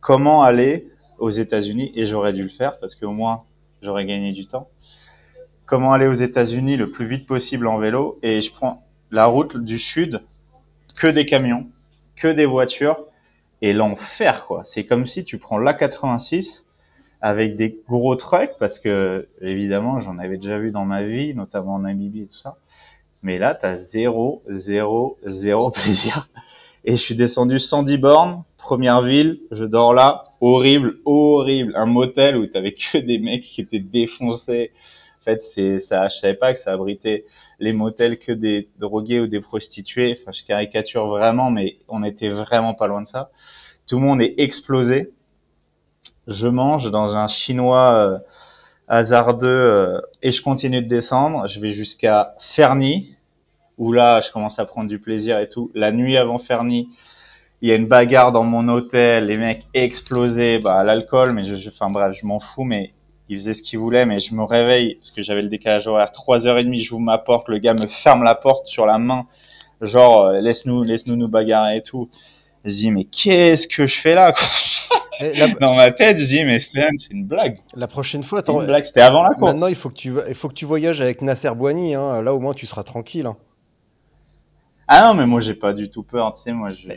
[0.00, 1.92] comment aller aux États-Unis.
[1.96, 3.42] Et j'aurais dû le faire parce qu'au moins,
[3.82, 4.70] j'aurais gagné du temps.
[5.66, 8.18] Comment aller aux États-Unis le plus vite possible en vélo.
[8.22, 10.22] Et je prends la route du sud,
[10.98, 11.66] que des camions,
[12.16, 13.04] que des voitures
[13.62, 14.62] et l'enfer, quoi.
[14.64, 16.64] C'est comme si tu prends l'A86
[17.20, 21.74] avec des gros trucks parce que, évidemment, j'en avais déjà vu dans ma vie, notamment
[21.74, 22.56] en Namibie et tout ça.
[23.22, 26.28] Mais là, t'as zéro, zéro, zéro plaisir.
[26.84, 31.72] Et je suis descendu 110 bornes, première ville, je dors là, horrible, horrible.
[31.74, 34.72] Un motel où t'avais que des mecs qui étaient défoncés.
[35.20, 37.24] En fait, c'est ça, je savais pas que ça abritait
[37.58, 40.16] les motels que des drogués ou des prostituées.
[40.20, 43.30] Enfin, je caricature vraiment, mais on était vraiment pas loin de ça.
[43.86, 45.12] Tout le monde est explosé.
[46.26, 48.18] Je mange dans un chinois euh,
[48.88, 51.46] hasardeux euh, et je continue de descendre.
[51.46, 53.14] Je vais jusqu'à Ferny,
[53.78, 55.70] où là, je commence à prendre du plaisir et tout.
[55.74, 56.88] La nuit avant Ferny,
[57.62, 61.68] il y a une bagarre dans mon hôtel, les mecs explosés, bah, l'alcool, mais je,
[61.68, 62.92] enfin bref, je m'en fous, mais
[63.28, 66.12] ils faisaient ce qu'ils voulaient, mais je me réveille, parce que j'avais le décalage horaire,
[66.12, 69.26] 3h30, j'ouvre ma porte, le gars me ferme la porte sur la main,
[69.80, 72.08] genre, euh, laisse-nous, laisse-nous nous bagarrer et tout.
[72.64, 74.32] Je dis, mais qu'est-ce que je fais là,
[75.20, 75.48] la...
[75.60, 77.60] Dans ma tête, je dis, mais Stan, c'est une blague.
[77.74, 79.52] La prochaine fois, c'est une blague, c'était avant la course.
[79.52, 82.22] Maintenant, il faut que tu, il faut que tu voyages avec Nasser Boigny, hein.
[82.22, 83.26] là au moins tu seras tranquille.
[83.26, 83.36] Hein.
[84.88, 86.88] Ah non, mais moi j'ai pas du tout peur, tu sais, moi je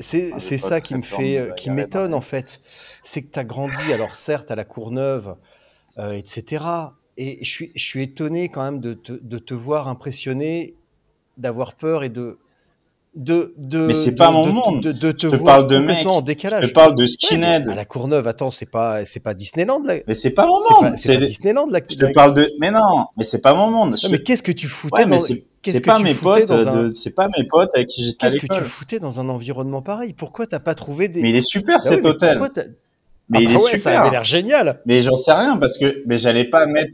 [0.00, 2.60] c'est ça qui me fait euh, qui m'étonne en fait,
[3.02, 5.36] c'est que tu as grandi alors certes à la Courneuve
[5.98, 6.64] euh, etc.
[7.16, 10.74] et je suis je suis étonné quand même de te, de te voir impressionné
[11.36, 12.38] d'avoir peur et de
[13.14, 14.80] de, de, mais c'est pas mon de, monde.
[14.80, 16.18] De, de, te je te voir parle de complètement mec.
[16.18, 16.66] en décalage.
[16.66, 17.66] Je parle de skinhead.
[17.66, 19.96] Ouais, à la Courneuve, attends, c'est pas, c'est pas Disneyland là.
[20.06, 20.94] Mais c'est pas mon monde.
[20.96, 21.80] c'est Disneyland là.
[21.90, 22.50] Je te parle de.
[22.58, 23.98] Mais non, mais c'est pas mon monde.
[23.98, 25.20] Je Non, mais qu'est-ce que tu foutais Ouais, dans,
[25.62, 26.48] qu'est-ce c'est que pas tu mes foutais potes.
[26.48, 29.20] dans un, de- C'est pas mes potes avec qui j'étais qu'est-ce que tu foutais dans
[29.20, 30.12] un environnement pareil?
[30.12, 31.22] Pourquoi t'as pas trouvé des.
[31.22, 32.38] Mais il est super Bah oui, cet hôtel.
[33.28, 34.00] Mais ah il bah est ouais, ça super.
[34.02, 34.80] avait l'air génial.
[34.84, 36.92] Mais j'en sais rien parce que mais j'allais pas mettre.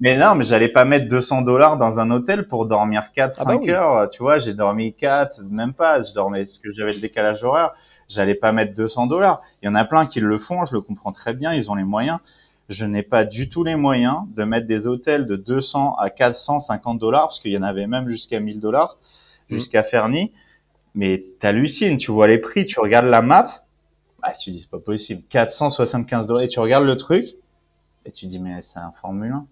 [0.00, 3.42] Mais non, mais j'allais pas mettre 200 dollars dans un hôtel pour dormir 4, 5
[3.42, 3.70] Ah bah oui.
[3.70, 4.08] heures.
[4.10, 6.02] Tu vois, j'ai dormi 4, même pas.
[6.02, 7.72] Je dormais parce que j'avais le décalage horaire.
[8.08, 9.40] J'allais pas mettre 200 dollars.
[9.62, 10.64] Il y en a plein qui le font.
[10.66, 11.52] Je le comprends très bien.
[11.52, 12.18] Ils ont les moyens.
[12.68, 16.98] Je n'ai pas du tout les moyens de mettre des hôtels de 200 à 450
[16.98, 18.98] dollars parce qu'il y en avait même jusqu'à 1000 dollars
[19.50, 19.54] Mm.
[19.54, 20.32] jusqu'à Ferny.
[20.94, 21.98] Mais t'hallucines.
[21.98, 22.64] Tu vois les prix.
[22.64, 23.64] Tu regardes la map.
[24.22, 25.22] Ah, tu dis c'est pas possible.
[25.28, 26.42] 475 dollars.
[26.42, 27.26] Et tu regardes le truc.
[28.04, 29.46] Et tu dis mais c'est un Formule 1.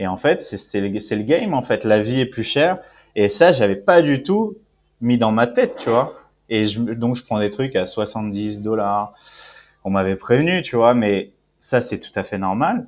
[0.00, 1.82] Et en fait, c'est le, game, en fait.
[1.82, 2.78] La vie est plus chère.
[3.16, 4.56] Et ça, j'avais pas du tout
[5.00, 6.14] mis dans ma tête, tu vois.
[6.48, 9.12] Et je, donc, je prends des trucs à 70 dollars.
[9.82, 11.32] On m'avait prévenu, tu vois, mais
[11.68, 12.86] ça, c'est tout à fait normal.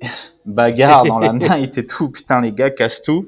[0.46, 2.08] Bagarre dans la night et tout.
[2.08, 3.26] Putain, les gars cassent tout.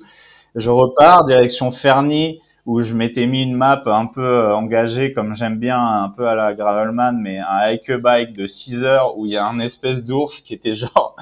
[0.55, 5.35] Je repars, direction Ferny, où je m'étais mis une map un peu euh, engagée, comme
[5.35, 9.27] j'aime bien, un peu à la Gravelman, mais un hike bike de 6 heures, où
[9.27, 11.17] il y a un espèce d'ours qui était genre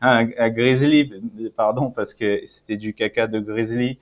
[0.00, 1.12] un, un grizzly,
[1.54, 3.98] pardon, parce que c'était du caca de grizzly,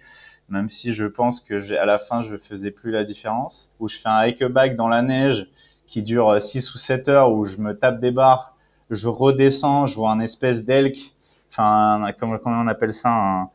[0.48, 3.98] même si je pense que à la fin, je faisais plus la différence, où je
[3.98, 5.48] fais un hike bike dans la neige,
[5.88, 8.55] qui dure 6 ou 7 heures, où je me tape des barres,
[8.90, 11.14] je redescends, je vois un espèce d'elk,
[11.50, 13.50] enfin, comment, comment on appelle ça, un,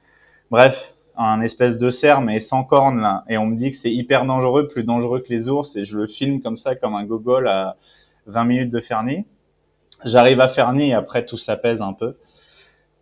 [0.49, 3.23] bref, un espèce de cerf, mais sans cornes, là.
[3.29, 5.97] Et on me dit que c'est hyper dangereux, plus dangereux que les ours, et je
[5.97, 7.77] le filme comme ça, comme un gogol à
[8.27, 9.25] 20 minutes de Ferny.
[10.03, 12.17] J'arrive à Ferny, et après tout s'apaise un peu.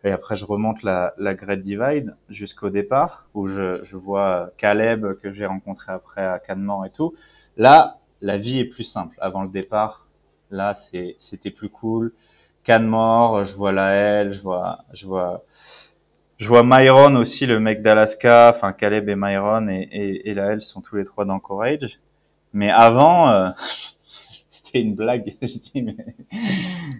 [0.03, 5.14] Et après, je remonte la, la Great Divide jusqu'au départ, où je, je vois Caleb
[5.22, 7.14] que j'ai rencontré après à et tout.
[7.57, 9.18] Là, la vie est plus simple.
[9.19, 10.07] Avant le départ,
[10.51, 12.13] là, c'était plus cool.
[12.63, 15.43] Cannemort, je vois Laël, je vois, je vois,
[16.38, 18.51] je vois Myron aussi, le mec d'Alaska.
[18.55, 21.99] Enfin, Caleb et Myron et, et, et sont tous les trois dans Courage.
[22.53, 23.49] Mais avant, euh,
[24.49, 25.35] c'était une blague.
[25.41, 25.95] Je dis, mais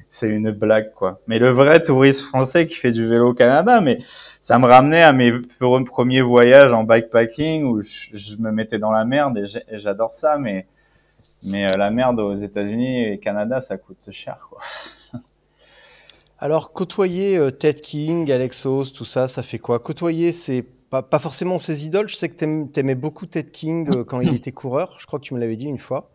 [0.10, 1.20] c'est une blague, quoi.
[1.28, 4.00] Mais le vrai touriste français qui fait du vélo au Canada, mais
[4.42, 5.34] ça me ramenait à mes
[5.86, 10.38] premiers voyages en bikepacking où je, je me mettais dans la merde et j'adore ça,
[10.38, 10.66] mais,
[11.44, 14.60] mais euh, la merde aux États-Unis et Canada, ça coûte cher, quoi.
[16.40, 19.80] Alors, côtoyer euh, Ted King, Alex Haus, tout ça, ça fait quoi?
[19.80, 22.08] Côtoyer, c'est pas, pas forcément ses idoles.
[22.08, 24.96] Je sais que t'aimais beaucoup Ted King euh, quand il était coureur.
[25.00, 26.12] Je crois que tu me l'avais dit une fois.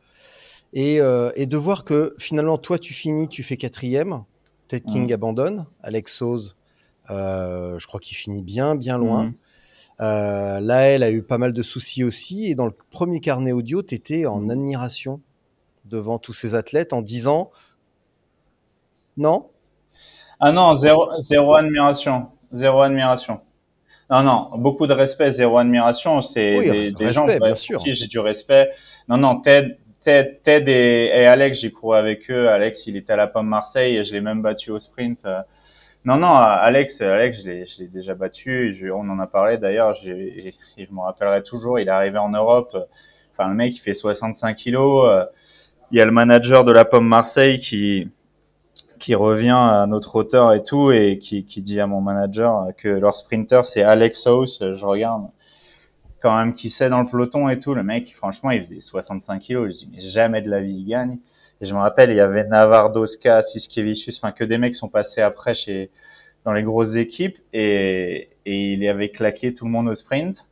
[0.76, 0.96] Et,
[1.36, 4.24] et de voir que finalement, toi, tu finis, tu fais quatrième.
[4.66, 5.12] Ted King Mhm.
[5.12, 5.66] abandonne.
[5.84, 6.56] Alex Haus,
[7.10, 9.24] euh, je crois qu'il finit bien, bien loin.
[9.26, 9.34] Mhm.
[10.00, 12.46] Euh, Laël a eu pas mal de soucis aussi.
[12.50, 15.20] Et dans le premier carnet audio, tu étais en admiration
[15.84, 17.50] devant tous ces athlètes en disant
[19.16, 19.46] non,
[20.40, 22.28] Ah non, zéro, zéro admiration.
[22.52, 23.40] Zéro admiration.
[24.10, 26.20] Non, non, beaucoup de respect, zéro admiration.
[26.20, 27.78] C'est Oui, des, des respect, gens bien sûr.
[27.80, 28.70] qui j'ai du respect.
[29.08, 32.48] Non, non, Ted, Ted, Ted et, et Alex, j'ai couru avec eux.
[32.48, 35.26] Alex, il était à la Pomme Marseille et je l'ai même battu au sprint.
[36.04, 38.74] Non, non, Alex, Alex, je l'ai, je déjà battu.
[38.74, 39.94] je- on en a parlé d'ailleurs.
[39.94, 41.78] j'ai- et je me rappellerai toujours.
[41.78, 42.76] Il est arrivé en Europe.
[43.32, 45.26] Enfin, le mec, il fait 65 kilos.
[45.90, 48.10] Il y a le manager de la Pomme Marseille qui,
[49.00, 52.88] qui revient à notre auteur et tout et qui, qui dit à mon manager que
[52.88, 54.60] leur sprinter c'est Alex House.
[54.62, 55.28] Je regarde
[56.20, 57.74] quand même qui c'est dans le peloton et tout.
[57.74, 59.72] Le mec, franchement, il faisait 65 kilos.
[59.74, 61.18] Je dis, mais jamais de la vie il gagne.
[61.60, 65.20] Et je me rappelle, il y avait Navardoska, Siskevicius, enfin que des mecs sont passés
[65.20, 65.90] après chez
[66.44, 70.50] dans les grosses équipes et, et il y avait claqué tout le monde au sprint.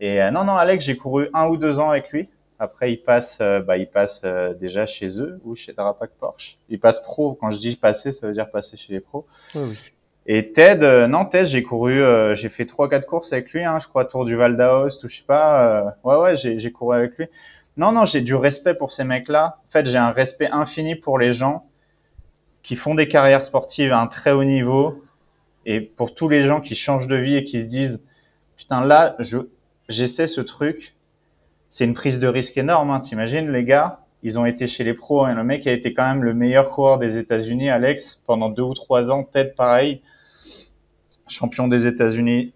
[0.00, 2.28] Et euh, non, non, Alex, j'ai couru un ou deux ans avec lui.
[2.60, 6.58] Après, il passe, euh, bah, il passe euh, déjà chez eux ou chez Drapac Porsche.
[6.68, 7.34] Il passe pro.
[7.34, 9.26] Quand je dis passer, ça veut dire passer chez les pros.
[9.56, 9.76] Oui, oui.
[10.26, 13.62] Et Ted, euh, non, Ted, j'ai couru, euh, j'ai fait trois, quatre courses avec lui,
[13.64, 15.86] hein, je crois, Tour du Val d'Aoste ou je sais pas.
[15.86, 17.26] euh, ouais, ouais, j'ai couru avec lui.
[17.76, 19.58] Non, non, j'ai du respect pour ces mecs-là.
[19.68, 21.66] En fait, j'ai un respect infini pour les gens
[22.62, 25.04] qui font des carrières sportives à un très haut niveau
[25.66, 28.00] et pour tous les gens qui changent de vie et qui se disent,
[28.56, 29.38] putain, là, je,
[29.88, 30.94] j'essaie ce truc.
[31.68, 33.00] C'est une prise de risque énorme, hein.
[33.00, 36.06] T'imagines, les gars, ils ont été chez les pros et le mec a été quand
[36.06, 40.00] même le meilleur coureur des États-Unis, Alex, pendant deux ou trois ans, Ted pareil
[41.28, 42.52] champion des États-Unis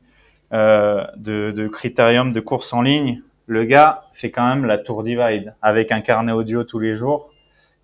[0.53, 3.23] euh, de, de critérium de course en ligne.
[3.49, 7.33] Le gars fait quand même la Tour Divide avec un carnet audio tous les jours.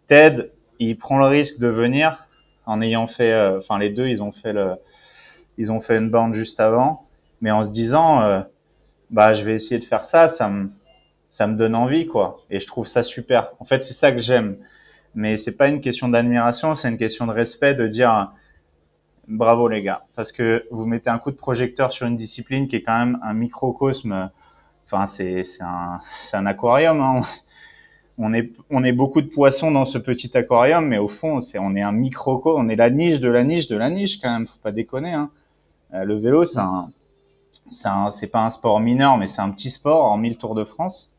[0.08, 2.28] Ted, il prend le risque de venir
[2.66, 4.54] en ayant fait, euh, enfin les deux, ils ont fait
[5.56, 7.06] ils ont fait une bande juste avant,
[7.40, 8.42] mais en se disant, euh,
[9.08, 10.70] bah je vais essayer de faire ça, ça me,
[11.30, 13.52] ça me donne envie quoi, et je trouve ça super.
[13.58, 14.58] En fait, c'est ça que j'aime,
[15.14, 18.32] mais c'est pas une question d'admiration, c'est une question de respect, de dire
[19.28, 22.76] bravo les gars, parce que vous mettez un coup de projecteur sur une discipline qui
[22.76, 24.30] est quand même un microcosme.
[24.86, 26.00] Enfin, c'est un
[26.32, 27.00] un aquarium.
[27.00, 27.22] Hein.
[28.18, 31.58] On est on est beaucoup de poissons dans ce petit aquarium, mais au fond, c'est
[31.58, 34.30] on est un microcosme, on est la niche de la niche de la niche quand
[34.30, 34.46] même.
[34.46, 35.12] Faut pas déconner.
[35.12, 35.30] Hein.
[35.94, 36.90] Euh, le vélo, c'est un
[37.70, 41.10] c'est pas un sport mineur, mais c'est un petit sport en 1000 Tours de France.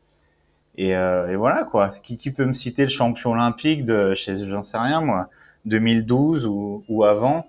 [0.76, 1.90] Et, euh, et voilà quoi.
[2.02, 5.28] Qui, qui peut me citer le champion olympique de, chez j'en sais rien moi,
[5.64, 7.46] 2012 ou, ou avant?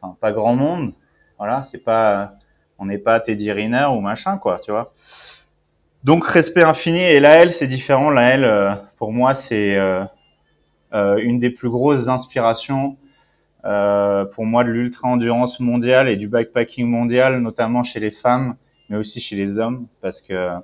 [0.00, 0.92] Enfin pas grand monde.
[1.38, 2.34] Voilà, c'est pas,
[2.78, 4.92] on n'est pas Teddy Riner ou machin quoi, tu vois.
[6.04, 8.10] Donc respect infini et la L c'est différent.
[8.10, 10.04] La L euh, pour moi c'est euh,
[10.94, 12.96] euh, une des plus grosses inspirations
[14.32, 18.56] pour moi de l'ultra endurance mondiale et du bikepacking mondial, notamment chez les femmes,
[18.88, 20.54] mais aussi chez les hommes parce que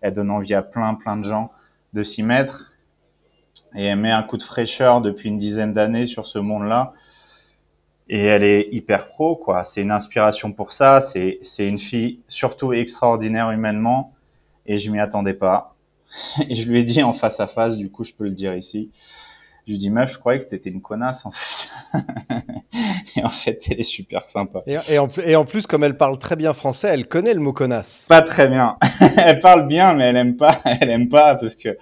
[0.00, 1.52] elle donne envie à plein plein de gens
[1.92, 2.72] de s'y mettre
[3.76, 6.94] et elle met un coup de fraîcheur depuis une dizaine d'années sur ce monde-là
[8.08, 9.64] et elle est hyper pro quoi.
[9.64, 11.00] C'est une inspiration pour ça.
[11.00, 14.14] C'est une fille surtout extraordinaire humainement
[14.70, 15.74] et je m'y attendais pas.
[16.48, 18.54] Et je lui ai dit en face à face, du coup je peux le dire
[18.54, 18.90] ici.
[19.66, 21.68] Je lui dis meuf, je croyais que t'étais une connasse en fait.
[23.16, 24.60] et en fait elle est super sympa.
[24.66, 27.34] Et, et en, pl- et en plus, comme elle parle très bien français, elle connaît
[27.34, 28.06] le mot connasse.
[28.08, 28.76] Pas très bien.
[29.16, 30.60] elle parle bien mais elle aime pas.
[30.64, 31.76] Elle aime pas parce que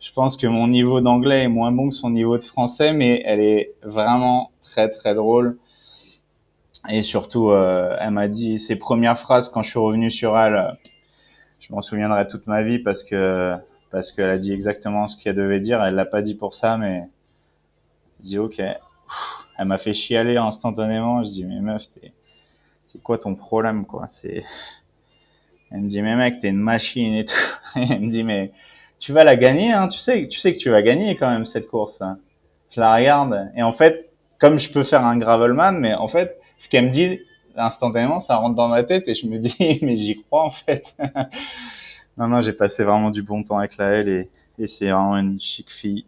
[0.00, 3.22] je pense que mon niveau d'anglais est moins bon que son niveau de français, mais
[3.24, 5.58] elle est vraiment très très drôle.
[6.88, 10.78] Et surtout, euh, elle m'a dit ses premières phrases quand je suis revenu sur elle.
[11.60, 13.54] Je m'en souviendrai toute ma vie parce que
[13.90, 15.82] parce qu'elle a dit exactement ce qu'elle devait dire.
[15.82, 17.08] Elle l'a pas dit pour ça, mais
[18.20, 18.60] je dis ok.
[18.60, 21.24] Elle m'a fait chialer instantanément.
[21.24, 22.12] Je dis mais meuf, t'es
[22.84, 24.06] c'est quoi ton problème, quoi?
[24.08, 24.44] C'est,
[25.70, 27.34] elle me dit, mais mec, t'es une machine et tout.
[27.76, 28.50] elle me dit, mais
[28.98, 29.88] tu vas la gagner, hein.
[29.88, 32.00] Tu sais, tu sais que tu vas gagner quand même cette course.
[32.00, 32.18] hein.
[32.70, 36.38] Je la regarde et en fait, comme je peux faire un gravelman, mais en fait,
[36.58, 37.20] ce qu'elle me dit
[37.58, 40.96] instantanément, ça rentre dans ma tête et je me dis, mais j'y crois en fait.
[42.16, 45.16] non, non, j'ai passé vraiment du bon temps avec la L et, et c'est vraiment
[45.16, 46.06] une chic fille.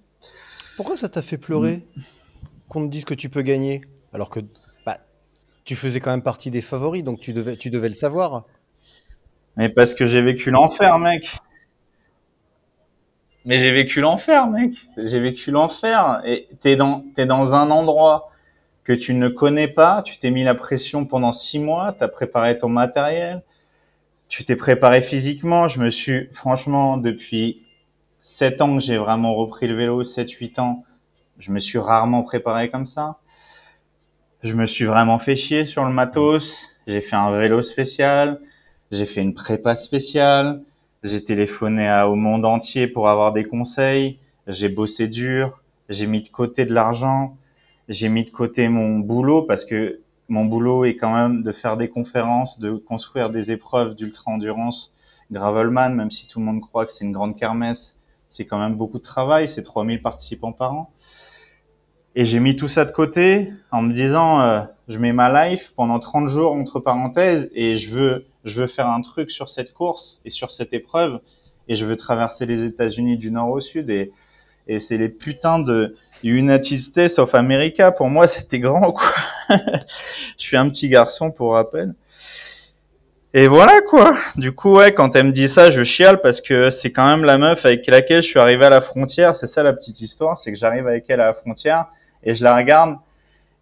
[0.76, 1.84] Pourquoi ça t'a fait pleurer
[2.68, 3.82] qu'on te dise que tu peux gagner
[4.12, 4.40] alors que
[4.86, 4.98] bah,
[5.64, 8.44] tu faisais quand même partie des favoris, donc tu devais, tu devais le savoir.
[9.56, 11.24] Mais parce que j'ai vécu l'enfer, mec.
[13.44, 14.72] Mais j'ai vécu l'enfer, mec.
[14.96, 16.22] J'ai vécu l'enfer.
[16.24, 18.30] Et t'es dans, t'es dans un endroit
[18.84, 20.02] que tu ne connais pas.
[20.02, 21.94] Tu t'es mis la pression pendant six mois.
[21.98, 23.42] T'as préparé ton matériel.
[24.28, 25.68] Tu t'es préparé physiquement.
[25.68, 27.62] Je me suis, franchement, depuis
[28.20, 30.84] sept ans que j'ai vraiment repris le vélo, sept, huit ans,
[31.38, 33.18] je me suis rarement préparé comme ça.
[34.42, 36.66] Je me suis vraiment fait chier sur le matos.
[36.86, 38.40] J'ai fait un vélo spécial.
[38.90, 40.62] J'ai fait une prépa spéciale.
[41.02, 44.18] J'ai téléphoné au monde entier pour avoir des conseils.
[44.46, 45.62] J'ai bossé dur.
[45.88, 47.36] J'ai mis de côté de l'argent.
[47.90, 51.76] J'ai mis de côté mon boulot parce que mon boulot est quand même de faire
[51.76, 54.92] des conférences, de construire des épreuves d'ultra-endurance.
[55.32, 57.96] Gravelman, même si tout le monde croit que c'est une grande kermesse,
[58.28, 59.48] c'est quand même beaucoup de travail.
[59.48, 60.92] C'est 3000 participants par an.
[62.14, 65.72] Et j'ai mis tout ça de côté en me disant, euh, je mets ma life
[65.74, 69.72] pendant 30 jours entre parenthèses et je veux, je veux faire un truc sur cette
[69.72, 71.18] course et sur cette épreuve
[71.66, 74.12] et je veux traverser les États-Unis du nord au sud et,
[74.70, 77.90] et c'est les putains de United States of America.
[77.90, 79.10] Pour moi, c'était grand, quoi.
[79.48, 79.56] je
[80.36, 81.92] suis un petit garçon, pour rappel.
[83.34, 84.16] Et voilà, quoi.
[84.36, 87.24] Du coup, ouais, quand elle me dit ça, je chiale parce que c'est quand même
[87.24, 89.34] la meuf avec laquelle je suis arrivé à la frontière.
[89.34, 91.86] C'est ça la petite histoire, c'est que j'arrive avec elle à la frontière
[92.22, 92.96] et je la regarde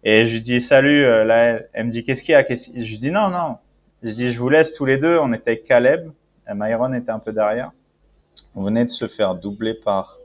[0.03, 1.05] et je lui dis salut.
[1.05, 2.45] euh, elle, me dit qu'est-ce qu'il y a?
[2.47, 3.57] Je lui dis non, non.
[4.03, 5.17] Je dis je vous laisse tous les deux.
[5.19, 6.11] On était avec Caleb.
[6.51, 7.71] Myron était un peu derrière.
[8.55, 10.18] On venait de se faire doubler par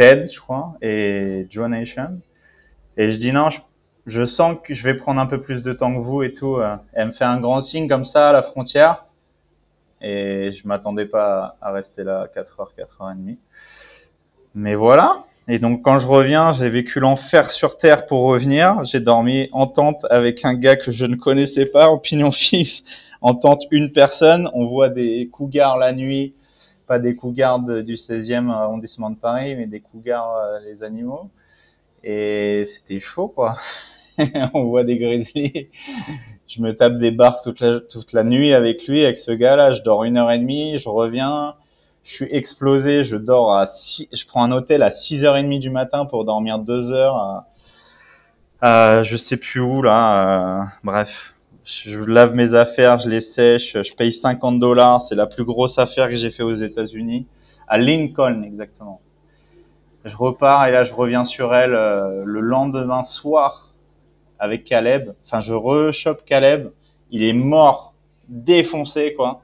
[0.00, 2.22] Ted, je crois, et Joe Nation.
[2.96, 3.50] Et je dis non,
[4.06, 6.56] je, sens que je vais prendre un peu plus de temps que vous et tout.
[6.56, 6.76] euh.
[6.94, 9.04] Elle me fait un grand signe comme ça à la frontière.
[10.00, 13.36] Et je m'attendais pas à rester là 4h, 4h30.
[14.54, 15.18] Mais voilà.
[15.48, 18.82] Et donc quand je reviens, j'ai vécu l'enfer sur terre pour revenir.
[18.86, 22.84] J'ai dormi en tente avec un gars que je ne connaissais pas en pignon fixe.
[23.20, 24.48] En tente une personne.
[24.54, 26.32] On voit des cougars la nuit.
[26.90, 31.30] Pas des cougars de- du 16e arrondissement de Paris, mais des cougars euh, les animaux.
[32.04, 33.56] Et c'était chaud quoi.
[34.54, 35.68] On voit des grizzlies.
[36.48, 39.74] Je me tape des barres toute la, toute la nuit avec lui, avec ce gars-là.
[39.74, 41.56] Je dors une heure et demie, je reviens
[42.04, 46.06] je suis explosé, je dors à six, je prends un hôtel à 6h30 du matin
[46.06, 47.48] pour dormir deux heures à,
[48.60, 51.34] à je sais plus où là, euh, bref.
[51.70, 55.78] Je lave mes affaires, je les sèche, je paye 50 dollars, c'est la plus grosse
[55.78, 57.28] affaire que j'ai fait aux États-Unis,
[57.68, 59.00] à Lincoln exactement.
[60.04, 63.72] Je repars et là je reviens sur elle euh, le lendemain soir
[64.40, 65.14] avec Caleb.
[65.24, 66.72] Enfin, je rechoppe Caleb,
[67.12, 67.94] il est mort,
[68.28, 69.42] défoncé quoi.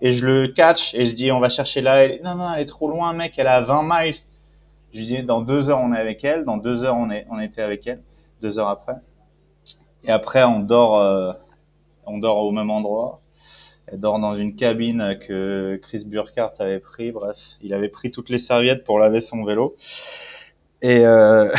[0.00, 2.02] Et je le catch et je dis on va chercher là.
[2.02, 4.14] Elle non non elle est trop loin mec elle est à 20 miles.
[4.92, 6.44] Je lui dis dans deux heures on est avec elle.
[6.44, 8.02] Dans deux heures on est on était avec elle.
[8.40, 8.96] Deux heures après.
[10.02, 11.32] Et après on dort euh,
[12.06, 13.20] on dort au même endroit
[13.86, 18.30] elle dort dans une cabine que Chris Burkhardt avait pris bref il avait pris toutes
[18.30, 19.74] les serviettes pour laver son vélo
[20.80, 21.52] et euh,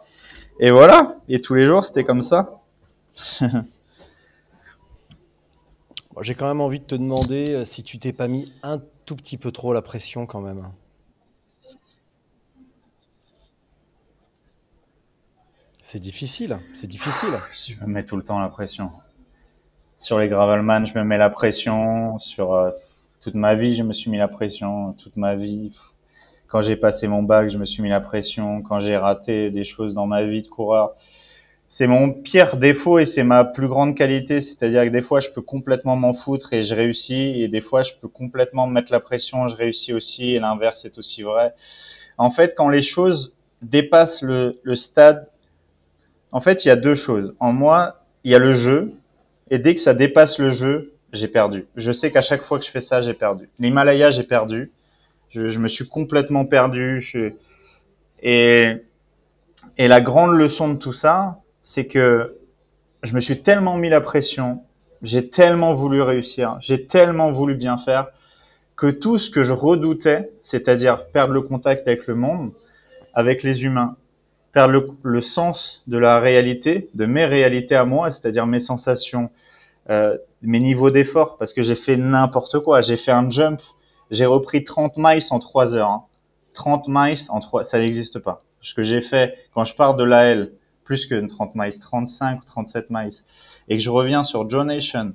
[0.60, 2.60] et voilà et tous les jours c'était comme ça
[6.12, 8.80] Bon, J'ai quand même envie de te demander euh, si tu t'es pas mis un
[9.06, 10.68] tout petit peu trop la pression quand même.
[15.80, 17.34] C'est difficile, c'est difficile.
[17.52, 18.90] Je me mets tout le temps la pression.
[20.00, 22.18] Sur les Gravelman, je me mets la pression.
[22.18, 22.70] Sur euh,
[23.20, 24.94] toute ma vie, je me suis mis la pression.
[24.94, 25.72] Toute ma vie.
[26.48, 28.62] Quand j'ai passé mon bac, je me suis mis la pression.
[28.62, 30.94] Quand j'ai raté des choses dans ma vie de coureur,
[31.68, 34.40] c'est mon pire défaut et c'est ma plus grande qualité.
[34.40, 37.34] C'est-à-dire que des fois, je peux complètement m'en foutre et je réussis.
[37.36, 40.34] Et des fois, je peux complètement me mettre la pression, je réussis aussi.
[40.34, 41.54] Et l'inverse est aussi vrai.
[42.18, 45.30] En fait, quand les choses dépassent le, le stade
[46.32, 47.34] en fait, il y a deux choses.
[47.40, 48.92] En moi, il y a le jeu,
[49.50, 51.66] et dès que ça dépasse le jeu, j'ai perdu.
[51.76, 53.50] Je sais qu'à chaque fois que je fais ça, j'ai perdu.
[53.58, 54.70] L'Himalaya, j'ai perdu.
[55.30, 57.04] Je, me suis complètement perdu.
[58.22, 58.76] Et,
[59.76, 62.36] et la grande leçon de tout ça, c'est que
[63.02, 64.62] je me suis tellement mis la pression,
[65.02, 68.08] j'ai tellement voulu réussir, j'ai tellement voulu bien faire,
[68.76, 72.52] que tout ce que je redoutais, c'est-à-dire perdre le contact avec le monde,
[73.14, 73.96] avec les humains,
[74.52, 79.30] perdre le, le sens de la réalité, de mes réalités à moi, c'est-à-dire mes sensations,
[79.90, 82.80] euh, mes niveaux d'effort parce que j'ai fait n'importe quoi.
[82.80, 83.60] J'ai fait un jump,
[84.10, 85.88] j'ai repris 30 miles en 3 heures.
[85.90, 86.04] hein.
[86.54, 88.42] 30 miles en 3, ça n'existe pas.
[88.60, 90.52] Ce que j'ai fait quand je pars de l'AL,
[90.84, 93.10] plus que 30 miles, 35 ou 37 miles,
[93.68, 95.12] et que je reviens sur John Nation,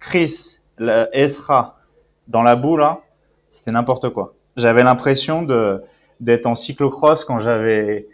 [0.00, 1.78] Chris, le Ezra,
[2.28, 3.00] dans la boue là,
[3.52, 4.34] c'était n'importe quoi.
[4.56, 5.82] J'avais l'impression de
[6.20, 8.08] d'être en cyclocross quand j'avais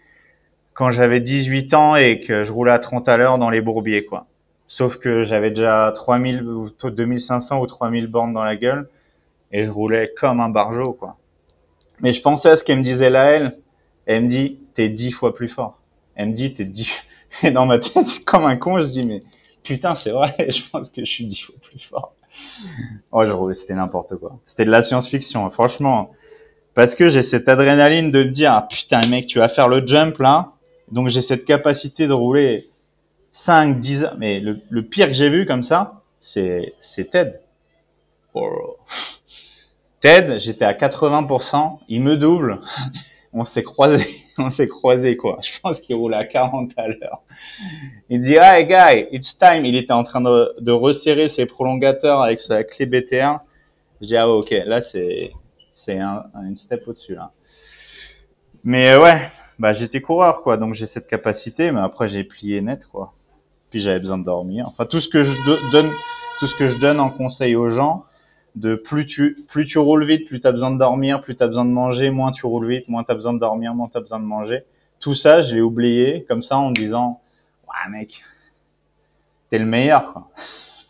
[0.80, 4.06] quand j'avais 18 ans et que je roulais à 30 à l'heure dans les bourbiers
[4.06, 4.28] quoi.
[4.66, 8.88] Sauf que j'avais déjà 3000 ou 2500 ou 3000 bornes dans la gueule
[9.52, 11.18] et je roulais comme un barjot quoi.
[12.00, 13.58] Mais je pensais à ce qu'elle me disait là elle,
[14.06, 15.78] elle me dit t'es 10 fois plus fort.
[16.14, 16.90] Elle me dit t'es 10
[17.42, 19.22] et dans ma tête comme un con je dis mais
[19.62, 22.14] putain c'est vrai, je pense que je suis 10 fois plus fort.
[23.12, 24.38] Oh, je roulais, c'était n'importe quoi.
[24.46, 26.12] C'était de la science-fiction, franchement.
[26.72, 29.84] Parce que j'ai cette adrénaline de me dire, ah, putain, mec, tu vas faire le
[29.84, 30.54] jump là.
[30.90, 32.70] Donc j'ai cette capacité de rouler
[33.32, 34.16] 5, 10 heures.
[34.18, 36.74] Mais le, le pire que j'ai vu comme ça, c'est,
[37.10, 37.40] Ted.
[38.34, 38.76] Oh.
[40.00, 42.60] Ted, j'étais à 80%, il me double.
[43.32, 45.38] On s'est croisé, on s'est croisé quoi.
[45.40, 47.22] Je pense qu'il roulait à 40 à l'heure.
[48.08, 49.64] Il dit, hey guy, it's time.
[49.64, 53.38] Il était en train de, de resserrer ses prolongateurs avec sa clé BTR.
[54.00, 55.30] Je dis, ah ok, là c'est,
[55.76, 57.30] c'est un, une step au-dessus là.
[58.64, 59.30] Mais ouais,
[59.60, 63.14] bah j'étais coureur quoi, donc j'ai cette capacité, mais après j'ai plié net quoi.
[63.70, 64.66] Puis j'avais besoin de dormir.
[64.68, 65.92] Enfin tout ce que je do- donne,
[66.40, 68.04] tout ce que je donne en conseil aux gens,
[68.56, 71.44] de plus tu plus tu roules vite, plus tu as besoin de dormir, plus tu
[71.44, 73.88] as besoin de manger, moins tu roules vite, moins tu as besoin de dormir, moins
[73.88, 74.64] tu as besoin de manger.
[75.00, 77.20] Tout ça, je l'ai oublié comme ça en me disant
[77.68, 78.22] "Ouais mec,
[79.48, 80.28] t'es le meilleur quoi."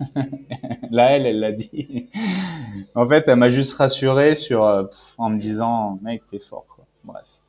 [0.90, 2.08] Là elle elle l'a dit.
[2.94, 4.84] en fait, elle m'a juste rassuré sur euh,
[5.18, 7.39] en me disant "Mec, t'es fort quoi." Bref.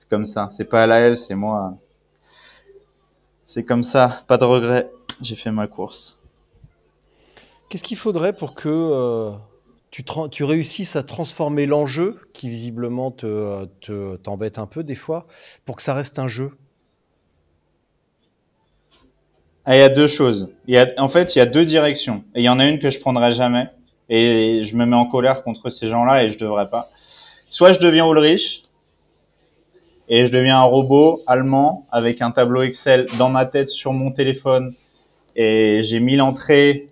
[0.00, 1.74] C'est comme ça, c'est pas la elle, c'est moi.
[3.46, 4.90] C'est comme ça, pas de regret.
[5.20, 6.18] J'ai fait ma course.
[7.68, 9.32] Qu'est-ce qu'il faudrait pour que euh,
[9.90, 15.26] tu, réussisses à transformer l'enjeu, qui visiblement te, te- t'embête un peu des fois,
[15.66, 16.52] pour que ça reste un jeu?
[19.66, 20.48] Ah, il y a deux choses.
[20.66, 22.24] Il y a, en fait, il y a deux directions.
[22.34, 23.68] Et il y en a une que je prendrai jamais.
[24.08, 26.90] Et je me mets en colère contre ces gens-là et je devrais pas.
[27.50, 28.62] Soit je deviens Ulrich
[30.10, 34.12] et je deviens un robot allemand avec un tableau Excel dans ma tête sur mon
[34.12, 34.74] téléphone
[35.36, 36.88] et j'ai mis l'entrée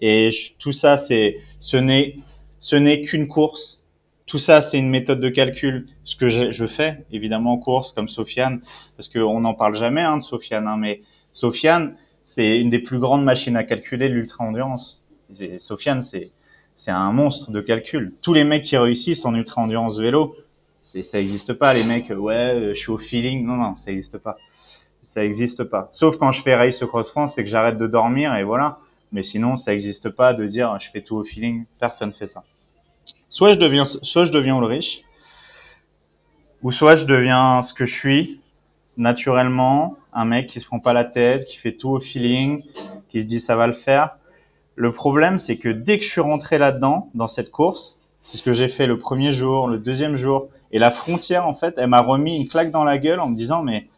[0.00, 2.16] et tout ça c'est ce n'est
[2.58, 3.82] ce n'est qu'une course.
[4.26, 5.86] Tout ça c'est une méthode de calcul.
[6.04, 8.60] Ce que je, je fais évidemment en course comme Sofiane
[8.96, 11.02] parce qu'on n'en parle jamais hein, de Sofiane hein, mais
[11.32, 15.02] Sofiane, c'est une des plus grandes machines à calculer de l'ultra-endurance.
[15.32, 16.30] C'est- Sofiane, c'est
[16.76, 18.14] c'est un monstre de calcul.
[18.22, 20.36] Tous les mecs qui réussissent en ultra-endurance vélo,
[21.02, 21.74] ça existe pas.
[21.74, 23.44] Les mecs, ouais, euh, je suis au feeling.
[23.44, 24.36] Non, non, ça existe pas.
[25.02, 25.88] Ça existe pas.
[25.92, 28.78] Sauf quand je fais Race Cross France, c'est que j'arrête de dormir et voilà.
[29.12, 31.64] Mais sinon, ça existe pas de dire je fais tout au feeling.
[31.78, 32.44] Personne fait ça.
[33.28, 35.04] Soit je deviens, soit je deviens Ulrich,
[36.62, 38.40] ou soit je deviens ce que je suis,
[38.96, 42.62] naturellement, un mec qui se prend pas la tête, qui fait tout au feeling,
[43.08, 44.16] qui se dit ça va le faire.
[44.76, 48.42] Le problème, c'est que dès que je suis rentré là-dedans, dans cette course, c'est ce
[48.42, 51.88] que j'ai fait le premier jour, le deuxième jour, et la frontière, en fait, elle
[51.88, 53.88] m'a remis une claque dans la gueule en me disant, mais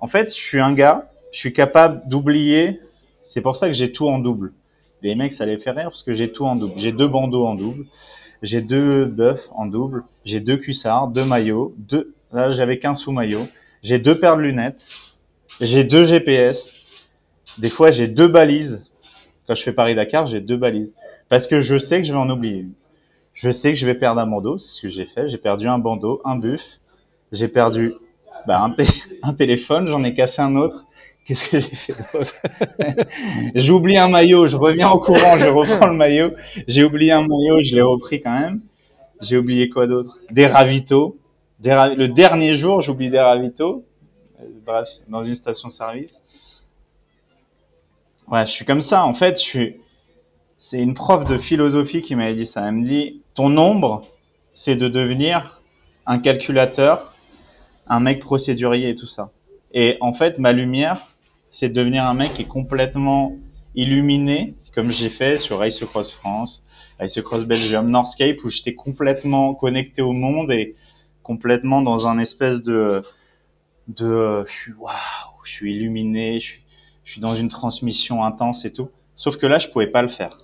[0.00, 2.80] en fait, je suis un gars, je suis capable d'oublier.
[3.24, 4.52] C'est pour ça que j'ai tout en double.
[5.02, 6.74] Les mecs, ça les fait rire parce que j'ai tout en double.
[6.76, 7.86] J'ai deux bandeaux en double,
[8.42, 12.14] j'ai deux bœufs en double, j'ai deux cuissards, deux maillots, deux.
[12.32, 13.46] Là, j'avais qu'un sous-maillot.
[13.82, 14.86] J'ai deux paires de lunettes,
[15.60, 16.72] j'ai deux GPS.
[17.58, 18.90] Des fois, j'ai deux balises.
[19.46, 20.94] Quand je fais Paris-Dakar, j'ai deux balises.
[21.28, 22.66] Parce que je sais que je vais en oublier.
[23.34, 25.28] Je sais que je vais perdre un bandeau, c'est ce que j'ai fait.
[25.28, 26.62] J'ai perdu un bandeau, un buff.
[27.32, 27.94] J'ai perdu
[28.46, 28.84] bah, un, té-
[29.22, 30.84] un téléphone, j'en ai cassé un autre.
[31.24, 31.94] Qu'est-ce que j'ai fait
[33.54, 36.32] J'oublie un maillot, je reviens en courant, je reprends le maillot.
[36.66, 38.60] J'ai oublié un maillot, je l'ai repris quand même.
[39.20, 40.18] J'ai oublié quoi d'autre?
[40.30, 41.18] Des ravitaux.
[41.64, 43.84] Le dernier jour, j'oublie des ravitaux.
[44.40, 46.18] Euh, Bref, dans une station-service.
[48.28, 49.04] Ouais, je suis comme ça.
[49.04, 49.76] En fait, je suis.
[50.58, 52.66] C'est une prof de philosophie qui m'avait dit ça.
[52.68, 54.06] Elle me dit ton ombre,
[54.54, 55.60] c'est de devenir
[56.06, 57.14] un calculateur,
[57.86, 59.30] un mec procédurier et tout ça.
[59.72, 61.08] Et en fait, ma lumière,
[61.50, 63.36] c'est de devenir un mec qui est complètement
[63.74, 66.62] illuminé, comme j'ai fait sur Race Cross France,
[66.98, 70.74] Race Cross Belgium, Northscape, où j'étais complètement connecté au monde et
[71.22, 73.02] complètement dans un espèce de,
[73.88, 74.92] de, je suis waouh,
[75.44, 76.62] je suis illuminé, je suis,
[77.04, 78.90] je suis dans une transmission intense et tout.
[79.14, 80.38] Sauf que là, je pouvais pas le faire.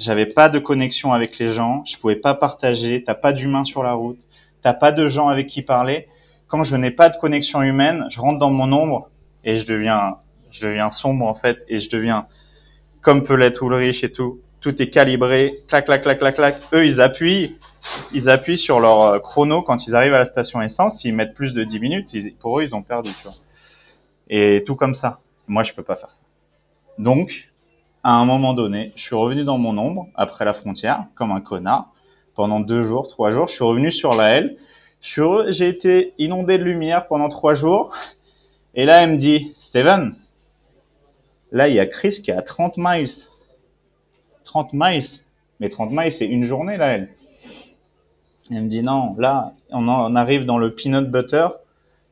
[0.00, 3.82] J'avais pas de connexion avec les gens, je pouvais pas partager, t'as pas d'humain sur
[3.82, 4.18] la route,
[4.62, 6.08] t'as pas de gens avec qui parler.
[6.48, 9.10] Quand je n'ai pas de connexion humaine, je rentre dans mon ombre
[9.44, 10.16] et je deviens
[10.50, 12.26] je deviens sombre en fait et je deviens
[13.02, 14.40] comme peut l'être Ulrich et tout.
[14.60, 16.62] Tout est calibré, clac, clac, clac, clac, clac.
[16.72, 17.56] Eux, ils appuient,
[18.12, 21.00] ils appuient sur leur euh, chrono quand ils arrivent à la station essence.
[21.00, 23.36] S'ils mettent plus de 10 minutes, pour eux, ils ont perdu, tu vois.
[24.28, 25.20] Et tout comme ça.
[25.46, 26.20] Moi, je peux pas faire ça.
[26.98, 27.49] Donc,
[28.02, 31.40] à un moment donné, je suis revenu dans mon ombre après la frontière, comme un
[31.40, 31.92] connard.
[32.34, 34.56] Pendant deux jours, trois jours, je suis revenu sur la L.
[35.00, 37.94] J'ai été inondé de lumière pendant trois jours.
[38.74, 40.14] Et là, elle me dit, Steven,
[41.52, 43.08] là, il y a Chris qui est à 30 miles.
[44.44, 45.04] 30 miles.
[45.58, 47.10] Mais 30 miles, c'est une journée, là, elle.
[48.50, 51.48] Elle me dit, non, là, on, en- on arrive dans le peanut butter.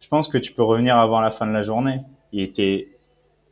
[0.00, 2.00] Je pense que tu peux revenir avant la fin de la journée.
[2.32, 2.88] Il était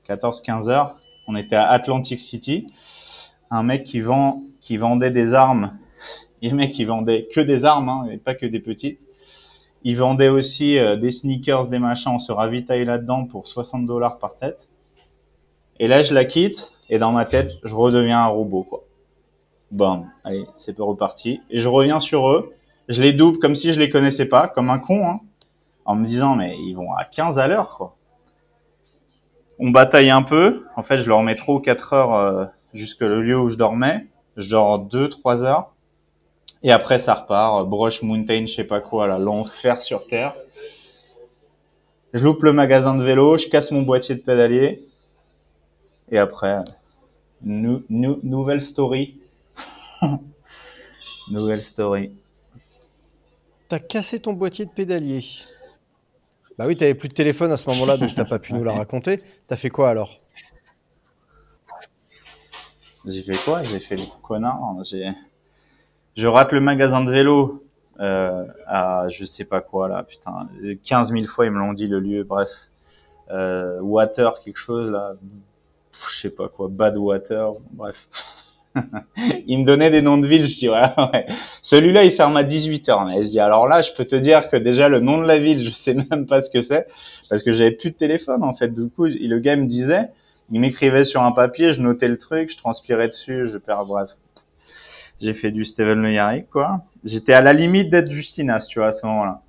[0.09, 0.97] 14-15 heures.
[1.27, 2.67] On était à Atlantic City.
[3.51, 5.79] Un mec qui vend, qui vendait des armes.
[6.43, 9.01] Et mec, qui vendait que des armes, hein, et pas que des petites.
[9.83, 12.13] Il vendait aussi euh, des sneakers, des machins.
[12.13, 14.59] On se ravitaille là-dedans pour 60 dollars par tête.
[15.79, 16.73] Et là, je la quitte.
[16.89, 18.85] Et dans ma tête, je redeviens un robot, quoi.
[19.73, 20.11] Bam.
[20.25, 21.41] Allez, c'est reparti.
[21.51, 22.55] Et je reviens sur eux.
[22.89, 25.21] Je les double comme si je les connaissais pas, comme un con, hein,
[25.85, 27.96] en me disant, mais ils vont à 15 à l'heure, quoi.
[29.59, 30.65] On bataille un peu.
[30.77, 34.07] En fait, je leur mets trop 4 heures euh, jusque le lieu où je dormais.
[34.37, 35.73] Je dors 2, 3 heures.
[36.63, 37.61] Et après, ça repart.
[37.63, 40.35] euh, Brush Mountain, je sais pas quoi, là, l'enfer sur Terre.
[42.13, 44.87] Je loupe le magasin de vélo, je casse mon boîtier de pédalier.
[46.11, 46.61] Et après,
[47.43, 49.19] nou- nou- nouvelle story.
[51.31, 52.13] nouvelle story.
[53.69, 55.25] T'as cassé ton boîtier de pédalier.
[56.59, 58.73] Bah oui, t'avais plus de téléphone à ce moment-là, donc t'as pas pu nous la
[58.77, 59.23] raconter.
[59.47, 60.21] T'as fait quoi alors?
[63.05, 63.63] J'ai fait quoi?
[63.63, 64.83] J'ai fait le connard.
[64.85, 65.13] J'ai,
[66.17, 67.63] je rate le magasin de vélo
[68.01, 70.49] euh, à je sais pas quoi là, putain,
[70.85, 72.25] 15 000 fois ils me l'ont dit le lieu.
[72.25, 72.51] Bref,
[73.31, 75.15] euh, water quelque chose là,
[75.93, 77.53] je sais pas quoi, bad water.
[77.71, 78.09] Bref,
[79.47, 80.45] il me donnait des noms de villes.
[80.45, 80.83] Je dis ouais,
[81.13, 81.27] ouais.
[81.63, 84.49] Celui-là il ferme à 18 h Mais je dis alors là, je peux te dire
[84.49, 86.87] que déjà le nom de la ville, je sais même pas ce que c'est
[87.29, 88.73] parce que j'avais plus de téléphone en fait.
[88.73, 90.11] Du coup, le gars me disait
[90.51, 94.13] il m'écrivait sur un papier, je notais le truc, je transpirais dessus, je perds, bref.
[95.21, 96.83] J'ai fait du Steven Le Yarrick, quoi.
[97.05, 99.43] J'étais à la limite d'être Justinas, tu vois, à ce moment-là.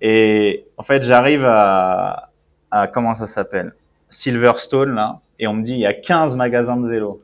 [0.00, 2.30] Et en fait, j'arrive à,
[2.70, 3.74] à, comment ça s'appelle?
[4.10, 5.20] Silverstone, là.
[5.38, 7.22] Et on me dit, il y a 15 magasins de vélo.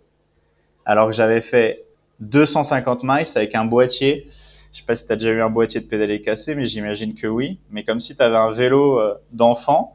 [0.88, 1.84] Alors que j'avais fait
[2.20, 4.26] 250 miles avec un boîtier.
[4.72, 7.26] Je sais pas si t'as déjà eu un boîtier de pédalier cassé, mais j'imagine que
[7.26, 7.58] oui.
[7.70, 9.94] Mais comme si t'avais un vélo euh, d'enfant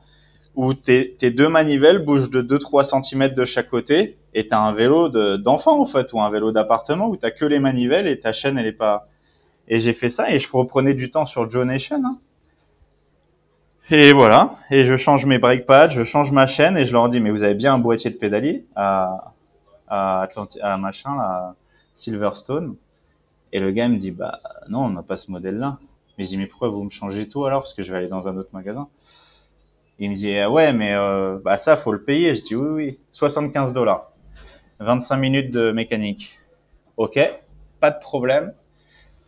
[0.55, 5.09] où tes, deux manivelles bougent de 2-3 cm de chaque côté et t'as un vélo
[5.09, 8.33] de- d'enfant en fait ou un vélo d'appartement où t'as que les manivelles et ta
[8.33, 9.07] chaîne elle est pas
[9.67, 12.19] et j'ai fait ça et je reprenais du temps sur Joe Nation hein.
[13.89, 17.09] et voilà et je change mes brake pads je change ma chaîne et je leur
[17.09, 19.32] dis mais vous avez bien un boîtier de pédalier à
[19.93, 21.55] à, machin là,
[21.93, 22.75] Silverstone
[23.51, 24.39] et le gars me dit bah
[24.69, 25.77] non on n'a pas ce modèle là
[26.17, 27.61] mais je dis mais pourquoi vous me changez tout alors?
[27.61, 28.87] Parce que je vais aller dans un autre magasin
[29.99, 32.35] il me dit, ah ouais, mais euh, bah ça, faut le payer.
[32.35, 34.11] Je dis, oui, oui, 75 dollars.
[34.79, 36.31] 25 minutes de mécanique.
[36.97, 37.19] Ok,
[37.79, 38.53] pas de problème.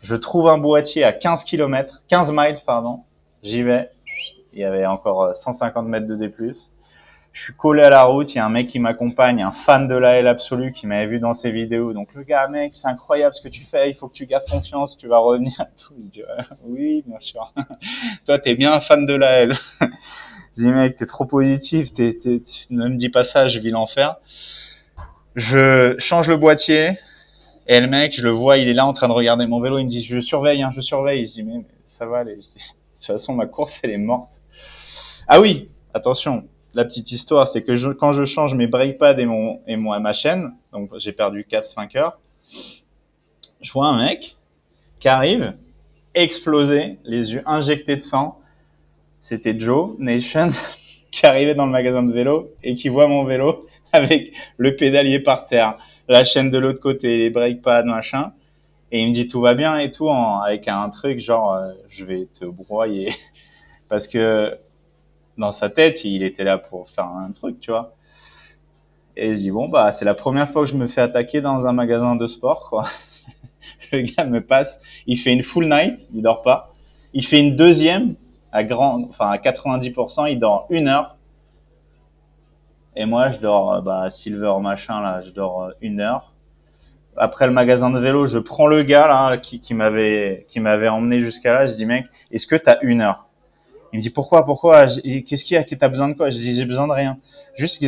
[0.01, 3.03] Je trouve un boîtier à 15 km, 15 miles, pardon.
[3.43, 3.89] J'y vais.
[4.53, 6.33] Il y avait encore euh, 150 mètres de D+.
[7.36, 8.34] Je suis collé à la route.
[8.34, 11.06] Il y a un mec qui m'accompagne, un fan de la L absolu qui m'avait
[11.06, 11.91] vu dans ses vidéos.
[11.91, 13.90] Donc, le gars, mec, c'est incroyable ce que tu fais.
[13.90, 14.95] Il faut que tu gardes confiance.
[14.95, 15.53] Tu vas revenir.
[15.76, 15.95] Tout.
[16.02, 16.24] Je dis,
[16.64, 17.53] oui, bien sûr.
[18.26, 19.57] Toi, t'es bien un fan de la L.
[20.57, 24.16] Je dis, mec, t'es trop positif, tu ne me dis pas ça, je vis l'enfer.
[25.36, 26.98] Je change le boîtier,
[27.68, 29.80] et le mec, je le vois, il est là en train de regarder mon vélo,
[29.80, 31.28] il me dit, je surveille, hein, je surveille.
[31.28, 32.36] Je dis, mais, ça va aller.
[32.38, 34.41] De toute façon, ma course, elle est morte.
[35.28, 39.26] Ah oui, attention, la petite histoire, c'est que quand je change mes brake pads et
[39.26, 42.19] mon, et mon, ma chaîne, donc j'ai perdu 4-5 heures,
[43.61, 44.35] je vois un mec
[44.99, 45.53] qui arrive,
[46.14, 48.39] explosé, les yeux injectés de sang,
[49.22, 50.49] c'était Joe Nation
[51.11, 55.22] qui arrivait dans le magasin de vélo et qui voit mon vélo avec le pédalier
[55.22, 55.77] par terre,
[56.10, 58.34] la chaîne de l'autre côté, les brake pads, machin.
[58.91, 61.72] Et il me dit tout va bien et tout en, avec un truc genre euh,
[61.89, 63.15] je vais te broyer
[63.89, 64.57] parce que
[65.38, 67.95] dans sa tête il était là pour faire un truc tu vois.
[69.18, 71.66] Et je dis bon bah c'est la première fois que je me fais attaquer dans
[71.66, 72.88] un magasin de sport quoi.
[73.91, 76.74] le gars me passe, il fait une full night, il dort pas.
[77.14, 78.16] Il fait une deuxième
[78.52, 81.18] à grand, enfin à 90%, il dort une heure.
[82.95, 86.34] Et moi, je dors, euh, bah, silver machin là, je dors euh, une heure.
[87.18, 91.22] Après le magasin de vélo, je prends le gars là qui, m'avait qui m'avait emmené
[91.22, 91.68] jusqu'à là.
[91.68, 93.28] Je dis mec, est-ce que t'as une heure?
[93.95, 94.88] Il me dit pourquoi, pourquoi?
[94.88, 95.63] Qu'est-ce qu'il y a?
[95.63, 96.30] T'as besoin de quoi?
[96.30, 97.17] Je dis j'ai besoin de rien.
[97.55, 97.81] Juste,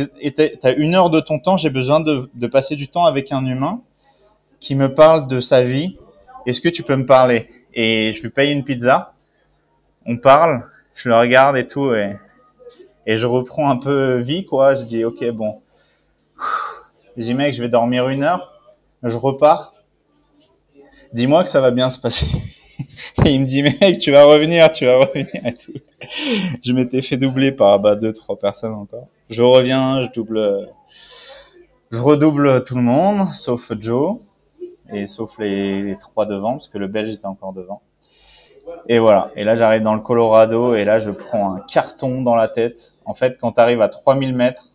[0.58, 3.44] t'as une heure de ton temps, j'ai besoin de, de passer du temps avec un
[3.44, 3.82] humain
[4.58, 5.98] qui me parle de sa vie.
[6.46, 7.50] Est-ce que tu peux me parler?
[7.74, 9.12] Et je lui paye une pizza.
[10.06, 10.64] On parle,
[10.94, 12.16] je le regarde et tout, et,
[13.04, 14.74] et je reprends un peu vie, quoi.
[14.76, 15.60] Je dis ok, bon.
[17.18, 18.54] Je dis mec, je vais dormir une heure.
[19.02, 19.74] Je repars.
[21.12, 22.26] Dis-moi que ça va bien se passer.
[23.26, 25.72] Et il me dit, mec, tu vas revenir, tu vas revenir et tout.
[26.62, 29.08] Je m'étais fait doubler par bah, deux, trois personnes encore.
[29.30, 30.68] Je reviens, je double,
[31.90, 34.18] je redouble tout le monde, sauf Joe
[34.90, 37.82] et sauf les, trois devant, parce que le Belge était encore devant.
[38.88, 39.30] Et voilà.
[39.36, 42.94] Et là, j'arrive dans le Colorado et là, je prends un carton dans la tête.
[43.04, 44.74] En fait, quand tu arrives à 3000 mètres,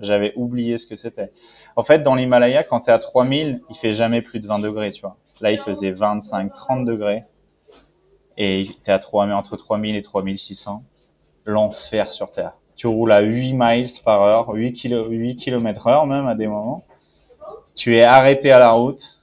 [0.00, 1.30] j'avais oublié ce que c'était.
[1.74, 4.58] En fait, dans l'Himalaya, quand tu es à 3000, il fait jamais plus de 20
[4.58, 5.16] degrés, tu vois.
[5.40, 7.24] Là, il faisait 25, 30 degrés.
[8.36, 10.82] Et tu es à 3000, entre 3000 et 3600.
[11.44, 12.52] L'enfer sur Terre.
[12.74, 16.46] Tu roules à 8 miles par heure, 8, kilo, 8 km heure même à des
[16.46, 16.84] moments.
[17.74, 19.20] Tu es arrêté à la route.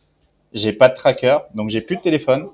[0.54, 2.48] J'ai pas de tracker, donc j'ai plus de téléphone.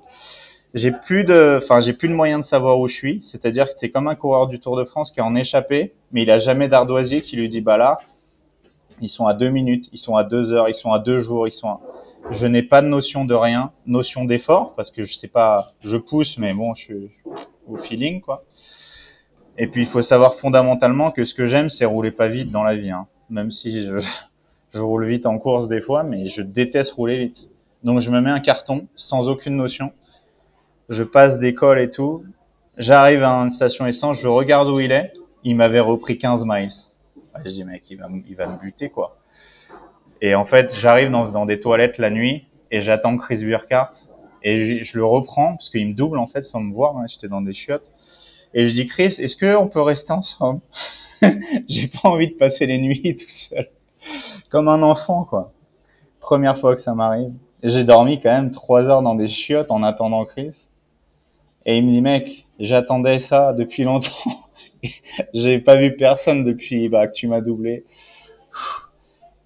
[0.72, 3.22] J'ai plus de, enfin, j'ai plus de moyen de savoir où je suis.
[3.22, 6.22] C'est-à-dire que c'est comme un coureur du Tour de France qui est en échappé, mais
[6.22, 7.98] il a jamais d'ardoisier qui lui dit, bah là,
[9.00, 11.48] ils sont à deux minutes, ils sont à deux heures, ils sont à deux jours,
[11.48, 11.80] ils sont à...
[12.30, 15.96] Je n'ai pas de notion de rien, notion d'effort, parce que je sais pas, je
[15.96, 17.10] pousse, mais bon, je suis
[17.66, 18.44] au feeling, quoi.
[19.58, 22.62] Et puis, il faut savoir fondamentalement que ce que j'aime, c'est rouler pas vite dans
[22.62, 23.06] la vie, hein.
[23.30, 23.98] Même si je,
[24.74, 27.48] je roule vite en course des fois, mais je déteste rouler vite.
[27.82, 29.92] Donc, je me mets un carton sans aucune notion.
[30.88, 32.24] Je passe d'école et tout.
[32.76, 35.12] J'arrive à une station essence, je regarde où il est.
[35.42, 36.70] Il m'avait repris 15 miles.
[37.34, 39.19] Ouais, je dis, mec, il va, il va me buter, quoi.
[40.20, 44.06] Et en fait, j'arrive dans, dans des toilettes la nuit et j'attends Chris Burkhardt
[44.42, 46.96] et je, le reprends parce qu'il me double en fait sans me voir.
[46.96, 47.90] hein, J'étais dans des chiottes
[48.54, 50.60] et je dis Chris, est-ce que on peut rester ensemble?
[51.68, 53.68] J'ai pas envie de passer les nuits tout seul,
[54.50, 55.52] comme un enfant quoi.
[56.20, 57.32] Première fois que ça m'arrive.
[57.62, 60.66] J'ai dormi quand même trois heures dans des chiottes en attendant Chris.
[61.66, 64.10] Et il me dit mec, j'attendais ça depuis longtemps.
[65.34, 67.84] J'ai pas vu personne depuis bah, que tu m'as doublé.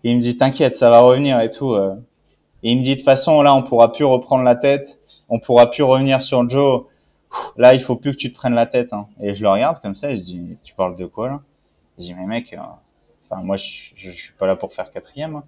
[0.05, 1.73] Et il me dit t'inquiète, ça va revenir et tout.
[1.75, 1.95] euh.
[2.63, 4.99] Et il me dit de toute façon là on pourra plus reprendre la tête,
[5.29, 6.85] on pourra plus revenir sur Joe.
[7.57, 8.93] Là il faut plus que tu te prennes la tête.
[8.93, 9.07] hein.
[9.21, 11.41] Et je le regarde comme ça et je dis tu parles de quoi là?
[11.99, 12.59] Je dis mais mec, euh,
[13.29, 13.67] enfin moi je,
[13.97, 15.43] je, je suis pas là pour faire quatrième.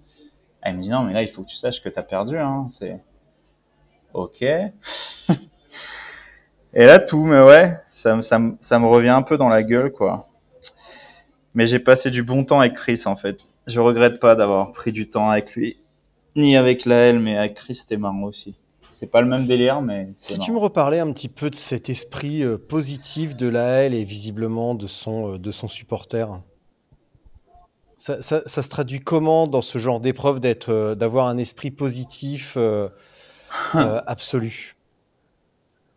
[0.61, 2.37] Elle me dit non mais là il faut que tu saches que t'as perdu.
[2.37, 2.67] Hein.
[2.69, 2.99] C'est
[4.13, 4.41] ok.
[4.41, 4.73] et
[6.73, 10.27] là tout, mais ouais, ça, ça, ça me revient un peu dans la gueule quoi.
[11.53, 13.39] Mais j'ai passé du bon temps avec Chris en fait.
[13.67, 15.77] Je regrette pas d'avoir pris du temps avec lui.
[16.35, 18.55] Ni avec Laël, mais avec Chris, c'était marrant aussi.
[18.93, 21.89] C'est pas le même délire, mais Si tu me reparlais un petit peu de cet
[21.89, 26.27] esprit euh, positif de Laël et visiblement de son, euh, de son supporter.
[27.97, 31.71] Ça, ça- ça se traduit comment dans ce genre d'épreuve d'être, euh, d'avoir un esprit
[31.71, 32.57] positif
[33.73, 34.75] absolu?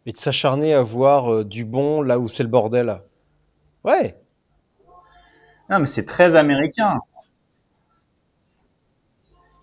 [0.06, 3.00] Et de s'acharner à voir du bon là où c'est le bordel?
[3.84, 4.16] Ouais,
[5.70, 7.00] Non, mais c'est très américain.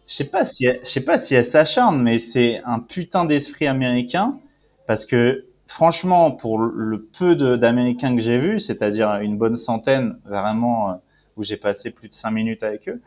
[0.07, 3.67] Je sais pas si je sais pas si elle s'acharne, mais c'est un putain d'esprit
[3.67, 4.39] américain
[4.87, 10.91] parce que franchement, pour le peu d'Américains que j'ai vus, c'est-à-dire une bonne centaine, vraiment,
[10.91, 10.95] euh,
[11.35, 13.01] où j'ai passé plus de cinq minutes avec eux,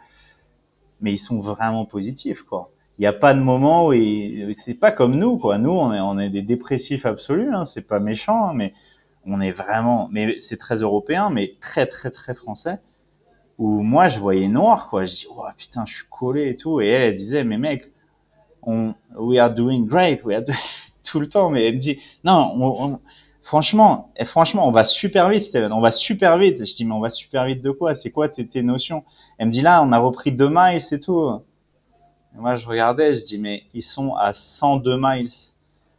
[1.00, 2.70] mais ils sont vraiment positifs, quoi.
[2.98, 5.56] Il n'y a pas de moment où ils- c'est pas comme nous, quoi.
[5.58, 7.64] Nous, on est, on est des dépressifs absolus, hein.
[7.64, 8.74] C'est pas méchant, hein, mais
[9.24, 12.78] on est vraiment, mais c'est très européen, mais très, très, très français
[13.60, 15.04] où moi je voyais noir quoi.
[15.04, 16.80] Je dis oh putain je suis collé et tout.
[16.80, 17.92] Et elle elle disait mais mec
[18.62, 20.56] on we are doing great we are doing...
[21.04, 21.50] tout le temps.
[21.50, 23.00] Mais elle me dit non on- on-
[23.42, 25.72] franchement et franchement on va super vite Steven.
[25.72, 26.58] On va super vite.
[26.64, 27.94] Je dis mais on va super vite de quoi?
[27.94, 29.04] C'est quoi tes, tes notions?
[29.38, 31.30] Elle me dit là on a repris deux miles et tout.
[32.34, 35.30] Et moi je regardais je dis mais ils sont à 102 miles.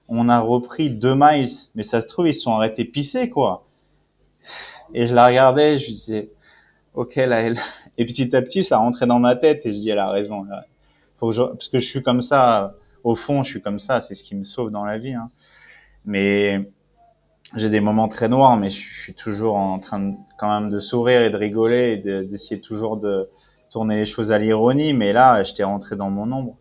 [0.07, 1.47] On a repris deux miles.
[1.75, 3.65] Mais ça se trouve ils sont arrêtés pisser quoi.
[4.95, 6.31] Et je la regardais je disais
[6.93, 7.57] ok là elle
[7.97, 10.45] et petit à petit ça rentrait dans ma tête et je dis elle a raison
[11.19, 14.35] parce que je suis comme ça au fond je suis comme ça c'est ce qui
[14.35, 15.29] me sauve dans la vie hein.
[16.05, 16.69] mais
[17.55, 20.79] j'ai des moments très noirs mais je, suis toujours en train de, quand même de
[20.79, 23.29] sourire et de rigoler et de- d'essayer toujours de
[23.69, 24.93] tourner les choses à l'ironie.
[24.93, 26.57] Mais là j'étais rentré dans mon ombre.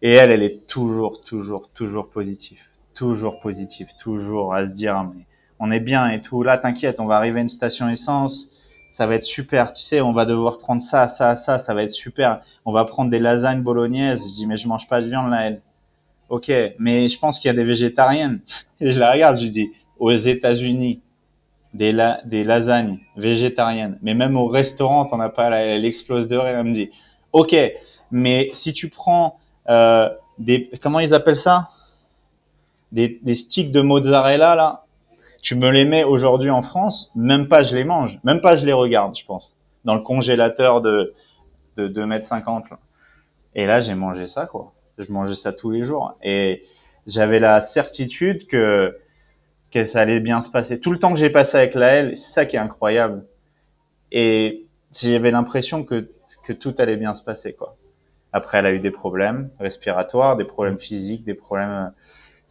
[0.00, 2.60] Et elle elle est toujours toujours toujours positive.
[2.94, 5.26] Toujours positive toujours à se dire mais
[5.58, 6.42] on est bien et tout.
[6.42, 8.48] Là t'inquiète on va arriver à une station essence
[8.92, 11.82] ça va être super, tu sais, on va devoir prendre ça, ça, ça, ça va
[11.84, 12.42] être super.
[12.66, 14.20] On va prendre des lasagnes bolognaises.
[14.22, 15.62] Je dis, mais je mange pas de viande là, elle.
[16.30, 18.40] Ok, mais je pense qu'il y a des végétariennes.
[18.80, 21.00] Et je la regarde, je dis, aux États-Unis,
[21.74, 26.28] des, la- des lasagnes végétariennes, mais même au restaurant, t'en as pas, elle, elle explose
[26.28, 26.90] de rire, elle me dit,
[27.32, 27.56] ok,
[28.10, 29.38] mais si tu prends
[29.70, 30.08] euh,
[30.38, 31.70] des, comment ils appellent ça?
[32.92, 34.84] Des sticks de mozzarella, là,
[35.42, 38.64] tu me les mets aujourd'hui en France, même pas je les mange, même pas je
[38.64, 39.54] les regarde, je pense,
[39.84, 41.12] dans le congélateur de,
[41.76, 42.70] de 2m50.
[42.70, 42.78] Là.
[43.54, 44.72] Et là, j'ai mangé ça, quoi.
[44.98, 46.16] Je mangeais ça tous les jours.
[46.22, 46.64] Et
[47.06, 48.96] j'avais la certitude que,
[49.72, 50.78] que ça allait bien se passer.
[50.80, 53.26] Tout le temps que j'ai passé avec la L, c'est ça qui est incroyable.
[54.12, 56.08] Et j'avais l'impression que,
[56.44, 57.76] que tout allait bien se passer, quoi.
[58.32, 61.90] Après, elle a eu des problèmes respiratoires, des problèmes physiques, des problèmes euh,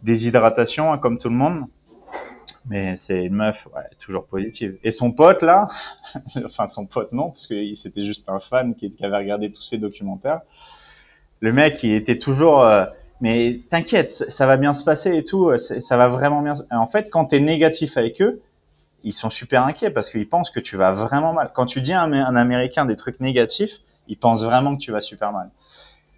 [0.03, 1.65] déshydratation, hein, comme tout le monde.
[2.65, 4.77] Mais c'est une meuf, ouais, toujours positive.
[4.83, 5.67] Et son pote, là,
[6.45, 9.77] enfin, son pote, non, parce que c'était juste un fan qui, avait regardé tous ses
[9.77, 10.41] documentaires.
[11.39, 12.85] Le mec, il était toujours, euh,
[13.19, 16.53] mais t'inquiète, ça va bien se passer et tout, euh, ça va vraiment bien.
[16.69, 18.41] en fait, quand t'es négatif avec eux,
[19.03, 21.51] ils sont super inquiets parce qu'ils pensent que tu vas vraiment mal.
[21.55, 24.91] Quand tu dis à un, un Américain des trucs négatifs, ils pensent vraiment que tu
[24.91, 25.49] vas super mal.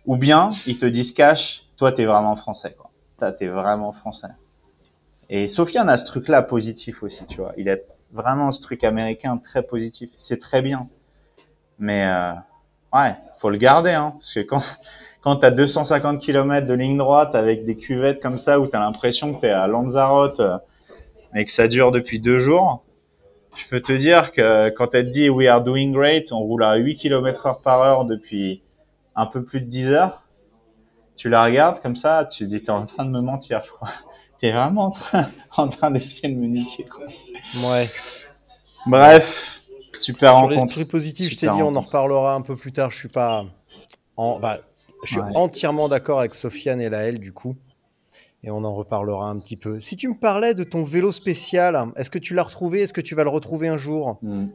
[0.05, 2.89] Ou bien, ils te disent cash, toi, t'es vraiment français, quoi.
[3.37, 4.27] T'es vraiment français.
[5.35, 7.53] Et Sofiane a ce truc-là positif aussi, tu vois.
[7.57, 7.77] Il a
[8.11, 10.11] vraiment ce truc américain très positif.
[10.15, 10.87] C'est très bien.
[11.79, 12.33] Mais, euh,
[12.93, 14.11] ouais, faut le garder, hein.
[14.11, 14.61] Parce que quand,
[15.21, 19.33] quand t'as 250 km de ligne droite avec des cuvettes comme ça où t'as l'impression
[19.33, 20.59] que t'es à Lanzarote, euh,
[21.33, 22.83] mais que ça dure depuis deux jours,
[23.55, 26.63] je peux te dire que quand elle te dit we are doing great, on roule
[26.63, 28.61] à 8 km heure par heure depuis
[29.15, 30.27] un peu plus de 10 heures,
[31.15, 33.89] tu la regardes comme ça, tu dis t'es en train de me mentir, je crois.
[34.43, 37.05] T'es vraiment en train, en train d'essayer de me niquer, quoi.
[37.63, 37.87] Ouais.
[38.85, 39.63] Bref,
[39.97, 40.53] super Sur rencontre.
[40.65, 42.91] l'esprit positif, je t'ai dit, on en reparlera un peu plus tard.
[42.91, 43.45] Je suis pas.
[44.17, 44.39] En...
[44.39, 44.59] bah,
[45.05, 45.31] je suis Ouais.
[45.35, 47.55] entièrement d'accord avec Sofiane et Laël, du coup.
[48.43, 49.79] Et on en reparlera un petit peu.
[49.79, 52.81] Si tu me parlais de ton vélo spécial, est-ce que tu l'as retrouvé?
[52.81, 54.17] Est-ce que tu vas le retrouver un jour?
[54.23, 54.47] Hmm.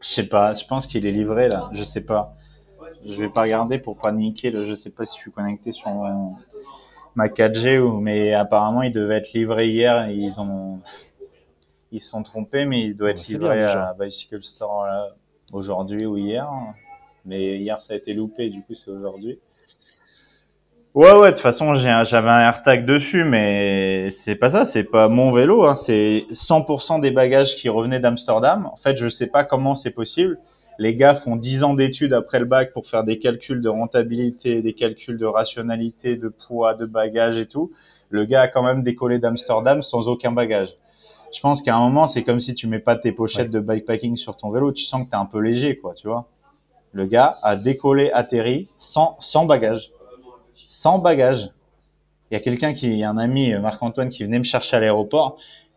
[0.00, 2.34] Je sais pas, je pense qu'il est livré là, je sais pas.
[3.06, 5.72] Je vais pas regarder pour pas niquer le, je sais pas si je suis connecté
[5.72, 6.36] sur mon-
[7.14, 10.80] ma 4G ou, mais apparemment il devait être livré hier et ils ont,
[11.92, 15.08] ils sont trompés, mais il doit être livré à Bicycle Store là,
[15.52, 16.48] aujourd'hui ou hier.
[17.26, 19.38] Mais hier ça a été loupé, du coup c'est aujourd'hui.
[20.94, 25.08] Ouais, ouais, de toute façon, j'avais un AirTag dessus, mais c'est pas ça, c'est pas
[25.08, 28.66] mon vélo, hein, c'est 100% des bagages qui revenaient d'Amsterdam.
[28.72, 30.38] En fait, je sais pas comment c'est possible.
[30.78, 34.60] Les gars font 10 ans d'études après le bac pour faire des calculs de rentabilité,
[34.60, 37.72] des calculs de rationalité, de poids, de bagages et tout.
[38.10, 40.76] Le gars a quand même décollé d'Amsterdam sans aucun bagage.
[41.32, 44.16] Je pense qu'à un moment, c'est comme si tu mets pas tes pochettes de bikepacking
[44.16, 46.28] sur ton vélo, tu sens que t'es un peu léger, quoi, tu vois.
[46.92, 49.90] Le gars a décollé, atterri, sans, sans bagage
[50.74, 51.50] sans bagage.
[52.30, 54.76] Il y a quelqu'un qui, il y a un ami, Marc-Antoine, qui venait me chercher
[54.76, 55.36] à l'aéroport.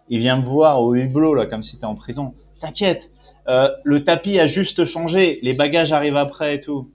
[0.09, 2.33] Il vient me voir au hublot, là, comme si t'es en prison.
[2.59, 3.11] T'inquiète,
[3.47, 6.91] euh, le tapis a juste changé, les bagages arrivent après et tout.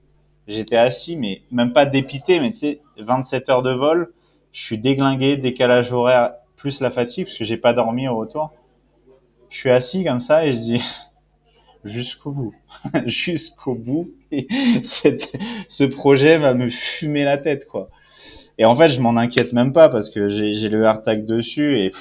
[0.49, 4.13] J'étais assis, mais même pas dépité, mais tu sais, 27 heures de vol,
[4.53, 8.53] je suis déglingué, décalage horaire, plus la fatigue, parce que j'ai pas dormi au retour.
[9.51, 10.85] Je suis assis comme ça et je dis,
[11.85, 12.55] jusqu'au bout,
[13.07, 14.11] jusqu'au bout.
[14.31, 14.49] Et
[14.83, 17.89] ce projet va me fumer la tête, quoi.
[18.59, 21.93] Et en fait, je m'en inquiète même pas parce que j'ai le AirTag dessus et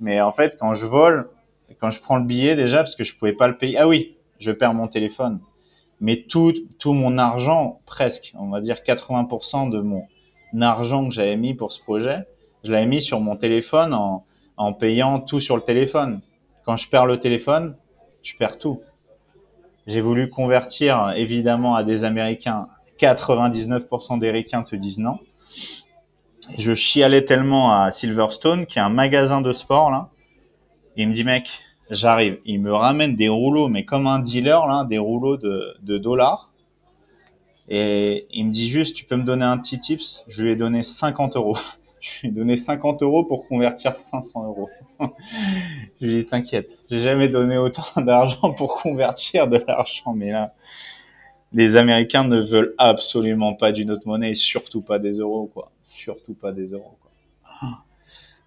[0.00, 1.30] mais en fait, quand je vole,
[1.84, 3.76] quand je prends le billet déjà parce que je pouvais pas le payer.
[3.76, 5.40] Ah oui, je perds mon téléphone.
[6.00, 10.06] Mais tout tout mon argent, presque, on va dire 80% de mon
[10.62, 12.24] argent que j'avais mis pour ce projet,
[12.64, 13.94] je l'avais mis sur mon téléphone
[14.56, 16.22] en payant tout sur le téléphone.
[16.64, 17.76] Quand je perds le téléphone,
[18.22, 18.80] je perds tout.
[19.86, 22.68] J'ai voulu convertir évidemment à des Américains.
[22.98, 25.18] 99% des Ricains te disent non.
[26.58, 30.08] Je chialais tellement à Silverstone, qui est un magasin de sport là.
[30.96, 31.48] Il me dit mec,
[31.90, 32.38] j'arrive.
[32.44, 36.50] Il me ramène des rouleaux, mais comme un dealer là, des rouleaux de, dollars.
[37.68, 40.24] Et il me dit juste, tu peux me donner un petit tips?
[40.28, 41.58] Je lui ai donné 50 euros.
[42.00, 44.68] Je lui ai donné 50 euros pour convertir 500 euros.
[45.00, 50.30] Je lui ai dit, t'inquiète, j'ai jamais donné autant d'argent pour convertir de l'argent, mais
[50.30, 50.52] là,
[51.54, 55.72] les Américains ne veulent absolument pas d'une autre monnaie, surtout pas des euros, quoi.
[55.88, 57.10] Surtout pas des euros, quoi.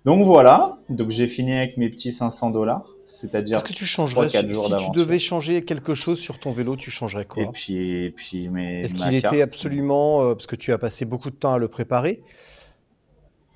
[0.05, 4.27] Donc voilà, donc j'ai fini avec mes petits 500 dollars, c'est-à-dire Qu'est-ce que tu changerais
[4.27, 7.43] 3-4 si, jours si tu devais changer quelque chose sur ton vélo Tu changerais quoi?
[7.43, 11.05] Et puis, et puis mes, Est-ce qu'il était absolument euh, parce que tu as passé
[11.05, 12.21] beaucoup de temps à le préparer?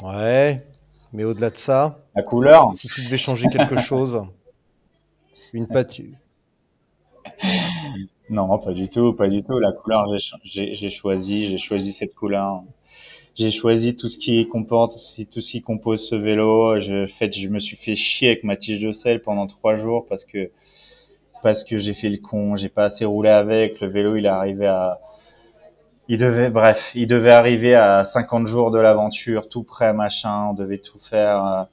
[0.04, 0.64] Ouais,
[1.14, 4.22] mais au-delà de ça, La couleur si tu devais changer quelque chose,
[5.54, 6.16] une pâture.
[8.30, 9.60] Non, pas du tout, pas du tout.
[9.60, 10.08] La couleur,
[10.46, 12.64] j'ai choisi, j'ai choisi cette couleur.
[13.42, 14.94] J'ai choisi tout ce qui comporte,
[15.32, 16.80] tout ce qui compose ce vélo.
[16.80, 20.52] Je, me suis fait chier avec ma tige de sel pendant trois jours parce que
[21.42, 23.82] parce que j'ai fait le con, j'ai pas assez roulé avec.
[23.82, 25.00] Le vélo, il est à,
[26.08, 30.50] il devait, bref, il devait arriver à 50 jours de l'aventure, tout prêt, machin.
[30.52, 31.44] On devait tout faire.
[31.46, 31.64] euh,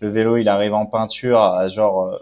[0.00, 2.18] Le vélo, il arrive en peinture à genre euh,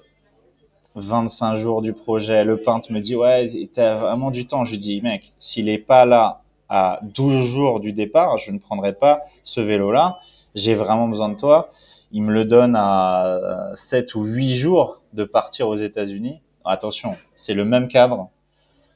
[0.97, 2.45] 25 jours du projet.
[2.45, 4.65] Le peintre me dit, ouais, t'as vraiment du temps.
[4.65, 8.59] Je lui dis, mec, s'il est pas là à 12 jours du départ, je ne
[8.59, 10.19] prendrai pas ce vélo-là.
[10.55, 11.73] J'ai vraiment besoin de toi.
[12.13, 16.41] Il me le donne à 7 ou 8 jours de partir aux États-Unis.
[16.65, 18.31] Attention, c'est le même cadre.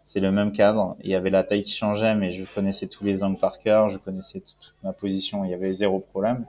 [0.05, 0.97] C'est le même cadre.
[1.05, 3.91] Il y avait la taille qui changeait, mais je connaissais tous les angles par cœur.
[3.91, 5.45] Je connaissais toute ma position.
[5.45, 6.47] Il y avait zéro problème.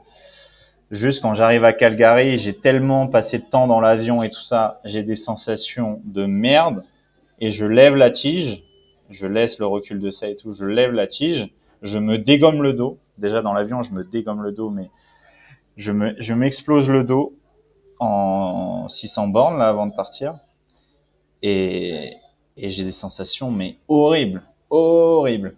[0.90, 4.82] Juste quand j'arrive à Calgary, j'ai tellement passé de temps dans l'avion et tout ça,
[4.84, 6.84] j'ai des sensations de merde.
[7.40, 8.64] Et je lève la tige,
[9.12, 11.50] je laisse le recul de ça et tout, je lève la tige,
[11.82, 12.98] je me dégomme le dos.
[13.18, 14.90] Déjà dans l'avion, je me dégomme le dos, mais
[15.78, 17.36] je me, je m'explose le dos
[18.00, 20.36] en 600 bornes là avant de partir.
[21.44, 22.14] Et,
[22.58, 25.56] et j'ai des sensations mais horribles, horribles.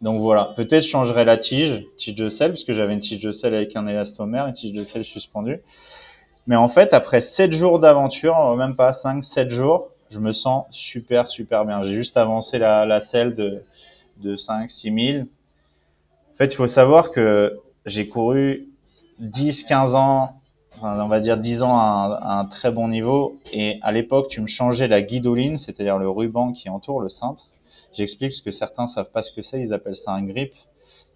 [0.00, 3.30] Donc voilà, peut-être changerai la tige, tige de sel, parce que j'avais une tige de
[3.30, 5.60] sel avec un élastomère, une tige de sel suspendue.
[6.48, 10.32] Mais en fait, après 7 jours d'aventure, euh, même pas 5, 7 jours, je me
[10.32, 11.82] sens super, super bien.
[11.84, 13.64] J'ai juste avancé la, la selle de,
[14.18, 15.24] de 5, 6 000.
[15.24, 18.68] En fait, il faut savoir que j'ai couru
[19.20, 20.40] 10, 15 ans,
[20.82, 23.38] on va dire 10 ans à un, très bon niveau.
[23.52, 27.48] Et à l'époque, tu me changeais la guidoline, c'est-à-dire le ruban qui entoure le cintre.
[27.94, 30.52] J'explique parce que certains savent pas ce que c'est, ils appellent ça un grip,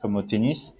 [0.00, 0.74] comme au tennis.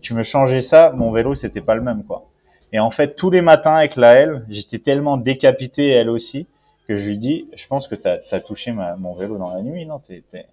[0.00, 2.26] Tu me changeais ça, mon vélo, c'était pas le même, quoi.
[2.72, 6.46] Et en fait, tous les matins avec la L, j'étais tellement décapité, elle aussi,
[6.88, 9.62] que je lui dis, je pense que tu as, touché ma, mon vélo dans la
[9.62, 9.98] nuit, non?
[10.00, 10.46] T'es- t'es-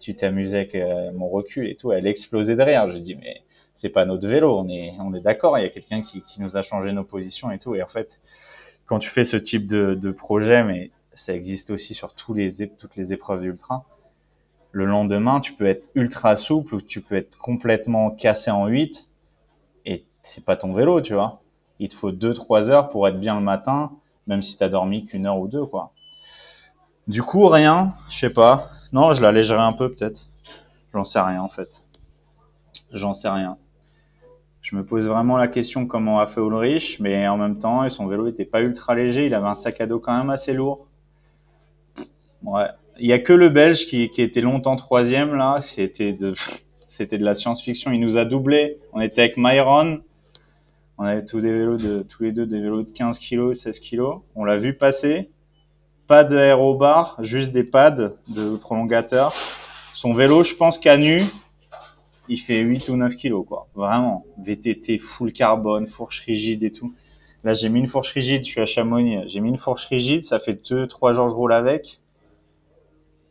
[0.00, 1.92] Tu t'amusais avec euh, mon recul et tout.
[1.92, 2.90] Elle explosait de rire.
[2.90, 3.42] Je dis, mais
[3.76, 6.40] c'est pas notre vélo, on est, on est d'accord, il y a quelqu'un qui, qui
[6.42, 7.74] nous a changé nos positions et tout.
[7.76, 8.20] Et en fait,
[8.86, 12.68] quand tu fais ce type de, de projet, mais ça existe aussi sur tous les,
[12.68, 13.86] toutes les épreuves d'ultra,
[14.72, 19.08] le lendemain, tu peux être ultra souple ou tu peux être complètement cassé en 8
[19.86, 21.40] et c'est pas ton vélo, tu vois.
[21.80, 23.92] Il te faut 2-3 heures pour être bien le matin,
[24.30, 25.92] même si t'as dormi qu'une heure ou deux, quoi.
[27.08, 28.70] Du coup, rien, je sais pas.
[28.92, 30.28] Non, je l'allégerai un peu, peut-être.
[30.94, 31.68] J'en sais rien, en fait.
[32.92, 33.58] J'en sais rien.
[34.62, 38.06] Je me pose vraiment la question comment a fait Ulrich, mais en même temps, son
[38.06, 40.86] vélo était pas ultra léger, il avait un sac à dos quand même assez lourd.
[42.44, 42.68] Ouais.
[43.00, 45.60] Il y a que le Belge qui, qui était longtemps troisième, là.
[45.60, 46.34] C'était de,
[46.86, 47.90] c'était de la science-fiction.
[47.90, 48.78] Il nous a doublé.
[48.92, 50.02] On était avec Myron.
[51.00, 53.80] On avait tous des vélos de, tous les deux des vélos de 15 kg, 16
[53.80, 54.20] kg.
[54.34, 55.30] On l'a vu passer.
[56.06, 59.34] Pas de aérobar, juste des pads de prolongateur.
[59.94, 61.24] Son vélo, je pense qu'à nu,
[62.28, 63.68] il fait 8 ou 9 kilos, quoi.
[63.74, 64.26] Vraiment.
[64.44, 66.92] VTT, full carbone, fourche rigide et tout.
[67.44, 69.26] Là, j'ai mis une fourche rigide, je suis à Chamonix.
[69.26, 71.98] J'ai mis une fourche rigide, ça fait 2, 3 jours que je roule avec.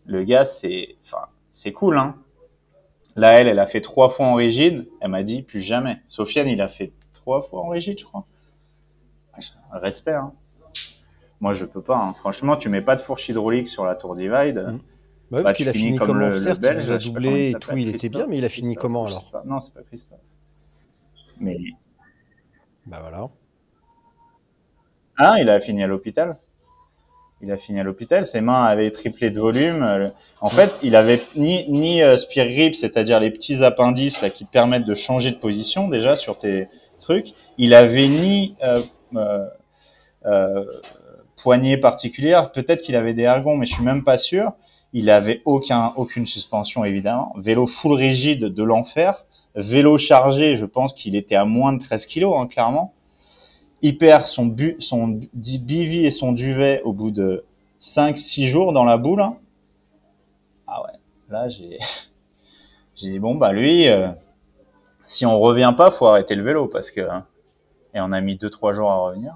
[0.07, 2.15] Le gars, c'est, enfin, c'est cool, hein.
[3.15, 4.87] Là, elle, elle a fait trois fois en rigide.
[5.01, 5.97] Elle m'a dit plus jamais.
[6.07, 6.93] Sofiane, il a fait
[7.29, 8.25] trois fois en rigide, je crois.
[9.71, 10.33] Respect, hein.
[11.39, 11.95] Moi, je peux pas.
[11.97, 12.13] hein.
[12.19, 14.57] Franchement, tu mets pas de fourche hydraulique sur la Tour Divide.
[14.57, 14.73] Ouais,
[15.29, 17.49] bah, parce qu'il a fini comme comment le- le Certes, Belge, il vous a doublé
[17.51, 19.43] et tout, il était bien, mais il a fini Christophe, comment alors pas.
[19.45, 20.17] Non, c'est pas Christophe.
[21.39, 21.57] Mais
[22.87, 23.27] Bah voilà.
[25.17, 26.37] Ah, il a fini à l'hôpital.
[27.41, 28.25] Il a fini à l'hôpital.
[28.25, 30.11] Ses mains avaient triplé de volume.
[30.41, 34.45] En fait, il avait ni ni euh, spear grip, c'est-à-dire les petits appendices là qui
[34.45, 36.67] te permettent de changer de position déjà sur tes
[37.57, 38.81] Il avait ni euh,
[39.15, 39.47] euh,
[40.25, 40.65] euh,
[41.41, 42.51] poignée particulière.
[42.51, 44.53] Peut-être qu'il avait des ergons, mais je suis même pas sûr.
[44.93, 47.33] Il avait aucun aucune suspension évidemment.
[47.37, 49.25] Vélo full rigide de l'enfer.
[49.55, 52.93] Vélo chargé, je pense qu'il était à moins de 13 kilos, hein, clairement
[53.81, 57.45] il perd son, bu, son bivy et son duvet au bout de
[57.81, 59.21] 5-6 jours dans la boule.
[59.21, 59.37] hein.
[60.67, 60.99] Ah ouais,
[61.29, 61.79] là j'ai
[62.95, 63.87] j'ai bon bah lui,
[65.09, 67.25] si on revient pas, faut arrêter le vélo parce que hein,
[67.93, 69.35] et on a mis 2-3 jours à revenir.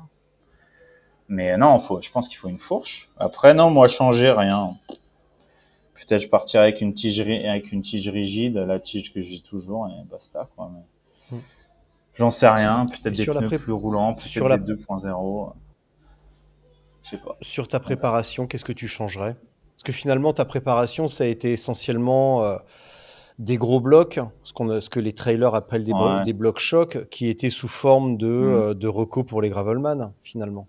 [1.27, 3.09] Mais non, faut, je pense qu'il faut une fourche.
[3.17, 4.77] Après non, moi changer rien.
[5.95, 9.87] Peut-être je partirai avec une tige avec une tige rigide, la tige que j'ai toujours
[9.87, 10.69] et basta quoi.
[10.73, 11.41] mais- Mm.
[12.15, 15.53] J'en sais rien, peut-être des la pneus pré- plus roulants, peut-être la- des 2.0.
[17.03, 17.35] Je sais pas.
[17.41, 19.35] Sur ta préparation, qu'est-ce que tu changerais?
[19.75, 22.57] Parce que finalement, ta préparation, ça a été essentiellement euh,
[23.39, 26.23] des gros blocs, ce, qu'on ce que les trailers appellent des, blo- Ouais.
[26.23, 28.53] des blocs chocs, qui étaient sous forme de, Mm.
[28.53, 30.67] euh, de recos pour les gravelman, finalement.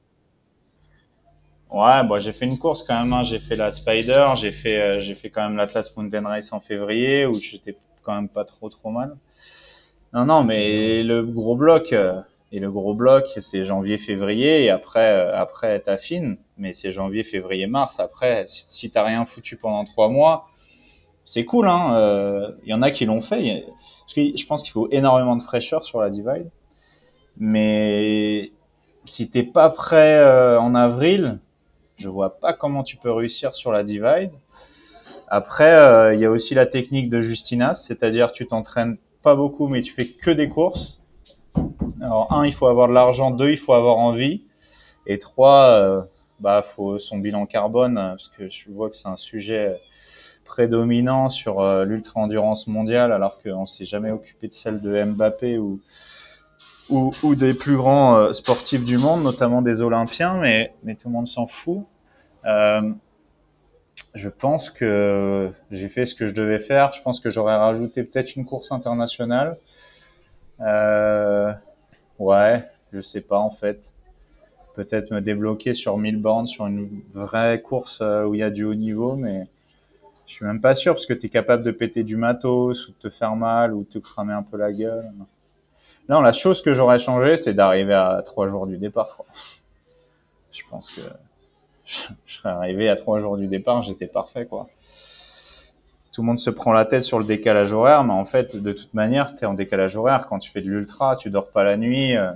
[1.71, 3.13] Ouais, bon, j'ai fait une course quand même.
[3.13, 3.25] hein.
[3.25, 6.61] J'ai fait la Spider, j'ai fait, euh, j'ai fait quand même l'Atlas Mountain Race en
[6.61, 9.17] février où j'étais quand même pas trop trop mal.
[10.13, 12.21] Non, non, mais le gros bloc, euh,
[12.53, 17.99] et le gros bloc, c'est janvier-février, et après, après t'affines, mais c'est janvier-février-mars.
[17.99, 20.47] Après, si t'as rien foutu pendant trois mois,
[21.25, 21.95] c'est cool, hein.
[21.97, 23.43] euh, Il y en a qui l'ont fait.
[24.17, 26.51] il je pense qu'il faut énormément de fraîcheur sur la divide,
[27.39, 28.53] mais
[29.05, 31.39] si t'es pas prêt euh, en avril,
[31.97, 34.31] je vois pas comment tu peux réussir sur la divide.
[35.29, 39.69] Après, euh, il y a aussi la technique de Justinas, c'est-à-dire tu t'entraînes pas beaucoup,
[39.69, 41.01] mais tu fais que des courses.
[42.01, 44.43] Alors, un, il faut avoir de l'argent, deux, il faut avoir envie,
[45.07, 46.03] et trois, euh,
[46.41, 49.81] bah, faut son bilan carbone, euh, parce que je vois que c'est un sujet
[50.45, 55.81] prédominant sur euh, l'ultra-endurance mondiale, alors qu'on s'est jamais occupé de celle de Mbappé ou,
[56.91, 61.15] ou, des plus grands euh, sportifs du monde, notamment des Olympiens, mais, mais tout le
[61.15, 61.85] monde s'en fout.
[62.45, 62.93] Euh,
[64.15, 66.93] je pense que j'ai fait ce que je devais faire.
[66.93, 69.57] Je pense que j'aurais rajouté peut-être une course internationale.
[72.19, 73.93] Ouais, je sais pas en fait.
[74.77, 78.65] Peut-être me débloquer sur 1000 bornes, sur une vraie course où il y a du
[78.65, 79.49] haut niveau, mais
[80.27, 82.93] je suis même pas sûr parce que tu es capable de péter du matos ou
[82.93, 85.11] de te faire mal ou de te cramer un peu la gueule.
[86.09, 89.19] Non, la chose que j'aurais changé, c'est d'arriver à trois jours du départ.
[90.53, 91.01] Je pense que
[91.85, 94.69] je je serais arrivé à trois jours du départ, j'étais parfait, quoi.
[96.13, 98.73] Tout le monde se prend la tête sur le décalage horaire, mais en fait, de
[98.73, 100.27] toute manière, tu es en décalage horaire.
[100.29, 102.17] Quand tu fais de l'ultra, tu dors pas la nuit.
[102.17, 102.31] euh,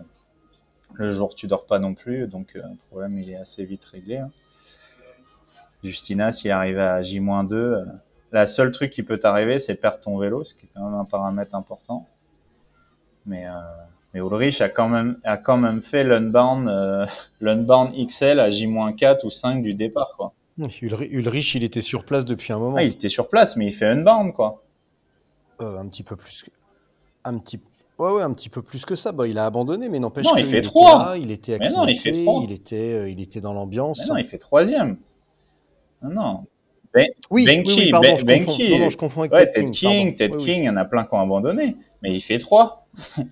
[0.94, 2.26] le jour, tu dors pas non plus.
[2.26, 4.18] Donc, euh, le problème, il est assez vite réglé.
[4.18, 4.30] hein.
[5.84, 7.84] Justina, s'il est arrivé à J-2, euh,
[8.32, 10.98] la seule truc qui peut t'arriver, c'est perdre ton vélo, ce qui est quand même
[10.98, 12.06] un paramètre important.
[13.26, 13.52] Mais, euh,
[14.12, 17.06] mais Ulrich a quand même, a quand même fait l'unbound, euh,
[18.08, 20.32] XL à J-4 ou 5 du départ, quoi.
[20.58, 22.76] Ulri- Ulrich, il était sur place depuis un moment.
[22.78, 24.62] Ah, il était sur place, mais il fait unbound, quoi.
[25.60, 26.42] Euh, un petit peu plus.
[26.42, 26.50] que-
[27.24, 27.60] Un petit.
[27.98, 29.12] Ouais, ouais, un petit peu plus que ça.
[29.12, 30.68] Bah, il a abandonné, mais n'empêche Non, il qu'il fait était
[30.98, 32.40] là, il était il acclimaté, trois.
[32.44, 34.08] il était, euh, il était dans l'ambiance.
[34.08, 34.96] Non, il fait troisième.
[36.02, 36.44] Non, non.
[36.94, 38.44] Ben- Oui, oui, Benki, oui, pardon, Ben- je Benki.
[38.46, 38.68] confonds.
[38.70, 40.16] Non, non, je confonds avec Ouais, Ted Ted King.
[40.16, 40.44] Ted Oui.
[40.44, 41.76] King, il y en a plein qui ont abandonné.
[42.02, 42.86] Mais il fait trois.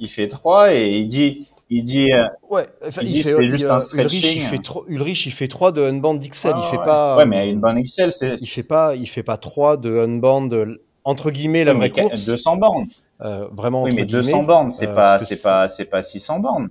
[0.00, 3.28] il fait trois et il dit, il dit, euh, Ouais, enfin, il il dit fait,
[3.30, 4.40] c'était il, juste euh, un Ulrich, il stretching.
[4.42, 6.48] fait trop, Ulrich, il fait 3 de Unband XL.
[6.48, 6.84] il Ouais, fait ouais.
[6.84, 7.16] pas.
[7.18, 10.48] Ouais, mais une bonne XL, c'est Il fait pas, il fait pas 3 de Unband,
[10.52, 12.24] euh, entre guillemets, la vraie course.
[12.26, 12.86] 200 bornes.
[13.20, 16.02] Euh, vraiment, Oui, entre mais 200 guillemets, bornes, c'est euh, pas, c'est pas, c'est pas
[16.02, 16.70] 600 bornes.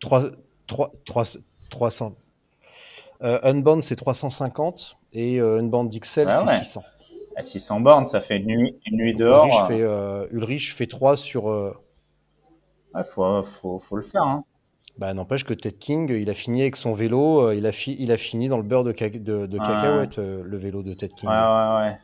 [0.00, 0.22] 3,
[0.66, 1.24] 3, 3,
[1.68, 2.14] 300.
[3.22, 6.58] Euh, Unbound, c'est 350 et euh, Unbound XL, Ouais, c'est ouais.
[6.58, 6.82] 600.
[7.36, 9.44] À 600 bornes, ça fait une nuit, une nuit dehors.
[9.46, 11.50] Ulrich, euh, fait, euh, Ulrich fait 3 sur.
[11.50, 11.72] euh,
[12.94, 14.22] ouais, faut, faut, faut le faire.
[14.22, 14.44] Hein.
[14.98, 18.10] bah, N'empêche que Ted King, il a fini avec son vélo, il, a fi- il
[18.12, 19.66] a fini dans le beurre de, ca- de, de Ouais.
[19.66, 21.28] cacahuète, le vélo de Ted King.
[21.28, 21.98] Ouais, ouais, ouais.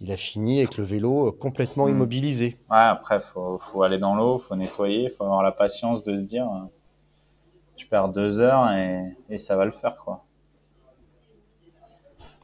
[0.00, 1.90] Il a fini avec le vélo complètement Mm.
[1.90, 2.56] immobilisé.
[2.70, 6.22] Ouais, après, faut, faut aller dans l'eau, faut nettoyer, faut avoir la patience de se
[6.22, 6.46] dire,
[7.78, 10.24] je perds deux heures et, et ça va le faire, quoi.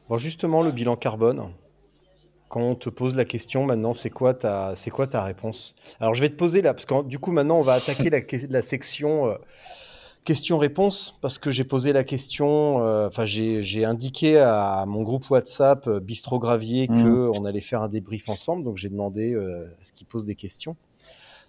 [0.09, 1.51] Bon, justement, le bilan carbone.
[2.47, 5.75] Quand on te pose la question maintenant, c'est quoi ta, c'est quoi ta réponse?
[5.99, 8.09] Alors, je vais te poser là, parce que du coup, maintenant, on va attaquer
[8.49, 9.35] la, section euh,
[10.25, 15.29] questions-réponses, parce que j'ai posé la question, euh, enfin, j'ai j'ai indiqué à mon groupe
[15.29, 17.03] WhatsApp euh, Bistro Gravier Mhm.
[17.03, 20.25] que on allait faire un débrief ensemble, donc j'ai demandé euh, à ce qu'il pose
[20.25, 20.75] des questions.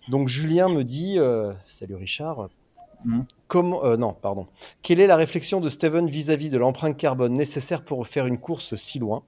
[0.08, 2.48] Donc, Julien me dit, euh, salut Richard,
[3.06, 3.24] Mhm.
[3.46, 4.48] Comment, euh, non, pardon.
[4.82, 8.74] Quelle est la réflexion de Steven vis-à-vis de l'empreinte carbone nécessaire pour faire une course
[8.74, 9.22] si loin?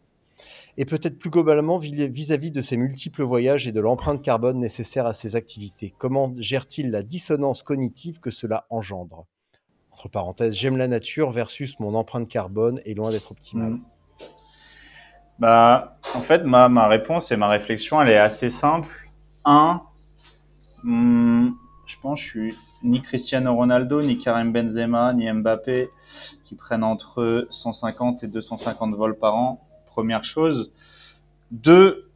[0.76, 5.06] Et peut-être plus globalement vi- vis-à-vis de ses multiples voyages et de l'empreinte carbone nécessaire
[5.06, 5.94] à ses activités.
[5.98, 9.26] Comment gère-t-il la dissonance cognitive que cela engendre?
[9.92, 13.72] Entre parenthèses, j'aime la nature versus mon empreinte carbone est loin d'être optimale.
[13.72, 13.84] Mm.
[15.40, 18.92] Bah, en fait, ma, ma réponse et ma réflexion, elle est assez simple.
[19.44, 19.82] Un,
[20.82, 21.50] hmm,
[21.86, 25.90] je pense que je suis ni Cristiano Ronaldo, ni Karim Benzema, ni Mbappé
[26.42, 29.66] qui prennent entre 150 et 250 vols par an.
[29.86, 30.72] Première chose.
[31.50, 32.10] Deux,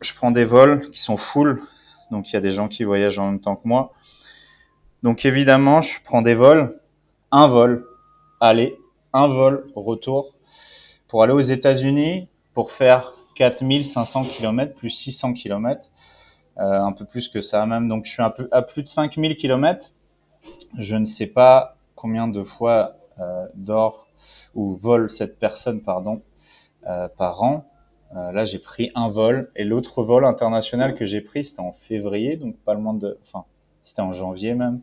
[0.00, 1.62] je prends des vols qui sont full.
[2.10, 3.92] Donc, il y a des gens qui voyagent en même temps que moi.
[5.02, 6.80] Donc, évidemment, je prends des vols.
[7.30, 7.86] Un vol
[8.40, 8.78] aller,
[9.12, 10.34] un vol retour
[11.08, 15.90] pour aller aux États-Unis pour faire 4500 km plus 600 km,
[16.58, 17.88] euh, un peu plus que ça même.
[17.88, 19.92] Donc je suis à plus de 5000 km.
[20.78, 24.08] Je ne sais pas combien de fois euh, dort
[24.54, 26.22] ou vole cette personne, pardon,
[26.86, 27.64] euh, par an.
[28.14, 31.72] Euh, là, j'ai pris un vol et l'autre vol international que j'ai pris, c'était en
[31.72, 33.44] février, donc pas le moins de, enfin,
[33.82, 34.80] c'était en janvier même,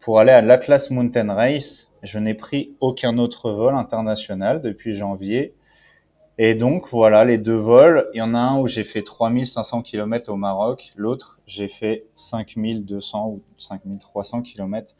[0.00, 1.90] pour aller à l'Atlas Mountain Race.
[2.02, 5.54] Je n'ai pris aucun autre vol international depuis janvier
[6.36, 8.08] Et donc, voilà, les deux vols.
[8.12, 10.92] Il y en a un où j'ai fait 3500 km au Maroc.
[10.96, 14.92] L'autre, j'ai fait 5200 ou 5300 km.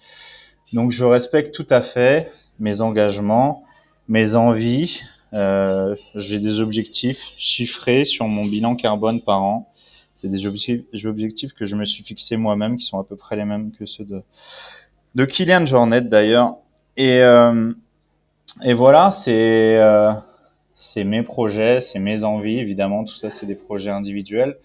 [0.73, 3.65] Donc, je respecte tout à fait mes engagements,
[4.09, 5.01] mes envies.
[5.33, 9.73] Euh, j'ai des objectifs chiffrés sur mon bilan carbone par an.
[10.15, 13.45] C'est des objectifs, que je me suis fixés moi-même, qui sont à peu près les
[13.45, 14.23] mêmes que ceux de,
[15.17, 16.55] de Kylian Jornet d'ailleurs.
[16.97, 17.73] Et, euh,
[18.63, 20.13] et voilà, c'est euh,
[20.77, 24.59] c'est mes projets, c'est mes envies, évidemment, tout ça c'est des projets individuels.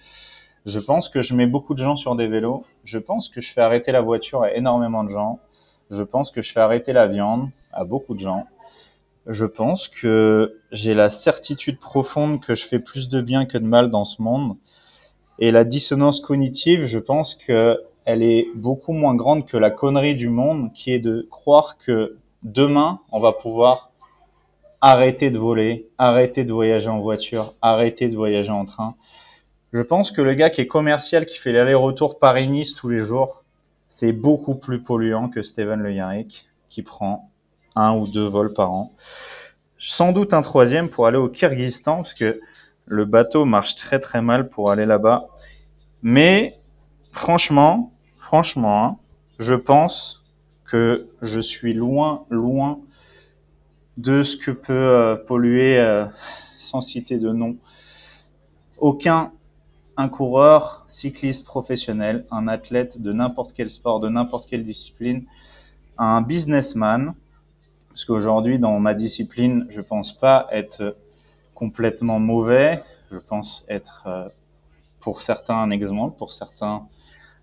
[0.65, 2.65] Je pense que je mets beaucoup de gens sur des vélos.
[2.83, 5.39] Je pense que je fais arrêter la voiture à énormément de gens.
[5.89, 8.45] Je pense que je fais arrêter la viande à beaucoup de gens.
[9.25, 13.65] Je pense que j'ai la certitude profonde que je fais plus de bien que de
[13.65, 14.57] mal dans ce monde.
[15.39, 20.15] Et la dissonance cognitive, je pense que elle est beaucoup moins grande que la connerie
[20.15, 23.88] du monde, qui est de croire que demain, on va pouvoir
[24.81, 28.95] arrêter de voler, arrêter de voyager en voiture, arrêter de voyager en train.
[29.73, 33.43] Je pense que le gars qui est commercial, qui fait l'aller-retour Paris-Nice tous les jours,
[33.89, 37.29] c'est beaucoup plus polluant que Steven Le Yarrick, qui prend
[37.75, 38.93] un ou deux vols par an.
[39.77, 42.39] Sans doute un troisième pour aller au Kyrgyzstan, parce que
[42.85, 45.27] le bateau marche très très mal pour aller là-bas.
[46.01, 46.55] Mais
[47.11, 48.97] franchement, franchement, hein,
[49.37, 50.23] je pense
[50.65, 52.79] que je suis loin, loin
[53.99, 56.05] de ce que peut euh, polluer, euh,
[56.57, 57.57] sans citer de nom,
[58.77, 59.33] aucun
[59.97, 65.25] un coureur cycliste professionnel, un athlète de n'importe quel sport, de n'importe quelle discipline,
[65.97, 67.13] un businessman,
[67.89, 70.95] parce qu'aujourd'hui dans ma discipline, je pense pas être
[71.53, 72.81] complètement mauvais,
[73.11, 74.29] je pense être euh,
[75.01, 76.87] pour certains un exemple, pour certains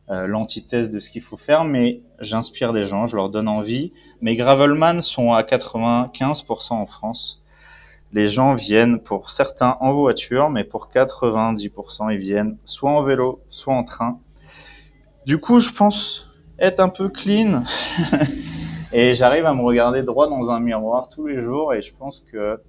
[0.08, 3.92] l'antithèse de ce qu'il faut faire, mais j'inspire des gens, je leur donne envie.
[4.20, 7.42] Mes gravelman sont à 95% en France.
[8.12, 13.40] Les gens viennent pour certains en voiture, mais pour 90% ils viennent soit en vélo,
[13.48, 14.20] soit en train.
[15.26, 17.64] Du coup, je pense être un peu clean
[18.92, 22.24] et j'arrive à me regarder droit dans un miroir tous les jours et je pense
[22.32, 22.60] que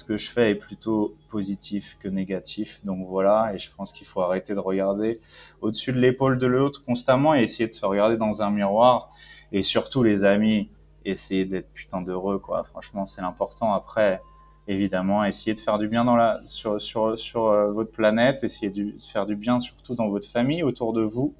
[0.00, 2.80] ce que je fais est plutôt positif que négatif.
[2.84, 5.20] Donc voilà, et je pense qu'il faut arrêter de regarder
[5.60, 9.10] au-dessus de l'épaule de l'autre constamment et essayer de se regarder dans un miroir.
[9.52, 10.70] Et surtout, les amis,
[11.04, 12.64] essayer d'être putain d'heureux, quoi.
[12.64, 13.74] Franchement, c'est l'important.
[13.74, 14.22] Après,
[14.68, 18.70] évidemment, essayer de faire du bien dans la, sur, sur, sur euh, votre planète, essayer
[18.70, 21.34] de faire du bien surtout dans votre famille, autour de vous,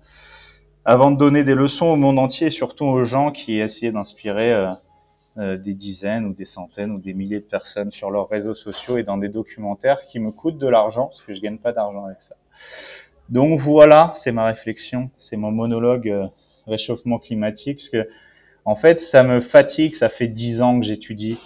[0.84, 4.52] avant de donner des leçons au monde entier, surtout aux gens qui essaient d'inspirer.
[4.52, 4.72] Euh,
[5.38, 8.98] euh, des dizaines ou des centaines ou des milliers de personnes sur leurs réseaux sociaux
[8.98, 12.04] et dans des documentaires qui me coûtent de l'argent parce que je gagne pas d'argent
[12.04, 12.36] avec ça.
[13.28, 16.26] Donc voilà, c'est ma réflexion, c'est mon monologue euh,
[16.66, 18.08] réchauffement climatique parce que
[18.64, 21.38] en fait ça me fatigue, ça fait dix ans que j'étudie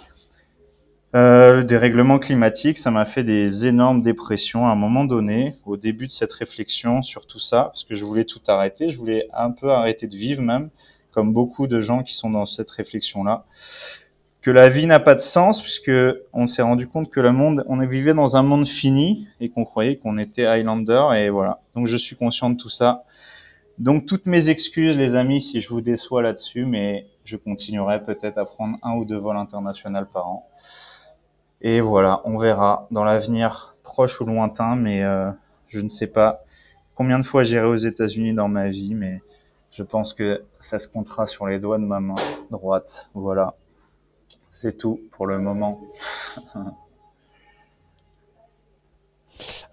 [1.15, 5.77] euh, le dérèglement climatique, ça m'a fait des énormes dépressions à un moment donné, au
[5.77, 9.29] début de cette réflexion sur tout ça, parce que je voulais tout arrêter, je voulais
[9.33, 10.69] un peu arrêter de vivre même,
[11.15, 13.45] comme beaucoup de gens qui sont dans cette réflexion-là,
[14.41, 15.91] que la vie n'a pas de sens puisque
[16.33, 19.63] on s'est rendu compte que le monde, on vivait dans un monde fini et qu'on
[19.63, 21.61] croyait qu'on était Highlander et voilà.
[21.73, 23.05] Donc je suis conscient de tout ça.
[23.79, 28.37] Donc toutes mes excuses, les amis, si je vous déçois là-dessus, mais je continuerai peut-être
[28.37, 30.49] à prendre un ou deux vols internationaux par an.
[31.61, 35.31] Et voilà, on verra dans l'avenir proche ou lointain, mais euh,
[35.69, 36.43] je ne sais pas
[36.93, 39.21] combien de fois j'irai aux États-Unis dans ma vie, mais
[39.75, 42.15] je pense que ça se comptera sur les doigts de ma main
[42.49, 43.09] droite.
[43.13, 43.55] Voilà.
[44.51, 45.81] C'est tout pour le moment.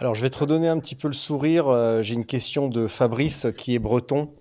[0.01, 1.69] Alors, je vais te redonner un petit peu le sourire.
[1.69, 4.35] Euh, J'ai une question de Fabrice qui est breton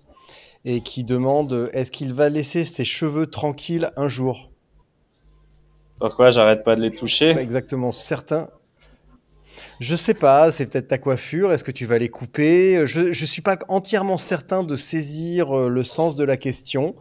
[0.64, 4.50] et qui demande est-ce qu'il va laisser ses cheveux tranquilles un jour?
[6.00, 6.32] Pourquoi?
[6.32, 7.34] J'arrête pas de les toucher?
[7.34, 8.48] Pas exactement certain.
[9.80, 12.86] Je sais pas, c'est peut-être ta coiffure, est-ce que tu vas les couper?
[12.86, 16.94] Je ne suis pas entièrement certain de saisir euh, le sens de la question.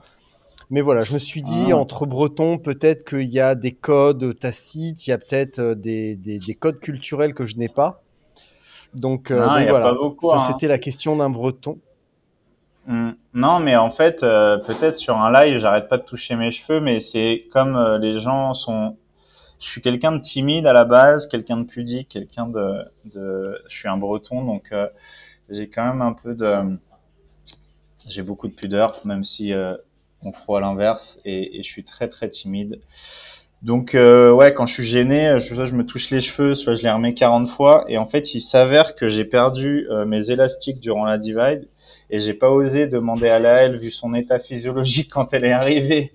[0.70, 1.78] Mais voilà, je me suis dit, Ah.
[1.78, 6.16] entre bretons, peut-être qu'il y a des codes tacites, il y a peut-être euh, des,
[6.16, 8.02] des- des codes culturels que je n'ai pas.
[8.94, 10.48] Donc, euh, donc voilà, beaucoup, ça hein.
[10.52, 11.78] c'était la question d'un breton.
[12.88, 13.12] Hmm.
[13.34, 16.80] Non, mais en fait, euh, peut-être sur un live, j'arrête pas de toucher mes cheveux,
[16.82, 18.98] mais c'est comme euh, les gens sont.
[19.62, 23.62] Je suis quelqu'un de timide à la base, quelqu'un de pudique, quelqu'un de, de.
[23.70, 24.88] Je suis un breton, donc euh,
[25.50, 26.78] j'ai quand même un peu de.
[28.08, 29.76] J'ai beaucoup de pudeur, même si euh,
[30.24, 32.82] on croit à l'inverse, et, et je suis très très timide.
[33.62, 36.74] Donc euh, ouais, quand je suis gêné, je, soit je me touche les cheveux, soit
[36.74, 40.32] je les remets 40 fois, et en fait, il s'avère que j'ai perdu euh, mes
[40.32, 41.68] élastiques durant la divide
[42.10, 46.12] et j'ai pas osé demander à Laëlle vu son état physiologique quand elle est arrivée.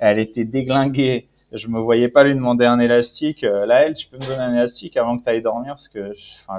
[0.00, 3.44] Elle était déglinguée, je me voyais pas lui demander un élastique.
[3.44, 5.88] Euh, là, elle, tu peux me donner un élastique avant que tu ailles dormir parce
[5.88, 6.12] que,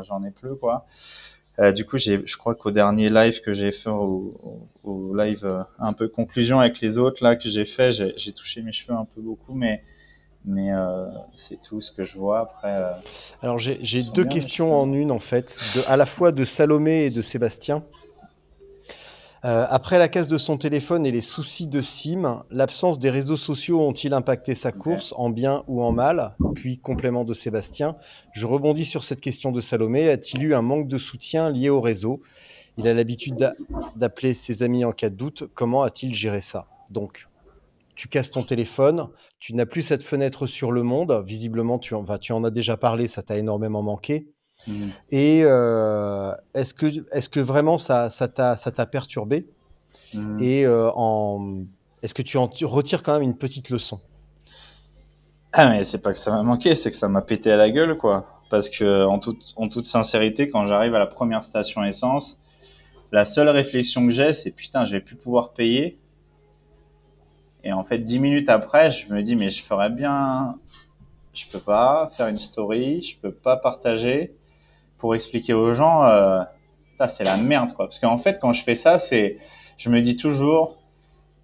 [0.03, 0.85] j'en ai plus quoi.
[1.59, 4.33] Euh, du coup, je crois qu'au dernier live que j'ai fait, au,
[4.83, 8.31] au- au live euh, un peu conclusion avec les autres là que j'ai fait, j'ai,
[8.31, 9.83] touché mes cheveux un peu beaucoup, mais
[10.45, 11.05] mais euh,
[11.35, 12.73] c'est tout ce que je vois après.
[13.41, 17.09] Alors j'ai deux questions en une en fait, de, à la fois de Salomé et
[17.09, 17.83] de Sébastien.
[19.45, 23.37] Euh, après la casse de son téléphone et les soucis de SIM, l'absence des réseaux
[23.37, 27.95] sociaux ont-ils impacté sa course en bien ou en mal Puis complément de Sébastien,
[28.33, 30.09] je rebondis sur cette question de Salomé.
[30.09, 32.21] A-t-il eu un manque de soutien lié au réseau?
[32.77, 33.55] Il a l'habitude d'a-
[33.95, 35.43] d'appeler ses amis en cas de doute.
[35.53, 36.67] Comment a-t-il géré ça?
[36.91, 37.27] Donc,
[37.95, 39.07] tu casses ton téléphone,
[39.39, 41.23] tu n'as plus cette fenêtre sur le monde.
[41.25, 44.27] Visiblement, tu en, enfin, tu en as déjà parlé, ça t'a énormément manqué.
[44.69, 44.91] Mhm.
[45.11, 49.47] Et euh, est-ce que, est que vraiment ça ça t'a perturbé?
[50.13, 50.37] Mhm.
[50.39, 50.91] Et euh,
[52.03, 53.99] est-ce que tu en tu retires quand même une petite leçon?
[55.51, 57.71] Ah mais c'est pas que ça m'a manqué, c'est que ça m'a pété à la
[57.71, 58.25] gueule quoi.
[58.51, 62.37] Parce que en toute, en toute sincérité, quand j'arrive à la première station essence,
[63.11, 65.97] la seule réflexion que j'ai, c'est putain, je vais plus pouvoir payer.
[67.63, 70.55] Et en fait, dix minutes après, je me dis mais je ferais bien,
[71.33, 74.35] je peux pas faire une story, je peux pas partager
[74.99, 76.41] pour expliquer aux gens, euh,
[77.07, 77.85] c'est la merde quoi.
[77.87, 79.37] Parce qu'en fait, quand je fais ça, c'est,
[79.77, 80.77] je me dis toujours,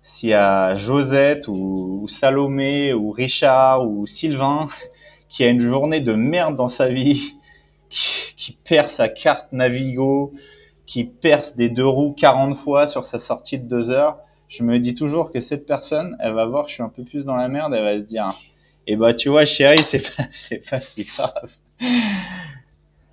[0.04, 4.68] s'il y a Josette ou, Salomé ou Richard ou Sylvain
[5.30, 7.34] qui a une journée de merde dans sa vie,
[7.90, 10.34] qui, perd sa carte Navigo,
[10.86, 14.78] qui perce des deux roues 40 fois sur sa sortie de deux heures, je me
[14.78, 17.48] dis toujours que cette personne, elle va voir je suis un peu plus dans la
[17.48, 18.40] merde, elle va se dire,
[18.86, 21.50] eh bah tu vois chérie, c'est pas, c'est pas si grave.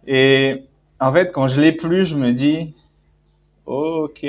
[0.06, 0.64] Et
[1.00, 2.74] en fait, quand je l'ai plus, je me dis,
[3.66, 4.26] ok,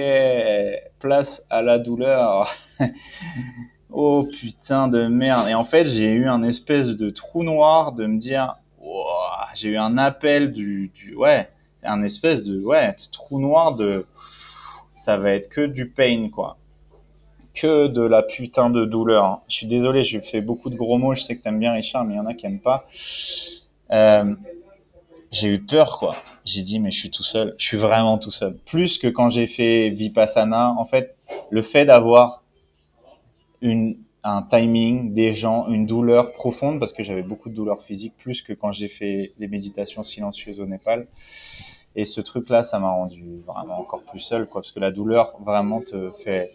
[0.99, 2.53] place à la douleur.
[3.91, 5.47] oh putain de merde.
[5.49, 9.69] Et en fait, j'ai eu un espèce de trou noir de me dire, Ouah, j'ai
[9.69, 11.49] eu un appel du, du, ouais,
[11.83, 14.05] un espèce de, ouais, trou noir de,
[14.95, 16.57] ça va être que du pain, quoi.
[17.53, 19.41] Que de la putain de douleur.
[19.47, 22.03] Je suis désolé, je fais beaucoup de gros mots, je sais que t'aimes bien Richard,
[22.03, 22.87] mais il y en a qui aiment pas.
[23.91, 24.33] Euh,
[25.33, 26.15] j'ai eu peur, quoi.
[26.45, 27.55] J'ai dit, mais je suis tout seul.
[27.57, 28.55] Je suis vraiment tout seul.
[28.65, 30.73] Plus que quand j'ai fait Vipassana.
[30.77, 31.17] En fait,
[31.49, 32.43] le fait d'avoir
[33.61, 38.13] une, un timing, des gens, une douleur profonde, parce que j'avais beaucoup de douleurs physiques,
[38.17, 41.07] plus que quand j'ai fait les méditations silencieuses au Népal.
[41.95, 45.33] Et ce truc-là, ça m'a rendu vraiment encore plus seul, quoi, parce que la douleur
[45.43, 46.51] vraiment te fait,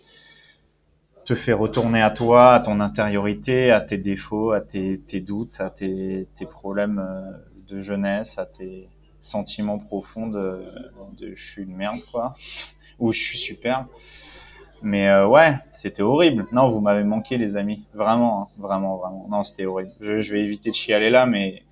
[1.24, 5.60] te fait retourner à toi, à ton intériorité, à tes défauts, à tes, tes doutes,
[5.60, 8.89] à tes, tes problèmes euh, de jeunesse, à tes
[9.20, 10.65] sentiments profonds de,
[11.20, 12.35] je suis une merde, quoi,
[12.99, 13.86] ou je suis super.
[14.82, 16.47] Mais euh, ouais, c'était horrible.
[16.53, 17.85] Non, vous m'avez manqué, les amis.
[17.95, 19.27] Vraiment, hein, vraiment, vraiment.
[19.28, 19.90] Non, c'était horrible.
[20.01, 21.62] Je, vais éviter de chialer là, mais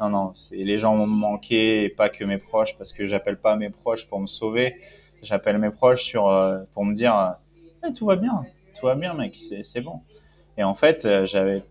[0.00, 3.56] non, non, les gens m'ont manqué et pas que mes proches, parce que j'appelle pas
[3.56, 4.76] mes proches pour me sauver.
[5.22, 8.44] J'appelle mes proches sur euh, pour me dire, euh, Eh, tout va bien,
[8.78, 10.02] tout va bien, mec, c'est bon.
[10.58, 11.62] Et en fait, j'avais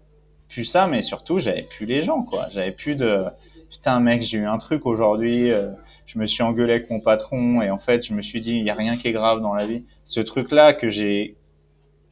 [0.50, 2.48] plus ça, mais surtout, j'avais plus les gens, quoi.
[2.50, 3.26] J'avais plus de
[3.70, 5.52] putain, mec, j'ai eu un truc aujourd'hui.
[5.52, 5.72] euh,
[6.06, 8.64] je me suis engueulé avec mon patron et en fait, je me suis dit, il
[8.64, 9.84] y a rien qui est grave dans la vie.
[10.06, 11.38] Ce truc-là que j'ai,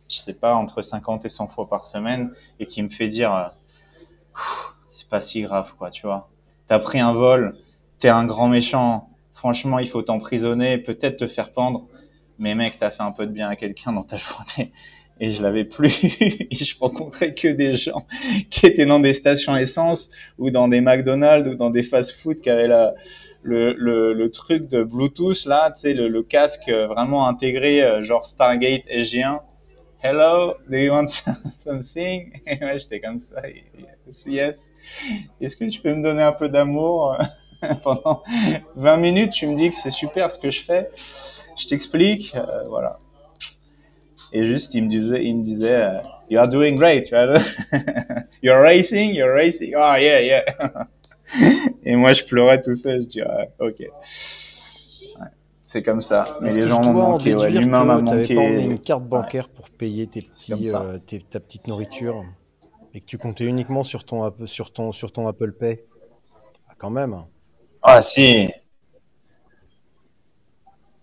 [0.09, 3.33] je sais pas, entre 50 et 100 fois par semaine et qui me fait dire,
[3.35, 3.43] euh,
[4.89, 6.29] c'est pas si grave, quoi, tu vois.
[6.67, 7.57] T'as pris un vol,
[7.99, 9.09] t'es un grand méchant.
[9.33, 11.87] Franchement, il faut t'emprisonner, peut-être te faire pendre.
[12.39, 14.71] Mais mec, t'as fait un peu de bien à quelqu'un dans ta journée.
[15.23, 16.03] Et je l'avais plus.
[16.19, 18.05] et je rencontrais que des gens
[18.49, 22.49] qui étaient dans des stations essence ou dans des McDonald's ou dans des fast-food qui
[22.49, 22.93] avaient la,
[23.41, 28.01] le, le, truc de Bluetooth là, tu sais, le, le casque euh, vraiment intégré, euh,
[28.01, 29.39] genre Stargate SG1.
[30.01, 31.07] Hello, do you want
[31.63, 32.41] something?
[32.45, 33.43] Et ouais, j'étais comme ça.
[34.25, 34.73] Yes.
[35.39, 37.17] Est-ce que tu peux me donner un peu d'amour
[37.83, 38.23] pendant
[38.75, 39.31] 20 minutes?
[39.31, 40.89] Tu me dis que c'est super ce que je fais.
[41.55, 42.99] Je t'explique, euh, voilà.
[44.33, 45.99] Et juste, il me disait, il me disait, euh,
[46.29, 47.09] you are doing great,
[48.41, 49.73] you're racing, you're racing.
[49.77, 50.43] Oh yeah, yeah.
[51.85, 52.99] Et moi, je pleurais tout ça.
[52.99, 53.79] Je dis, ah, ok.
[53.79, 53.89] Ouais,
[55.65, 56.37] c'est comme ça.
[56.41, 57.35] Mais les gens m'ont manqué.
[57.35, 58.35] Ouais, L'humain m'a manqué.
[58.35, 59.09] pas une carte Ouais.
[59.09, 62.23] bancaire pour payer tes petits, euh, tes- ta petite nourriture
[62.93, 65.83] et que tu comptais uniquement sur ton, App- sur ton, sur ton Apple Pay?
[66.69, 67.15] Ah, Quand même.
[67.81, 68.49] Ah si.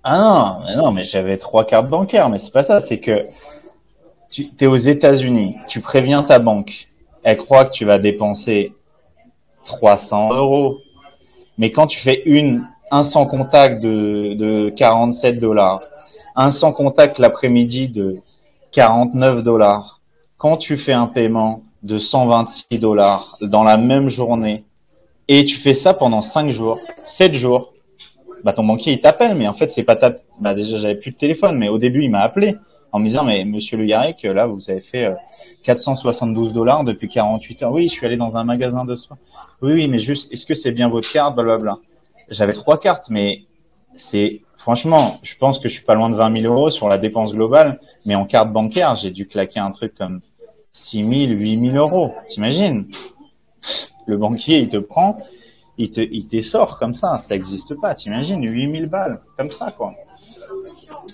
[0.03, 2.81] Ah non, mais non, mais j'avais trois cartes bancaires, mais c'est pas ça.
[2.81, 3.27] C'est que
[4.31, 6.89] tu es aux États-Unis, tu préviens ta banque,
[7.23, 8.73] elle croit que tu vas dépenser
[9.65, 10.79] 300 euros,
[11.59, 15.83] mais quand tu fais une un sans contact de, de 47 dollars,
[16.35, 18.19] un sans contact l'après-midi de
[18.73, 20.01] 49 dollars,
[20.39, 24.65] quand tu fais un paiement de 126 dollars dans la même journée
[25.29, 27.73] et tu fais ça pendant 5 jours, 7 jours,
[28.45, 30.17] bah ton banquier il t'appelle, mais en fait c'est pas ta.
[30.41, 32.57] Bah déjà j'avais plus de téléphone, mais au début il m'a appelé
[32.93, 35.15] en me disant mais Monsieur Le là vous avez fait euh,
[35.65, 37.73] 472 dollars depuis 48 heures.
[37.73, 39.19] Oui, je suis allé dans un magasin de soins.
[39.63, 41.79] Oui, oui, mais juste est-ce que c'est bien votre carte, blablabla?
[42.29, 43.45] J'avais trois cartes, mais
[43.97, 46.99] c'est franchement, je pense que je suis pas loin de 20 000 euros sur la
[46.99, 50.21] dépense globale, mais en carte bancaire j'ai dû claquer un truc comme
[50.73, 52.15] 6 000, 8 000 euros.
[52.29, 52.87] T'imagines?
[54.07, 55.19] Le banquier il te prend
[55.81, 59.71] il te, il te sort comme ça, ça existe pas, t'imagines, 8000 balles, comme ça,
[59.71, 59.95] quoi.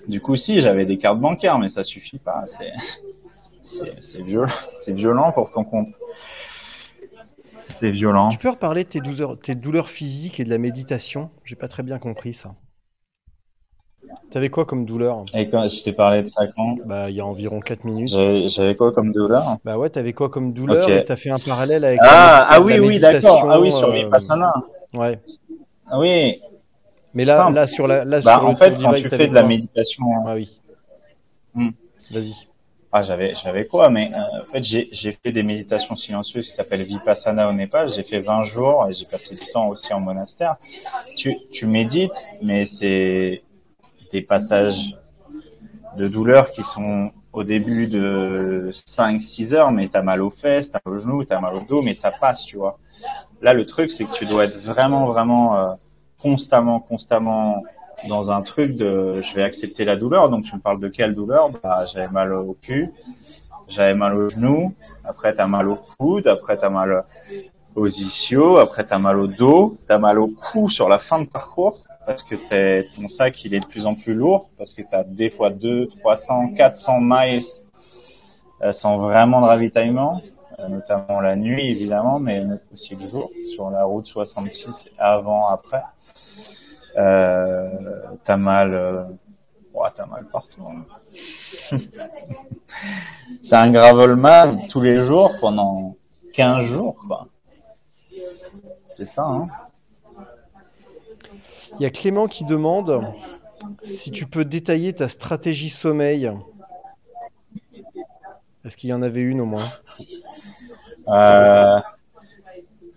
[0.08, 2.44] Du coup, si, j'avais des cartes bancaires, mais ça suffit pas,
[3.62, 4.50] c'est, violent,
[4.88, 5.94] violent pour ton compte.
[7.78, 8.30] C'est violent.
[8.30, 11.30] Tu peux reparler de tes douleurs, tes douleurs physiques et de la méditation?
[11.44, 12.56] J'ai pas très bien compris ça.
[14.30, 15.24] T'avais quoi comme douleur?
[15.34, 16.76] Et quand je t'ai parlé de ça quand?
[16.84, 18.10] Bah, il y a environ 4 minutes.
[18.48, 19.56] J'avais quoi comme douleur?
[19.64, 20.84] Bah ouais, t'avais quoi comme douleur?
[20.84, 20.90] Ok.
[20.90, 23.46] et t'as fait un parallèle avec Ah, ah oui, oui, d'accord.
[23.50, 24.52] Ah oui, sur euh, Vipassana.
[24.94, 25.18] Ouais.
[25.88, 26.40] Ah oui.
[27.14, 27.54] Mais là, Simple.
[27.54, 30.34] là sur la, là Bah, sur en fait, quand tu fais de la méditation, Ah
[30.34, 30.60] oui.
[31.54, 31.70] Hmm.
[32.10, 32.34] Vas-y.
[32.92, 36.52] Ah, j'avais, j'avais quoi Mais euh, en fait, j'ai, j'ai fait des méditations silencieuses qui
[36.52, 37.90] s'appellent Vipassana au Népal.
[37.90, 40.56] J'ai fait 20 jours et j'ai passé du temps aussi en monastère.
[41.16, 43.42] Tu, tu médites, mais c'est
[44.12, 44.96] des passages
[45.96, 50.80] de douleur qui sont au début de 5-6 heures, mais t'as mal aux fesses, t'as
[50.84, 52.78] mal aux genoux, t'as mal au dos, mais ça passe, tu vois.
[53.42, 55.74] Là, le truc, c'est que tu dois être vraiment, vraiment euh,
[56.20, 57.62] constamment, constamment
[58.08, 60.30] dans un truc de je vais accepter la douleur.
[60.30, 61.50] Donc, tu me parles de quelle douleur?
[61.62, 62.90] Bah, J'avais mal au cul,
[63.68, 67.04] j'avais mal aux genoux, après, t'as mal au coude, après, t'as mal
[67.74, 71.28] aux ischios, après, t'as mal au dos, t'as mal au cou sur la fin de
[71.28, 72.36] parcours parce que
[72.94, 75.88] ton sac, il est de plus en plus lourd, parce que t'as des fois 2,
[75.88, 77.42] 300, 400 miles
[78.62, 80.22] euh, sans vraiment de ravitaillement,
[80.60, 85.82] euh, notamment la nuit, évidemment, mais aussi le jour, sur la route 66, avant, après.
[86.96, 87.68] Euh,
[88.24, 89.04] t'as mal, euh,
[89.74, 90.62] ouais, t'as mal partout.
[90.66, 91.76] hein.
[93.42, 95.96] C'est un gravelman tous les jours pendant
[96.32, 97.26] 15 jours, quoi.
[98.88, 99.48] C'est ça, hein.
[101.74, 103.04] Il y a Clément qui demande
[103.82, 106.30] si tu peux détailler ta stratégie sommeil.
[108.64, 109.70] Est-ce qu'il y en avait une au moins?
[111.08, 111.78] Euh,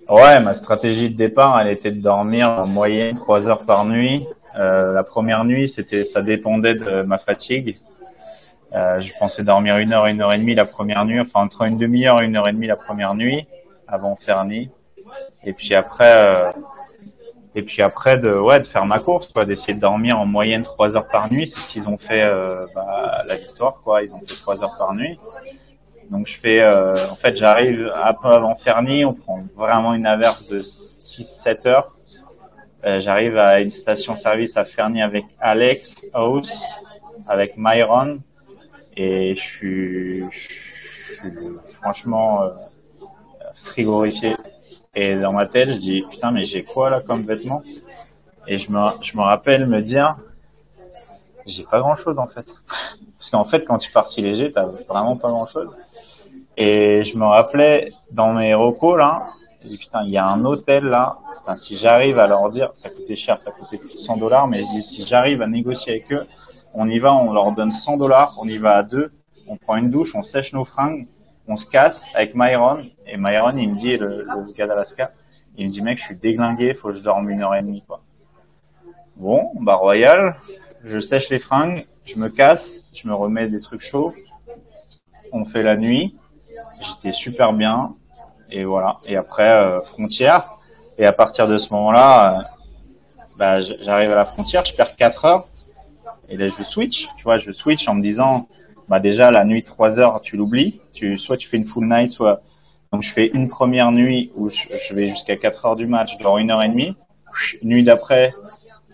[0.09, 4.25] ouais, ma stratégie de départ, elle était de dormir en moyenne trois heures par nuit.
[4.57, 7.77] Euh, la première nuit, c'était, ça dépendait de ma fatigue.
[8.73, 11.63] Euh, je pensais dormir une heure, une heure et demie la première nuit, enfin entre
[11.63, 13.47] une demi-heure et une heure et demie la première nuit,
[13.87, 14.69] avant Fernie.
[15.43, 16.53] Et puis après,
[17.55, 20.63] et puis après de, ouais, de faire ma course, quoi, d'essayer de dormir en moyenne
[20.63, 21.47] trois heures par nuit.
[21.47, 24.03] C'est ce qu'ils ont fait, euh, bah, la victoire, quoi.
[24.03, 25.17] Ils ont fait trois heures par nuit.
[26.09, 30.07] Donc je fais, euh, en fait, j'arrive un peu avant Fernie, on prend vraiment une
[30.07, 31.95] averse de 6-7 heures.
[32.85, 36.51] Euh, j'arrive à une station-service à Fernie avec Alex House,
[37.27, 38.19] avec Myron,
[38.95, 41.31] et je suis, je suis
[41.79, 42.49] franchement euh,
[43.53, 44.35] frigorifié.
[45.01, 47.63] Et dans ma tête, je dis putain, mais j'ai quoi là comme vêtements
[48.47, 50.17] Et je me, je me rappelle me dire,
[51.45, 52.53] j'ai pas grand chose en fait.
[53.17, 55.69] Parce qu'en fait, quand tu pars si léger, t'as vraiment pas grand chose.
[56.57, 59.27] Et je me rappelais dans mes recos là,
[59.63, 61.19] je dis putain, il y a un hôtel là.
[61.33, 64.49] Putain, si j'arrive à leur dire, ça coûtait cher, ça coûtait plus de 100 dollars,
[64.49, 66.27] mais je dis si j'arrive à négocier avec eux,
[66.73, 69.13] on y va, on leur donne 100 dollars, on y va à deux,
[69.47, 71.07] on prend une douche, on sèche nos fringues,
[71.47, 72.83] on se casse avec Myron.
[73.11, 75.11] Et Myron, il me dit, le, le gars d'Alaska,
[75.57, 77.83] il me dit mec, je suis déglingué, faut que je dorme une heure et demie
[77.85, 78.01] quoi.
[79.17, 80.37] Bon, bah royal,
[80.85, 84.13] je sèche les fringues, je me casse, je me remets des trucs chauds,
[85.33, 86.15] on fait la nuit,
[86.79, 87.95] j'étais super bien,
[88.49, 88.99] et voilà.
[89.05, 90.57] Et après, euh, frontière,
[90.97, 92.43] et à partir de ce moment-là, euh,
[93.37, 95.47] bah, j'arrive à la frontière, je perds 4 heures,
[96.29, 98.47] et là je switch, tu vois, je switch en me disant,
[98.87, 102.11] bah déjà la nuit 3 heures, tu l'oublies, tu, soit tu fais une full night,
[102.11, 102.41] soit
[102.91, 106.23] donc je fais une première nuit où je, vais jusqu'à 4 heures du match, je
[106.23, 106.95] dors une heure et demie,
[107.61, 108.33] nuit d'après,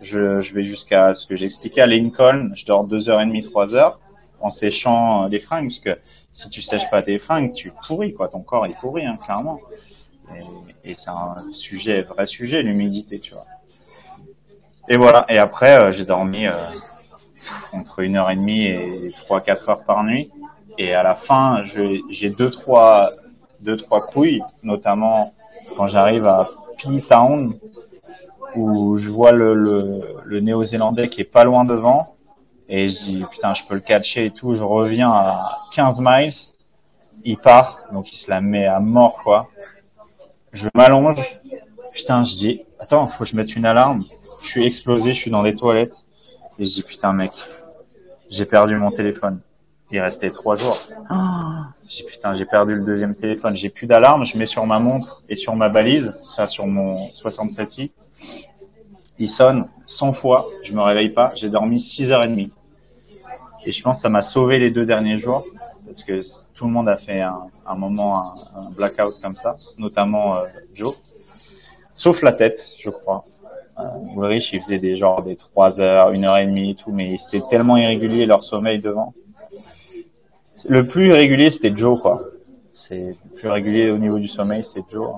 [0.02, 3.42] je, je vais jusqu'à ce que j'expliquais à Lincoln, je dors deux heures et demie,
[3.42, 4.00] trois heures
[4.42, 5.98] en séchant euh, les fringues, parce que
[6.32, 9.60] si tu sèches pas tes fringues, tu pourris quoi, ton corps est pourri hein, clairement.
[10.84, 13.46] Et, c'est un sujet, vrai sujet, l'humidité, tu vois.
[14.88, 15.26] Et voilà.
[15.30, 16.68] Et après, euh, j'ai dormi euh,
[17.72, 20.32] entre une heure et demie et trois, quatre heures par nuit.
[20.78, 23.12] Et à la fin, j'ai deux, trois,
[23.60, 25.34] deux, trois couilles, notamment
[25.78, 27.58] quand j'arrive à P-Town,
[28.56, 32.16] où je vois le, le, le néo-zélandais qui est pas loin devant
[32.70, 36.32] et je dis putain je peux le catcher et tout je reviens à 15 miles
[37.26, 39.50] il part, donc il se la met à mort, quoi.
[40.54, 41.20] Je m'allonge.
[41.92, 44.06] Putain, je dis, attends, faut que je mette une alarme.
[44.44, 45.96] Je suis explosé, je suis dans les toilettes.
[46.60, 47.32] Et je dis, putain, mec,
[48.30, 49.40] j'ai perdu mon téléphone.
[49.92, 50.78] Il restait trois jours.
[51.84, 53.56] Je dis, putain, j'ai perdu le deuxième téléphone.
[53.56, 54.26] J'ai plus d'alarme.
[54.26, 57.92] Je mets sur ma montre et sur ma balise, ça sur mon 67i.
[59.20, 60.48] Il sonne 100 fois.
[60.64, 61.32] Je me réveille pas.
[61.36, 62.50] J'ai dormi 6h30.
[63.66, 65.46] Et je pense que ça m'a sauvé les deux derniers jours
[65.86, 66.22] parce que
[66.54, 70.46] tout le monde a fait un, un moment, un, un blackout comme ça, notamment euh,
[70.74, 70.96] Joe.
[71.94, 73.26] Sauf la tête, je crois.
[73.80, 73.84] Euh,
[74.16, 77.18] Ulrich, il faisait des genres des 3 heures, 1 heure et demie et tout, mais
[77.18, 79.14] c'était tellement irrégulier leur sommeil devant.
[80.68, 82.24] Le plus irrégulier, c'était Joe, quoi.
[82.74, 85.16] C'est le plus régulier au niveau du sommeil, c'est Joe.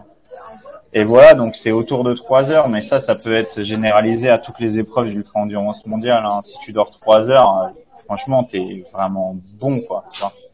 [0.93, 4.39] Et voilà, donc c'est autour de 3 heures, mais ça, ça peut être généralisé à
[4.39, 6.23] toutes les épreuves d'ultra-endurance mondiale.
[6.25, 6.41] Hein.
[6.41, 7.67] Si tu dors 3 heures, euh,
[8.05, 10.05] franchement, t'es vraiment bon, quoi.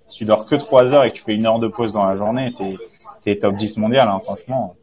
[0.10, 2.06] Si tu dors que 3 heures et que tu fais une heure de pause dans
[2.06, 4.76] la journée, t'es es top 10 mondial, hein, franchement.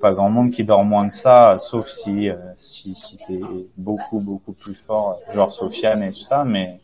[0.00, 3.40] Pas grand monde qui dort moins que ça, sauf si euh, si, si t'es
[3.78, 6.80] beaucoup beaucoup plus fort, genre Sofiane et tout ça, mais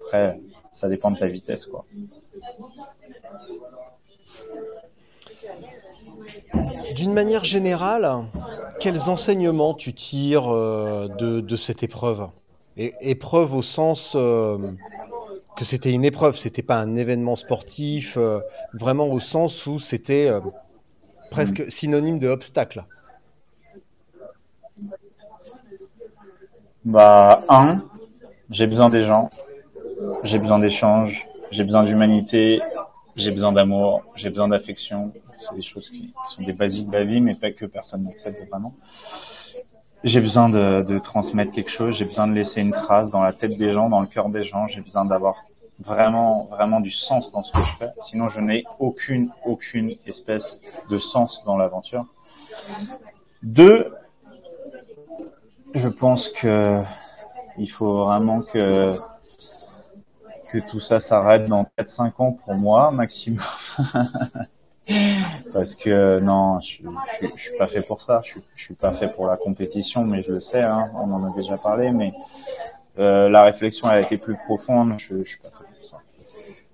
[0.00, 0.40] après,
[0.78, 1.84] ça dépend de ta vitesse, quoi.
[6.94, 8.08] D'une manière générale,
[8.78, 12.28] quels enseignements tu tires euh, de, de cette épreuve?
[12.76, 14.56] Et- Épreuve au sens euh,
[15.56, 18.40] que c'était une épreuve, c'était pas un événement sportif, euh,
[18.72, 20.30] vraiment au sens où c'était
[21.32, 22.84] presque synonyme de obstacle.
[26.84, 27.82] Bah, un,
[28.50, 29.30] j'ai besoin des gens,
[30.22, 32.60] j'ai besoin d'échanges, j'ai besoin d'humanité,
[33.16, 35.12] j'ai besoin d'amour, j'ai besoin d'affection.
[35.40, 38.48] C'est des choses qui sont des basiques de la vie, mais pas que personne n'accepte
[38.50, 38.74] vraiment.
[40.04, 43.32] J'ai besoin de, de transmettre quelque chose, j'ai besoin de laisser une trace dans la
[43.32, 45.36] tête des gens, dans le cœur des gens, j'ai besoin d'avoir
[45.80, 47.90] vraiment, vraiment du sens dans ce que je fais.
[48.00, 52.06] Sinon, je n'ai aucune, aucune espèce de sens dans l'aventure.
[53.42, 53.92] Deux,
[55.74, 56.82] je pense que
[57.58, 58.98] il faut vraiment que
[60.50, 63.42] que tout ça s'arrête dans 4-5 ans pour moi maximum.
[65.52, 66.82] Parce que non, je,
[67.34, 68.22] je, suis pas fait pour ça.
[68.24, 70.62] Je, je suis pas fait pour la compétition, mais je le sais.
[70.62, 71.90] Hein, on en a déjà parlé.
[71.90, 72.14] Mais
[72.98, 74.94] euh, la réflexion a été plus profonde.
[74.98, 75.98] Je, je suis pas fait pour ça.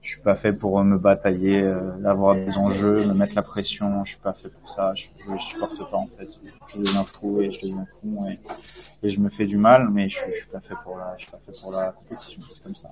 [0.00, 4.04] Je suis pas fait pour me batailler, euh, avoir des enjeux, me mettre la pression.
[4.04, 4.92] Je suis pas fait pour ça.
[4.94, 6.28] Je, je supporte pas en fait.
[6.72, 8.38] Je deviens fou et je deviens con et,
[9.02, 9.88] et je me fais du mal.
[9.90, 12.42] Mais je, je suis pas fait pour la, je suis pas fait pour la compétition.
[12.48, 12.90] C'est comme ça.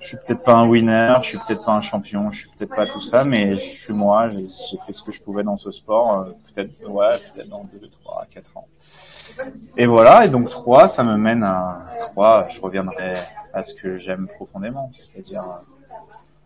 [0.00, 2.74] Je suis peut-être pas un winner, je suis peut-être pas un champion, je suis peut-être
[2.74, 4.30] pas tout ça, mais je suis moi.
[4.30, 6.20] J'ai fait ce que je pouvais dans ce sport.
[6.20, 8.66] euh, peut-être, ouais, peut-être dans deux, trois, quatre ans.
[9.76, 13.12] Et voilà, et donc 3, ça me mène à 3, je reviendrai
[13.52, 15.44] à ce que j'aime profondément, c'est-à-dire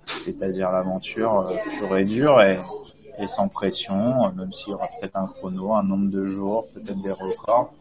[0.07, 2.59] c'est-à-dire l'aventure euh, pure et dure et,
[3.19, 6.67] et sans pression, euh, même s'il y aura peut-être un chrono, un nombre de jours,
[6.75, 7.73] peut-être des records.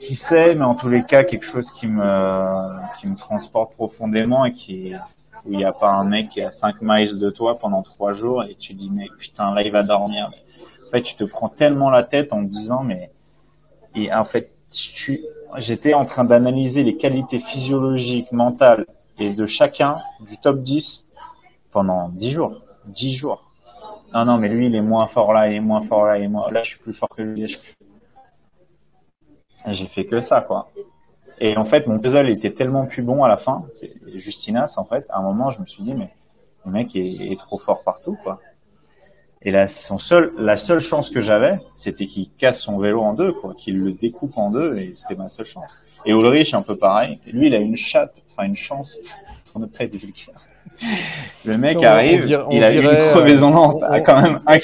[0.00, 4.44] Qui sait, mais en tous les cas, quelque chose qui me, qui me transporte profondément
[4.46, 4.94] et qui,
[5.44, 7.82] où il n'y a pas un mec qui est à 5 miles de toi pendant
[7.82, 10.30] 3 jours et tu dis, mais putain, là, il va dormir.
[10.86, 13.10] En fait, tu te prends tellement la tête en disant, mais,
[13.94, 15.20] et en fait, tu,
[15.56, 18.86] j'étais en train d'analyser les qualités physiologiques, mentales
[19.18, 21.04] et de chacun du top 10
[21.72, 22.62] pendant 10 jours.
[22.86, 23.49] 10 jours.
[24.12, 26.24] Non, non, mais lui, il est moins fort là, il est moins fort là, il
[26.24, 27.56] est moins, là, je suis plus fort que lui.
[29.66, 30.70] J'ai fait que ça, quoi.
[31.38, 34.84] Et en fait, mon puzzle était tellement plus bon à la fin, c'est Justinas, en
[34.84, 36.10] fait, à un moment, je me suis dit, mais
[36.66, 38.40] le mec est, est trop fort partout, quoi.
[39.42, 43.14] Et là, son seul, la seule chance que j'avais, c'était qu'il casse son vélo en
[43.14, 45.78] deux, quoi, qu'il le découpe en deux, et c'était ma seule chance.
[46.04, 47.20] Et Ulrich, un peu pareil.
[47.26, 48.98] Lui, il a une chatte, enfin une chance,
[49.50, 49.96] pour ne pas être.
[51.44, 54.00] Le mec Attends, on arrive, dirait- on il a eu une crevaison euh, lente, à
[54.00, 54.58] quand même un.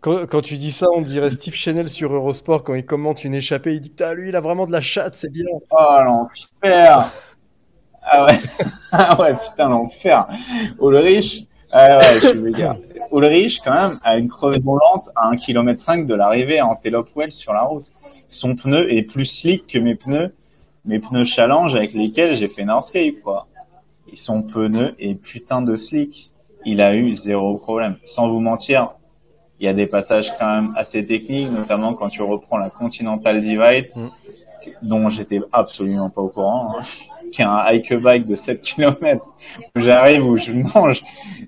[0.00, 3.34] Quand, quand tu dis ça, on dirait Steve Chanel sur Eurosport quand il commente une
[3.34, 3.74] échappée.
[3.74, 5.44] Il dit Putain, lui, il a vraiment de la chatte, c'est bien.
[5.70, 7.10] Oh, l'enfer!
[8.08, 8.38] Ah ouais,
[8.92, 10.26] ah ouais, putain, l'enfer.
[10.80, 12.76] Ulrich, ah ouais, je suis méga.
[13.12, 17.08] Ulrich, quand même, a une crevaison lente à 1 km 5 de l'arrivée à Antelope
[17.16, 17.92] Wells sur la route.
[18.28, 20.32] Son pneu est plus slick que mes pneus,
[20.84, 23.46] mes pneus challenge avec lesquels j'ai fait Northscape, quoi.
[24.10, 26.30] Et son pneu est putain de slick.
[26.64, 27.96] Il a eu zéro problème.
[28.04, 28.94] Sans vous mentir,
[29.60, 33.40] il y a des passages quand même assez techniques, notamment quand tu reprends la Continental
[33.40, 33.90] Divide,
[34.82, 36.82] dont j'étais absolument pas au courant, hein,
[37.32, 39.26] qui est un hike bike de 7 km,
[39.74, 41.02] j'arrive où je mange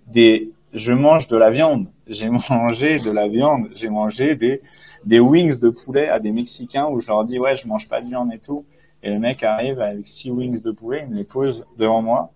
[0.07, 1.87] des, je mange de la viande.
[2.07, 3.69] J'ai mangé de la viande.
[3.75, 4.63] J'ai mangé des,
[5.05, 8.01] des wings de poulet à des Mexicains où je leur dis, ouais, je mange pas
[8.01, 8.65] de viande et tout.
[9.03, 12.33] Et le mec arrive avec six wings de poulet, il me les pose devant moi.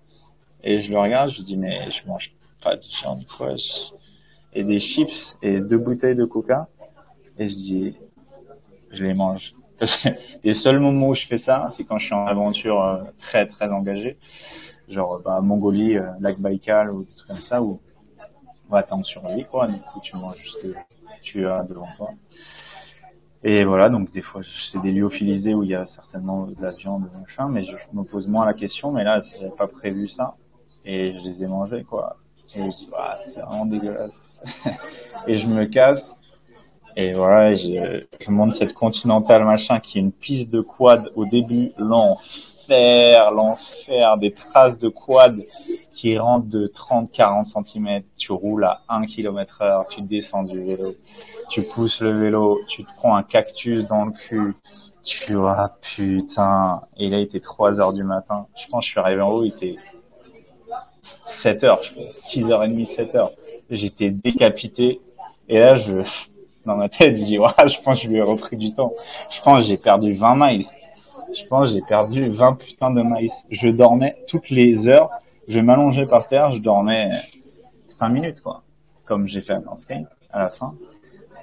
[0.65, 3.55] Et je le regarde, je dis, mais je mange pas de viande, quoi.
[3.57, 3.93] Je-
[4.55, 6.69] Et des chips et deux bouteilles de coca.
[7.39, 7.97] Et je dis,
[8.91, 9.55] je les mange.
[9.79, 10.09] Parce que
[10.45, 13.47] les seuls moments où je fais ça, c'est quand je suis en aventure euh, très,
[13.47, 14.19] très engagée.
[14.89, 17.81] Genre, bah, Mongolie, euh, lac Baïkal ou des trucs comme ça, où
[18.71, 19.69] bah, t'es en survie, quoi.
[19.69, 20.75] Du coup, tu manges ce que
[21.23, 22.11] tu as devant toi.
[23.45, 26.71] Et voilà, donc des fois, c'est des lyophilisés où il y a certainement de la
[26.71, 28.93] viande, machin, mais je, je me pose moins la question.
[28.93, 30.37] Mais là, j'avais pas prévu ça.
[30.85, 32.17] Et je les ai mangés, quoi.
[32.55, 34.43] Et je ah, c'est vraiment dégueulasse.
[35.27, 36.19] et je me casse.
[36.97, 41.25] Et voilà, je, je monte cette Continental, machin, qui est une piste de quad au
[41.25, 45.43] début, l'enfer, l'enfer, des traces de quad
[45.93, 48.03] qui rentrent de 30-40 cm.
[48.19, 50.95] Tu roules à 1 km heure, tu descends du vélo,
[51.49, 54.55] tu pousses le vélo, tu te prends un cactus dans le cul.
[55.03, 56.83] Tu vois, putain.
[56.97, 58.47] Et là, il était 3 heures du matin.
[58.55, 59.77] Je pense que je suis arrivé en haut, il était
[61.27, 62.35] 7 heures, je pense.
[62.35, 63.33] 6h30, 7 heures.
[63.71, 65.01] J'étais décapité.
[65.49, 66.03] Et là, je,
[66.67, 68.93] dans ma tête, je dis, ouais, je pense que je lui ai repris du temps.
[69.31, 70.67] Je pense que j'ai perdu 20 miles.
[71.35, 73.31] Je pense que j'ai perdu 20 putains de miles.
[73.51, 75.11] Je dormais toutes les heures.
[75.49, 77.11] Je m'allongeais par terre, je dormais
[77.89, 78.63] 5 minutes, quoi.
[79.05, 80.75] Comme j'ai fait dans Skype, à la fin.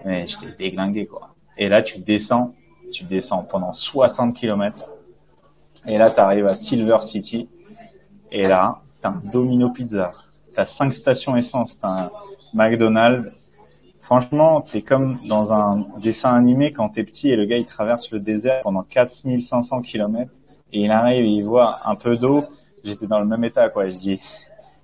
[0.06, 1.34] Mais j'étais déglingué, quoi.
[1.58, 2.54] Et là, tu descends,
[2.92, 4.86] tu descends pendant 60 km.
[5.86, 7.50] Et là, tu arrives à Silver City.
[8.32, 10.11] Et là, t'as un Domino Pizza.
[10.56, 11.78] T'as 5 stations essence.
[11.80, 12.11] T'as un
[12.53, 13.32] McDonald's.
[14.02, 18.10] Franchement, t'es comme dans un dessin animé quand t'es petit et le gars il traverse
[18.11, 20.32] le désert pendant 4500 km
[20.74, 22.44] et il arrive et il voit un peu d'eau.
[22.84, 23.88] J'étais dans le même état, quoi.
[23.88, 24.19] Je dis,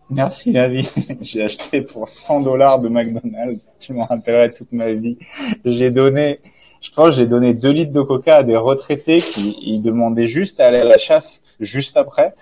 [0.10, 0.90] merci la vie.
[1.22, 3.64] J'ai acheté pour 100 dollars de McDonald's.
[3.80, 5.18] Je m'en rappellerai toute ma vie.
[5.64, 6.42] J'ai donné,
[6.82, 10.60] je pense, j'ai donné 2 litres de coca à des retraités qui ils demandaient juste
[10.60, 12.36] à aller à la chasse juste après.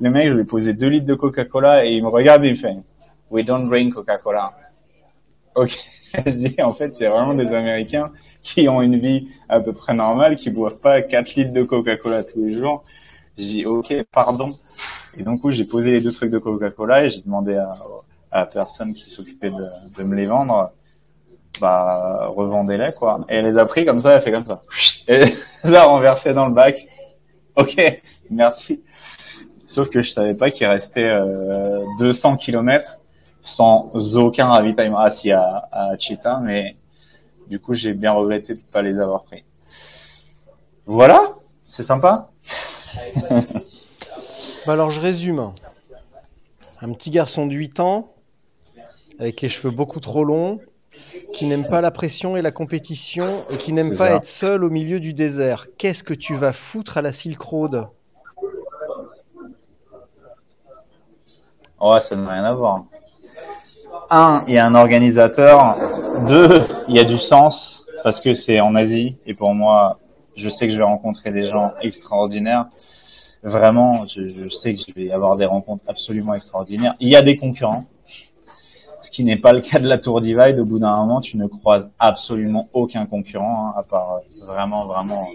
[0.00, 2.48] Le mec, je lui ai posé 2 litres de Coca-Cola et il me regarde et
[2.48, 2.76] il fait,
[3.30, 4.52] we don't drink Coca-Cola.
[5.54, 5.76] Ok.
[6.26, 8.12] Je dis, en fait, c'est vraiment des Américains
[8.42, 12.24] qui ont une vie à peu près normale, qui boivent pas 4 litres de Coca-Cola
[12.24, 12.84] tous les jours.
[13.36, 14.58] J'ai dit, ok, pardon.
[15.16, 17.72] Et donc, j'ai posé les deux trucs de Coca-Cola et j'ai demandé à,
[18.30, 19.66] à la personne qui s'occupait de,
[19.98, 20.72] de me les vendre,
[21.60, 23.20] bah, revendez-les, quoi.
[23.28, 24.62] Et elle les a pris comme ça, elle fait comme ça.
[25.08, 25.32] Et elle
[25.64, 26.86] les a renversés dans le bac.
[27.56, 27.76] Ok,
[28.30, 28.82] merci.
[29.68, 32.98] Sauf que je savais pas qu'il restait euh, 200 kilomètres
[33.42, 34.98] sans aucun ravitaillement.
[34.98, 36.74] Ah, si, à, à Cheetah, mais
[37.48, 39.44] du coup, j'ai bien regretté de pas les avoir pris.
[40.86, 42.30] Voilà, c'est sympa.
[44.66, 45.54] Bah alors je résume.
[46.82, 48.12] Un petit garçon de 8 ans,
[49.18, 50.60] avec les cheveux beaucoup trop longs,
[51.32, 54.16] qui n'aime pas la pression et la compétition, et qui n'aime pas ça.
[54.16, 55.68] être seul au milieu du désert.
[55.78, 57.88] Qu'est-ce que tu vas foutre à la Silk Road?
[61.80, 62.84] Ouais, ça n'a rien à voir.
[64.10, 65.76] Un, il y a un organisateur.
[66.26, 69.98] Deux, il y a du sens parce que c'est en Asie et pour moi,
[70.36, 72.66] je sais que je vais rencontrer des gens extraordinaires.
[73.42, 76.94] Vraiment, je, je sais que je vais avoir des rencontres absolument extraordinaires.
[76.98, 77.84] Il y a des concurrents,
[79.00, 80.58] ce qui n'est pas le cas de la Tour Divide.
[80.58, 84.86] Au bout d'un moment, tu ne croises absolument aucun concurrent, hein, à part euh, vraiment,
[84.86, 85.28] vraiment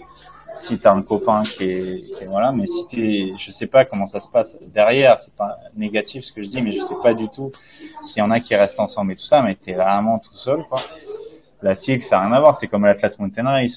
[0.56, 3.86] si t'as un copain qui est, qui est- voilà, mais si t'es, je sais pas
[3.86, 6.96] comment ça se passe derrière, c'est pas négatif ce que je dis, mais je sais
[7.02, 7.52] pas du tout
[8.04, 10.64] s'il y en a qui restent ensemble et tout ça, mais t'es vraiment tout seul,
[10.70, 10.80] quoi.
[11.62, 13.18] La cycle, ça n'a rien à voir, c'est comme la classe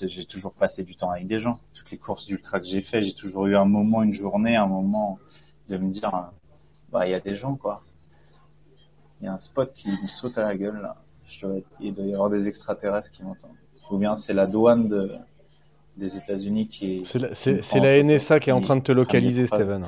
[0.08, 1.60] j'ai toujours passé du temps avec des gens.
[1.72, 4.66] Toutes les courses d'ultra que j'ai fait, j'ai toujours eu un moment, une journée, un
[4.66, 5.18] moment
[5.68, 6.30] de me dire,
[6.90, 7.82] bah, il y a des gens, quoi.
[9.20, 10.96] Il y a un spot qui me saute à la gueule, là.
[11.28, 11.46] Je
[11.80, 13.56] il doit y avoir des extraterrestres qui m'entendent.
[13.90, 15.12] Ou bien c'est la douane de,
[15.96, 17.04] des États-Unis qui est.
[17.04, 19.86] C'est la, c'est- la NSA qui est en train de te localiser, Steven.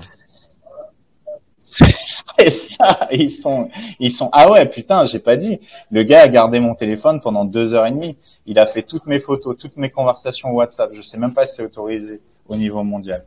[1.61, 3.69] c'est ça, ils sont,
[4.01, 5.61] ils sont, ah ouais, putain, j'ai pas dit.
[5.91, 8.17] Le gars a gardé mon téléphone pendant deux heures et demie.
[8.47, 10.91] Il a fait toutes mes photos, toutes mes conversations WhatsApp.
[10.95, 13.25] Je sais même pas si c'est autorisé au niveau mondial.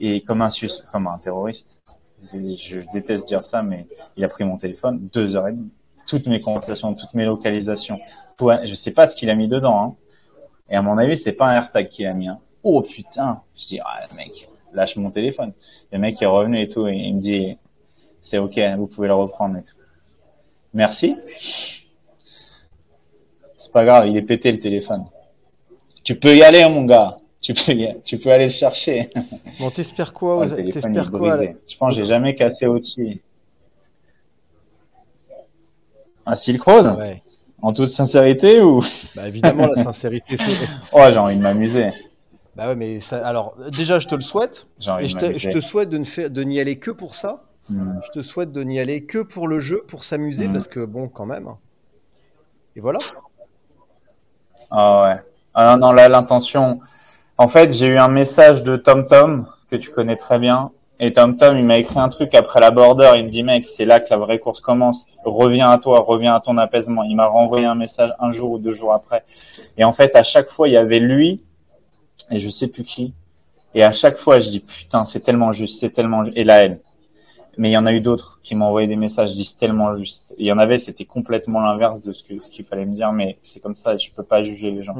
[0.00, 1.82] Et comme un sus, comme un terroriste.
[2.32, 5.70] Je, déteste dire ça, mais il a pris mon téléphone deux heures et demie.
[6.06, 7.98] Toutes mes conversations, toutes mes localisations.
[8.64, 9.94] Je sais pas ce qu'il a mis dedans, hein.
[10.68, 12.38] Et à mon avis, c'est pas un AirTag qu'il a mis, hein.
[12.62, 13.42] Oh putain!
[13.56, 15.52] Je dis, ah, mec, lâche mon téléphone.
[15.90, 17.56] Le mec est revenu et tout, et il me dit,
[18.22, 19.74] c'est ok, vous pouvez le reprendre et tout.
[20.72, 21.16] Merci.
[23.58, 25.04] C'est pas grave, il est pété le téléphone.
[26.04, 27.18] Tu peux y aller, mon gars.
[27.40, 29.10] Tu peux, y- tu peux aller le chercher.
[29.58, 31.56] Bon, t'espères quoi, aux- t'espères la- brisé.
[31.68, 33.20] Je pense que j'ai jamais cassé outil.
[36.24, 36.96] Un Silk Road?
[36.96, 37.20] Ouais.
[37.62, 38.82] En toute sincérité ou?
[39.14, 40.50] Bah évidemment, la sincérité, c'est.
[40.92, 41.92] Oh, j'ai envie de m'amuser.
[42.56, 43.24] Bah ouais, mais ça.
[43.26, 44.66] Alors, déjà, je te le souhaite.
[44.98, 45.50] Et de je te, je m'amuser.
[45.50, 47.44] te souhaite de ne faire, de n'y aller que pour ça.
[47.70, 48.00] Hmm.
[48.04, 50.52] Je te souhaite de n'y aller que pour le jeu, pour s'amuser, Mhm.
[50.52, 51.48] parce que bon, quand même.
[52.76, 52.98] Et voilà.
[54.70, 55.22] Ah ouais.
[55.54, 56.80] Ah non, non, là, l'intention.
[57.38, 60.70] En fait, j'ai eu un message de Tom Tom, que tu connais très bien.
[61.04, 63.14] Et Tom Tom, il m'a écrit un truc après la border.
[63.16, 65.04] Il me dit, mec, c'est là que la vraie course commence.
[65.24, 67.02] Reviens à toi, reviens à ton apaisement.
[67.02, 69.24] Il m'a renvoyé un message un jour ou deux jours après.
[69.76, 71.42] Et en fait, à chaque fois, il y avait lui,
[72.30, 73.14] et je sais plus qui.
[73.74, 76.38] Et à chaque fois, je dis, putain, c'est tellement juste, c'est tellement juste.
[76.38, 76.78] Et la haine.
[77.58, 79.58] Mais il y en a eu d'autres qui m'ont envoyé des messages, je dis, c'est
[79.58, 80.32] tellement juste.
[80.38, 83.58] Il y en avait, c'était complètement l'inverse de ce qu'il fallait me dire, mais c'est
[83.58, 84.94] comme ça, je peux pas juger les gens.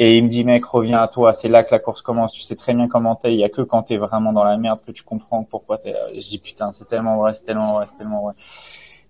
[0.00, 2.40] Et il me dit, mec, reviens à toi, c'est là que la course commence, tu
[2.40, 4.78] sais très bien comment t'es, il y a que quand t'es vraiment dans la merde
[4.86, 6.06] que tu comprends pourquoi t'es là.
[6.14, 8.34] Je dis, putain, c'est tellement vrai, c'est tellement vrai, c'est tellement vrai.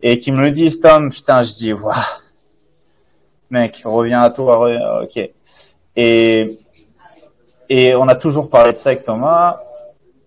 [0.01, 1.95] Et qui me le disent, Tom, putain, je dis, waouh.
[3.51, 5.31] Mec, reviens à toi, re- ok.
[5.97, 6.59] Et,
[7.69, 9.61] et on a toujours parlé de ça avec Thomas.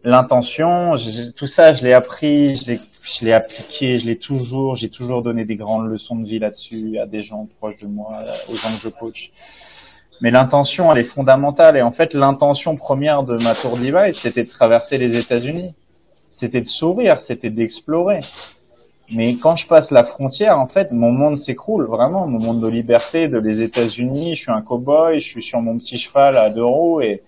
[0.04, 0.94] L'intention,
[1.36, 5.24] tout ça, je l'ai appris, je l'ai, je l'ai appliqué, je l'ai toujours, j'ai toujours
[5.24, 8.70] donné des grandes leçons de vie là-dessus à des gens proches de moi, aux gens
[8.70, 9.32] que je coach.
[10.22, 11.76] Mais l'intention, elle est fondamentale.
[11.78, 15.74] Et en fait, l'intention première de ma tour divide, c'était de traverser les États-Unis.
[16.30, 18.22] C'était de sourire, c'était d'explorer.
[19.14, 22.68] Mais quand je passe la frontière, en fait, mon monde s'écroule, vraiment, mon monde de
[22.68, 24.36] liberté, de les États-Unis.
[24.36, 27.24] Je suis un cow-boy, je suis sur mon petit cheval à deux roues et,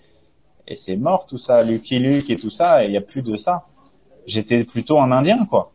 [0.67, 3.35] et c'est mort tout ça, Lucky Luke et tout ça, il n'y a plus de
[3.35, 3.63] ça.
[4.25, 5.71] J'étais plutôt un Indien, quoi.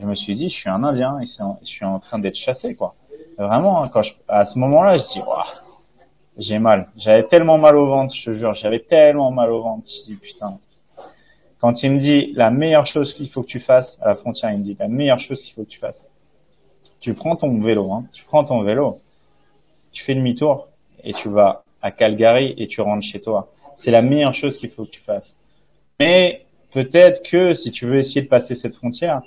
[0.00, 2.74] Je me suis dit, je suis un Indien, et je suis en train d'être chassé,
[2.74, 2.94] quoi.
[3.36, 5.44] Vraiment, hein, quand je, à ce moment-là, je dis, waouh,
[6.40, 6.88] j'ai mal.
[6.96, 9.88] J'avais tellement mal au ventre, je te jure, j'avais tellement mal au ventre.
[9.88, 10.58] Je dis, putain.
[11.60, 14.50] Quand il me dit, la meilleure chose qu'il faut que tu fasses, à la frontière,
[14.50, 16.08] il me dit, la meilleure chose qu'il faut que tu fasses,
[17.00, 19.00] tu prends ton vélo, hein, tu prends ton vélo,
[19.92, 20.68] tu fais demi-tour,
[21.04, 23.52] et tu vas à Calgary, et tu rentres chez toi.
[23.76, 25.36] C'est la meilleure chose qu'il faut que tu fasses.
[26.00, 29.20] Mais peut-être que si tu veux essayer de passer cette frontière,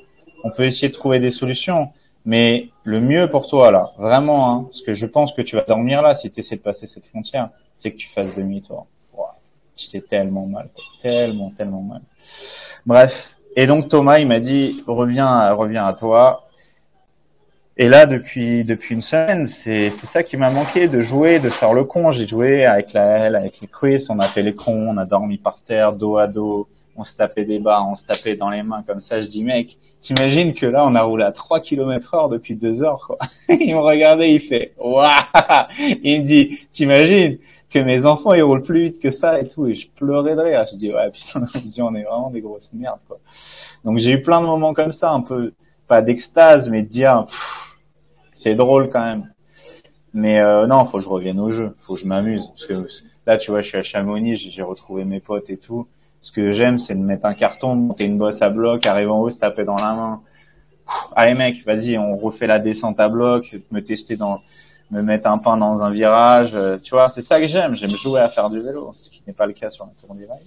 [0.43, 1.89] on peut essayer de trouver des solutions.
[2.25, 5.63] Mais le mieux pour toi là, vraiment, hein, parce que je pense que tu vas
[5.63, 8.87] dormir là si tu essaies de passer cette frontière, c'est que tu fasses demi-tour.
[9.13, 9.35] Ouah,
[9.75, 10.69] J'étais tellement mal,
[11.01, 12.01] tellement, tellement mal.
[12.85, 13.35] Bref.
[13.55, 16.47] Et donc Thomas, il m'a dit, reviens, reviens à toi.
[17.75, 21.73] Et là, depuis depuis une semaine, c'est ça qui m'a manqué, de jouer, de faire
[21.73, 22.11] le con.
[22.11, 25.05] J'ai joué avec la L, avec les Chris, on a fait les cons, on a
[25.05, 28.49] dormi par terre, dos à dos, on se tapait des barres, on se tapait dans
[28.49, 29.21] les mains comme ça.
[29.21, 32.83] Je dis, mec, t'imagines que là, on a roulé à 3 km heure depuis deux
[32.83, 33.17] heures, quoi.
[33.49, 35.07] il me regardait, il fait, waouh!
[36.03, 37.39] Il me dit, t'imagines
[37.69, 39.67] que mes enfants, ils roulent plus vite que ça et tout.
[39.67, 40.65] Et je pleurais de rire.
[40.71, 41.45] Je dis, ouais, putain,
[41.79, 43.19] on est vraiment des grosses merdes, quoi.
[43.83, 45.53] Donc j'ai eu plein de moments comme ça, un peu,
[45.87, 47.25] pas d'extase, mais de dire,
[48.33, 49.33] c'est drôle quand même.
[50.13, 52.47] Mais euh, non, faut que je revienne au jeu, faut que je m'amuse.
[52.49, 52.87] Parce que
[53.25, 55.87] là, tu vois, je suis à Chamonix, j'ai retrouvé mes potes et tout.
[56.23, 59.19] Ce que j'aime, c'est de mettre un carton, monter une bosse à bloc, arriver en
[59.19, 60.21] haut, se taper dans la main.
[61.15, 64.41] Allez mec, vas-y, on refait la descente à bloc, me tester dans,
[64.89, 66.55] me mettre un pain dans un virage.
[66.55, 67.75] euh, Tu vois, c'est ça que j'aime.
[67.75, 70.15] J'aime jouer à faire du vélo, ce qui n'est pas le cas sur la tour
[70.15, 70.45] du rail.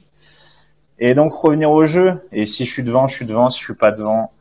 [0.99, 2.27] Et donc revenir au jeu.
[2.33, 3.51] Et si je suis devant, je suis devant.
[3.51, 4.33] Si je suis pas devant,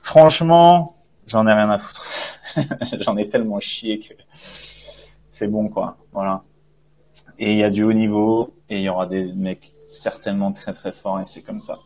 [0.00, 2.06] franchement, j'en ai rien à foutre.
[3.00, 4.14] j'en ai tellement chié que
[5.30, 5.96] c'est bon quoi.
[6.12, 6.42] Voilà.
[7.38, 10.72] Et il y a du haut niveau et il y aura des mecs certainement très
[10.72, 11.78] très forts et c'est comme ça.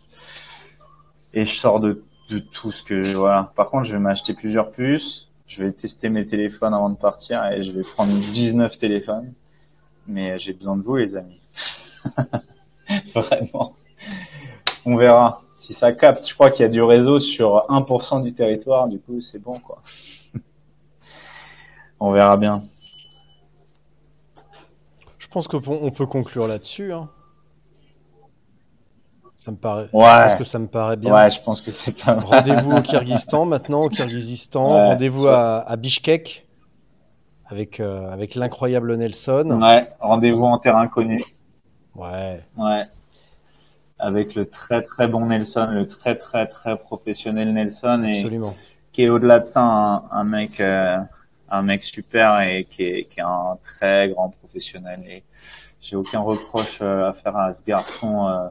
[1.34, 2.02] Et je sors de,
[2.52, 3.52] tout ce que voilà.
[3.54, 5.28] Par contre, je vais m'acheter plusieurs puces.
[5.46, 9.32] Je vais tester mes téléphones avant de partir et je vais prendre 19 téléphones.
[10.08, 11.40] Mais j'ai besoin de vous les amis.
[13.14, 13.76] Vraiment.
[14.84, 15.42] On verra.
[15.58, 19.00] Si ça capte, je crois qu'il y a du réseau sur 1% du territoire, du
[19.00, 19.82] coup c'est bon quoi.
[22.00, 22.62] On verra bien.
[25.18, 26.92] Je pense qu'on on peut conclure là-dessus.
[26.92, 27.08] hein.
[29.46, 29.88] Ça me paraît.
[29.92, 30.02] Ouais.
[30.02, 31.14] Je pense que ça me paraît bien.
[31.14, 32.14] Ouais, je pense que c'est pas.
[32.14, 34.74] Rendez-vous au Kyrgyzstan maintenant, au Kyrgyzstan.
[34.74, 36.44] Ouais, Rendez-vous à, à Bishkek
[37.48, 39.60] avec, euh, avec l'incroyable Nelson.
[39.62, 41.22] Ouais, rendez-vous en terrain connu.
[41.94, 42.40] Ouais.
[42.56, 42.86] Ouais.
[44.00, 48.56] Avec le très très bon Nelson, le très très très professionnel Nelson et Absolument.
[48.92, 50.98] qui est au-delà de ça un, un mec euh,
[51.50, 55.22] un mec super et qui est, qui est un très grand professionnel et
[55.80, 58.48] j'ai aucun reproche euh, à faire à ce garçon euh,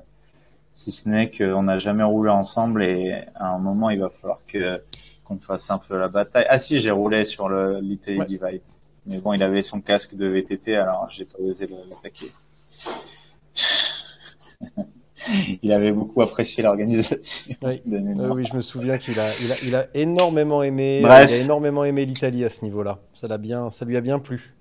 [0.76, 4.40] si ce n'est qu'on n'a jamais roulé ensemble et à un moment il va falloir
[4.48, 4.82] que
[5.24, 6.46] qu'on fasse un peu la bataille.
[6.50, 8.26] Ah si, j'ai roulé sur le l'Italy Ouais.
[8.26, 8.62] Divide.
[9.08, 12.32] Mais bon, il avait son casque de VTT alors j'ai pas osé l'attaquer.
[15.64, 17.56] il avait beaucoup apprécié l'organisation.
[17.64, 17.82] Oui.
[17.92, 21.28] Euh, oui, je me souviens qu'il a, il a, il a énormément aimé, Bref.
[21.30, 23.00] il a énormément aimé l'Italie à ce niveau-là.
[23.14, 24.54] Ça l'a bien, ça lui a bien plu.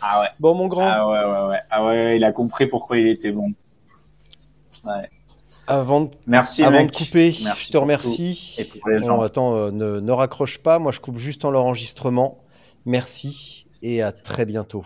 [0.00, 0.28] Ah ouais.
[0.40, 1.60] Bon, mon grand, Ah ouais, ouais, ouais.
[1.70, 3.52] Ah ouais, ouais, il a compris pourquoi il était bon.
[4.84, 5.08] Ouais.
[5.68, 8.54] Avant de, Merci, avant de couper, Merci je te remercie.
[8.56, 8.60] tout.
[8.62, 9.20] Et pour les Bon, gens.
[9.22, 10.78] attends, euh, ne, ne raccroche pas.
[10.78, 12.38] Moi, je coupe juste en l'enregistrement.
[12.84, 14.84] Merci et à très bientôt.